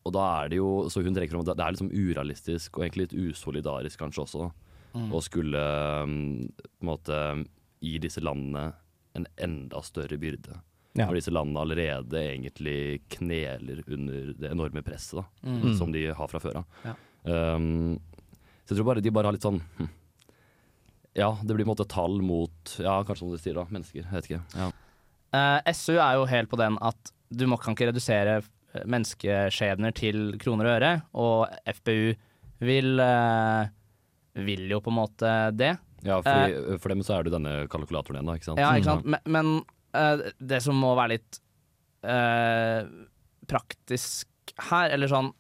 og 0.04 0.14
da 0.16 0.24
er 0.42 0.50
det 0.50 0.58
jo 0.58 0.88
Så 0.90 1.04
hun 1.06 1.14
trekker 1.14 1.36
om 1.38 1.44
at 1.46 1.52
det 1.58 1.64
er 1.66 1.76
liksom 1.76 1.92
urealistisk 1.94 2.78
og 2.78 2.84
egentlig 2.88 3.10
litt 3.12 3.32
usolidarisk 3.32 4.00
kanskje 4.02 4.24
også 4.26 4.48
å 4.92 5.20
skulle 5.24 5.60
um, 6.04 6.16
på 6.60 6.82
en 6.84 6.90
måte 6.90 7.18
gi 7.80 7.94
disse 8.04 8.20
landene 8.20 8.74
en 9.16 9.28
enda 9.40 9.80
større 9.88 10.18
byrde. 10.20 10.58
Ja. 11.00 11.06
Når 11.06 11.16
disse 11.22 11.32
landene 11.32 11.62
allerede 11.64 12.20
egentlig 12.20 13.02
kneler 13.16 13.80
under 13.88 14.34
det 14.36 14.52
enorme 14.52 14.84
presset 14.84 15.22
da, 15.22 15.26
Mm. 15.48 15.78
som 15.80 15.92
de 15.96 16.02
har 16.12 16.28
fra 16.28 16.40
før 16.44 16.60
av. 16.60 16.66
Ja. 16.84 16.96
Um, 17.56 17.96
så 18.66 18.74
jeg 18.74 18.82
tror 18.82 18.90
bare 18.90 19.02
de 19.06 19.12
bare 19.16 19.30
har 19.32 19.38
litt 19.38 19.46
sånn 19.48 19.62
hm. 19.78 19.88
Ja, 21.16 21.32
det 21.44 21.56
blir 21.56 21.66
på 21.66 21.72
en 21.72 21.76
måte 21.76 21.88
tall 21.92 22.22
mot 22.24 22.76
Ja, 22.80 23.02
kanskje 23.04 23.24
som 23.26 23.32
du 23.32 23.38
sier, 23.40 23.56
da. 23.58 23.66
Mennesker. 23.72 24.04
Jeg 24.04 24.12
vet 24.12 24.30
ikke. 24.30 24.44
Ja. 24.56 24.70
Uh, 25.32 25.72
SU 25.76 25.96
er 26.00 26.16
jo 26.20 26.28
helt 26.28 26.50
på 26.52 26.60
den 26.60 26.78
at 26.84 27.12
du 27.32 27.46
må, 27.48 27.56
kan 27.60 27.76
ikke 27.76 27.88
redusere 27.94 28.38
eh, 28.42 28.48
menneskeskjebner 28.86 29.96
til 29.98 30.36
kroner 30.42 30.70
og 30.70 30.76
øre, 30.78 30.92
og 31.14 31.72
FPU 31.80 32.14
vil, 32.62 33.00
eh, 33.00 33.72
vil 34.46 34.68
jo 34.72 34.82
på 34.84 34.92
en 34.94 35.00
måte 35.00 35.34
det. 35.58 35.76
Ja, 36.06 36.18
fordi, 36.26 36.80
for 36.82 36.94
dem 36.94 37.04
så 37.06 37.18
er 37.18 37.28
det 37.28 37.36
denne 37.36 37.56
kalkulatoren 37.70 38.22
igjen, 38.22 38.32
da. 38.32 38.38
Ikke 38.40 38.50
sant? 38.50 38.62
Ja, 38.62 38.74
ikke 38.78 38.90
sant? 38.90 39.06
Men, 39.06 39.22
men 39.26 39.52
eh, 39.98 40.32
det 40.40 40.62
som 40.66 40.80
må 40.82 40.96
være 40.98 41.18
litt 41.18 41.42
eh, 42.08 42.82
praktisk 43.50 44.56
her, 44.70 44.90
eller 44.96 45.12
sånn 45.12 45.32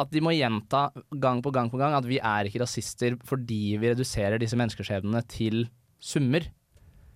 at 0.00 0.08
de 0.12 0.22
må 0.24 0.32
gjenta 0.32 0.86
gang 1.20 1.42
på 1.44 1.52
gang 1.52 1.68
på 1.68 1.80
gang 1.80 1.92
at 1.96 2.06
vi 2.08 2.16
er 2.24 2.48
ikke 2.48 2.62
rasister 2.62 3.18
fordi 3.28 3.76
vi 3.80 3.90
reduserer 3.92 4.40
disse 4.40 4.56
menneskeskjebnene 4.56 5.20
til 5.28 5.66
summer. 6.00 6.46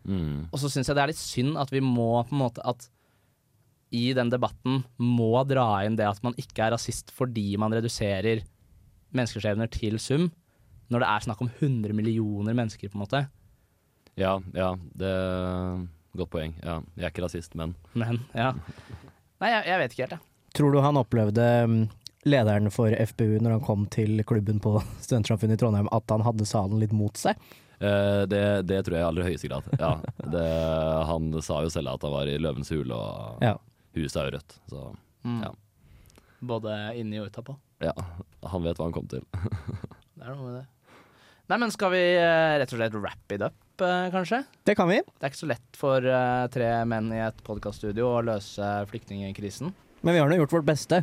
Mm. 0.04 0.50
Og 0.50 0.60
så 0.60 0.68
syns 0.68 0.90
jeg 0.90 0.98
det 0.98 1.04
er 1.04 1.12
litt 1.12 1.22
synd 1.22 1.56
at 1.60 1.72
vi 1.72 1.80
må 1.84 2.10
på 2.26 2.34
en 2.34 2.42
måte 2.42 2.64
at 2.68 2.88
i 3.93 4.11
den 4.16 4.30
debatten 4.32 4.82
må 4.97 5.30
dra 5.49 5.82
inn 5.86 5.97
det 5.99 6.09
at 6.09 6.22
man 6.24 6.36
ikke 6.40 6.64
er 6.66 6.74
rasist 6.76 7.12
fordi 7.14 7.53
man 7.61 7.74
reduserer 7.76 8.43
menneskeskjebner 9.12 9.68
til 9.72 9.99
sum, 10.01 10.30
når 10.93 11.05
det 11.05 11.09
er 11.12 11.24
snakk 11.26 11.43
om 11.45 11.51
100 11.61 11.93
millioner 11.97 12.57
mennesker, 12.57 12.88
på 12.88 12.97
en 12.99 13.05
måte. 13.05 13.24
Ja, 14.18 14.38
ja, 14.57 14.74
det 14.97 15.09
er 15.09 15.82
Godt 16.12 16.28
poeng. 16.28 16.53
Ja, 16.61 16.74
jeg 16.99 17.07
er 17.07 17.12
ikke 17.14 17.22
rasist, 17.24 17.55
men 17.57 17.70
Men 17.97 18.18
ja. 18.36 18.51
Nei, 19.40 19.49
jeg, 19.49 19.64
jeg 19.70 19.80
vet 19.80 19.95
ikke 19.95 20.03
helt, 20.05 20.14
jeg. 20.18 20.26
Tror 20.53 20.74
du 20.74 20.80
han 20.84 20.99
opplevde 21.01 21.47
mm, 21.64 21.78
lederen 22.28 22.68
for 22.74 22.93
FPU 22.93 23.38
når 23.40 23.57
han 23.57 23.64
kom 23.64 23.86
til 23.93 24.20
klubben 24.28 24.61
på 24.61 24.74
Studentsamfunnet 25.07 25.57
i 25.57 25.62
Trondheim, 25.62 25.88
at 25.88 26.12
han 26.12 26.24
hadde 26.26 26.49
salen 26.49 26.82
litt 26.82 26.93
mot 26.93 27.16
seg? 27.16 27.40
eh, 27.80 28.22
det, 28.28 28.43
det 28.68 28.82
tror 28.84 28.99
jeg 28.99 29.03
i 29.03 29.09
aller 29.09 29.30
høyeste 29.30 29.49
grad. 29.49 29.72
Ja, 29.80 29.95
det, 30.34 30.47
han 31.09 31.32
sa 31.43 31.62
jo 31.64 31.72
selv 31.72 31.95
at 31.97 32.05
han 32.05 32.12
var 32.14 32.28
i 32.28 32.36
løvens 32.38 32.72
hule, 32.74 32.93
og 32.99 33.43
Ja. 33.49 33.57
Huset 34.01 34.16
er 34.22 34.30
jo 34.30 34.36
rødt. 34.38 34.59
Så 34.70 34.84
Mm. 35.22 35.38
Ja. 35.45 35.53
Både 36.43 36.72
inni 36.99 37.20
og 37.22 37.28
utapå. 37.30 37.55
ja, 37.80 37.93
han 38.51 38.62
vet 38.64 38.76
hva 38.76 38.88
han 38.88 38.93
kom 38.97 39.07
til. 39.07 39.22
Det 40.18 40.24
er 40.26 40.34
noe 40.34 40.47
med 40.49 40.57
det. 40.61 40.66
Nei, 41.51 41.59
men 41.59 41.70
skal 41.74 41.90
vi 41.93 42.01
eh, 42.16 42.57
rett 42.59 42.72
og 42.72 42.78
slett 42.80 42.95
wrap 42.99 43.32
it 43.34 43.43
up, 43.43 43.55
eh, 43.82 44.09
kanskje? 44.11 44.40
Det 44.66 44.74
kan 44.78 44.88
vi. 44.90 44.97
Det 45.03 45.22
er 45.26 45.30
ikke 45.30 45.40
så 45.45 45.49
lett 45.51 45.78
for 45.78 46.03
eh, 46.07 46.47
tre 46.55 46.68
menn 46.90 47.11
i 47.14 47.20
et 47.22 47.38
podkaststudio 47.47 48.07
å 48.16 48.22
løse 48.24 48.68
flyktningkrisen. 48.90 49.72
Men 50.03 50.14
vi 50.16 50.20
har 50.22 50.30
nå 50.30 50.38
gjort 50.40 50.55
vårt 50.59 50.66
beste. 50.66 51.03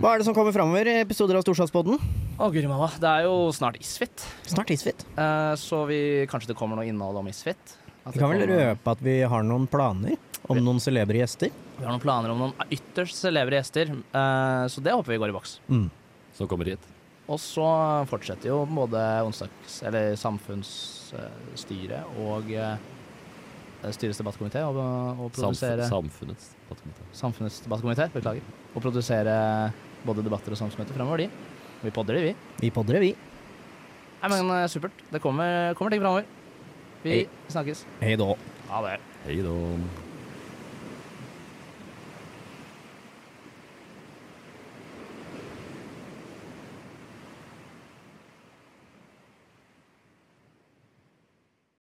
Hva 0.00 0.14
er 0.14 0.20
det 0.22 0.26
som 0.28 0.34
kommer 0.36 0.52
framover 0.56 0.88
i 0.88 0.96
episoder 1.02 1.36
av 1.36 1.44
Storsalspodden? 1.44 1.98
Å, 2.40 2.48
guri 2.52 2.68
malla. 2.70 2.88
Det 2.96 3.08
er 3.08 3.26
jo 3.26 3.34
snart 3.52 3.76
Isfit, 3.80 4.24
Snart 4.48 4.70
Isfit. 4.72 5.04
eh, 5.20 5.52
så 5.60 5.82
vi, 5.88 6.00
kanskje 6.30 6.52
det 6.54 6.56
kommer 6.60 6.76
noe 6.80 6.88
innhold 6.88 7.20
om 7.20 7.28
Isfit. 7.28 7.76
At 8.06 8.14
Vi 8.14 8.20
kan 8.20 8.30
vel 8.32 8.44
kommer- 8.46 8.62
røpe 8.72 8.90
at 8.96 9.00
vi 9.04 9.20
har 9.22 9.42
noen 9.44 9.66
planer 9.68 10.16
om 10.52 10.60
noen 10.64 10.80
celebre 10.82 11.20
gjester. 11.22 11.52
Vi 11.78 11.84
har 11.84 11.90
noen 11.90 12.02
planer 12.02 12.32
om 12.32 12.38
noen 12.44 12.72
ytterst 12.72 13.18
celebre 13.18 13.58
gjester, 13.58 13.92
eh, 13.92 14.64
så 14.72 14.82
det 14.84 14.94
håper 14.94 15.14
vi 15.14 15.20
går 15.22 15.32
i 15.32 15.36
boks. 15.36 15.58
Mm. 15.68 15.88
Som 16.36 16.48
kommer 16.50 16.70
hit. 16.72 16.84
Og 17.30 17.38
så 17.40 17.66
fortsetter 18.10 18.50
jo 18.50 18.62
både 18.66 19.00
onsdags, 19.26 19.78
eller 19.86 20.16
samfunnsstyret 20.18 22.18
og 22.22 22.50
eh, 22.52 22.76
styrets 23.94 24.20
debattkomité 24.20 24.62
å 24.66 24.72
å 24.72 25.30
produsere 25.32 25.86
samfunnets 25.90 26.52
debattkomité. 26.66 27.08
Samfunnets 27.18 27.62
debattkomité, 27.64 28.08
beklager. 28.14 28.44
Å 28.74 28.82
produsere 28.82 29.34
både 30.06 30.24
debatter 30.26 30.54
og 30.54 30.60
samfunnsmøter 30.60 30.98
fremover, 30.98 31.24
de. 31.24 31.28
Vi 31.82 31.90
podder 31.94 32.18
det, 32.18 32.24
vi. 32.30 32.34
Vi 32.62 32.70
podder 32.74 32.98
det, 32.98 33.04
vi. 33.08 33.12
Nei, 34.22 34.30
men 34.30 34.54
eh, 34.54 34.68
supert. 34.70 35.04
Det 35.10 35.22
kommer, 35.22 35.74
kommer 35.78 35.94
ting 35.94 36.02
fremover. 36.02 36.28
Vi 37.02 37.10
Hei. 37.10 37.26
snakkes. 37.50 37.84
Hei 38.00 38.14
da. 38.18 38.30
Ha 38.70 38.82
det. 38.86 38.96
Hei 39.26 39.42
da. 39.42 39.58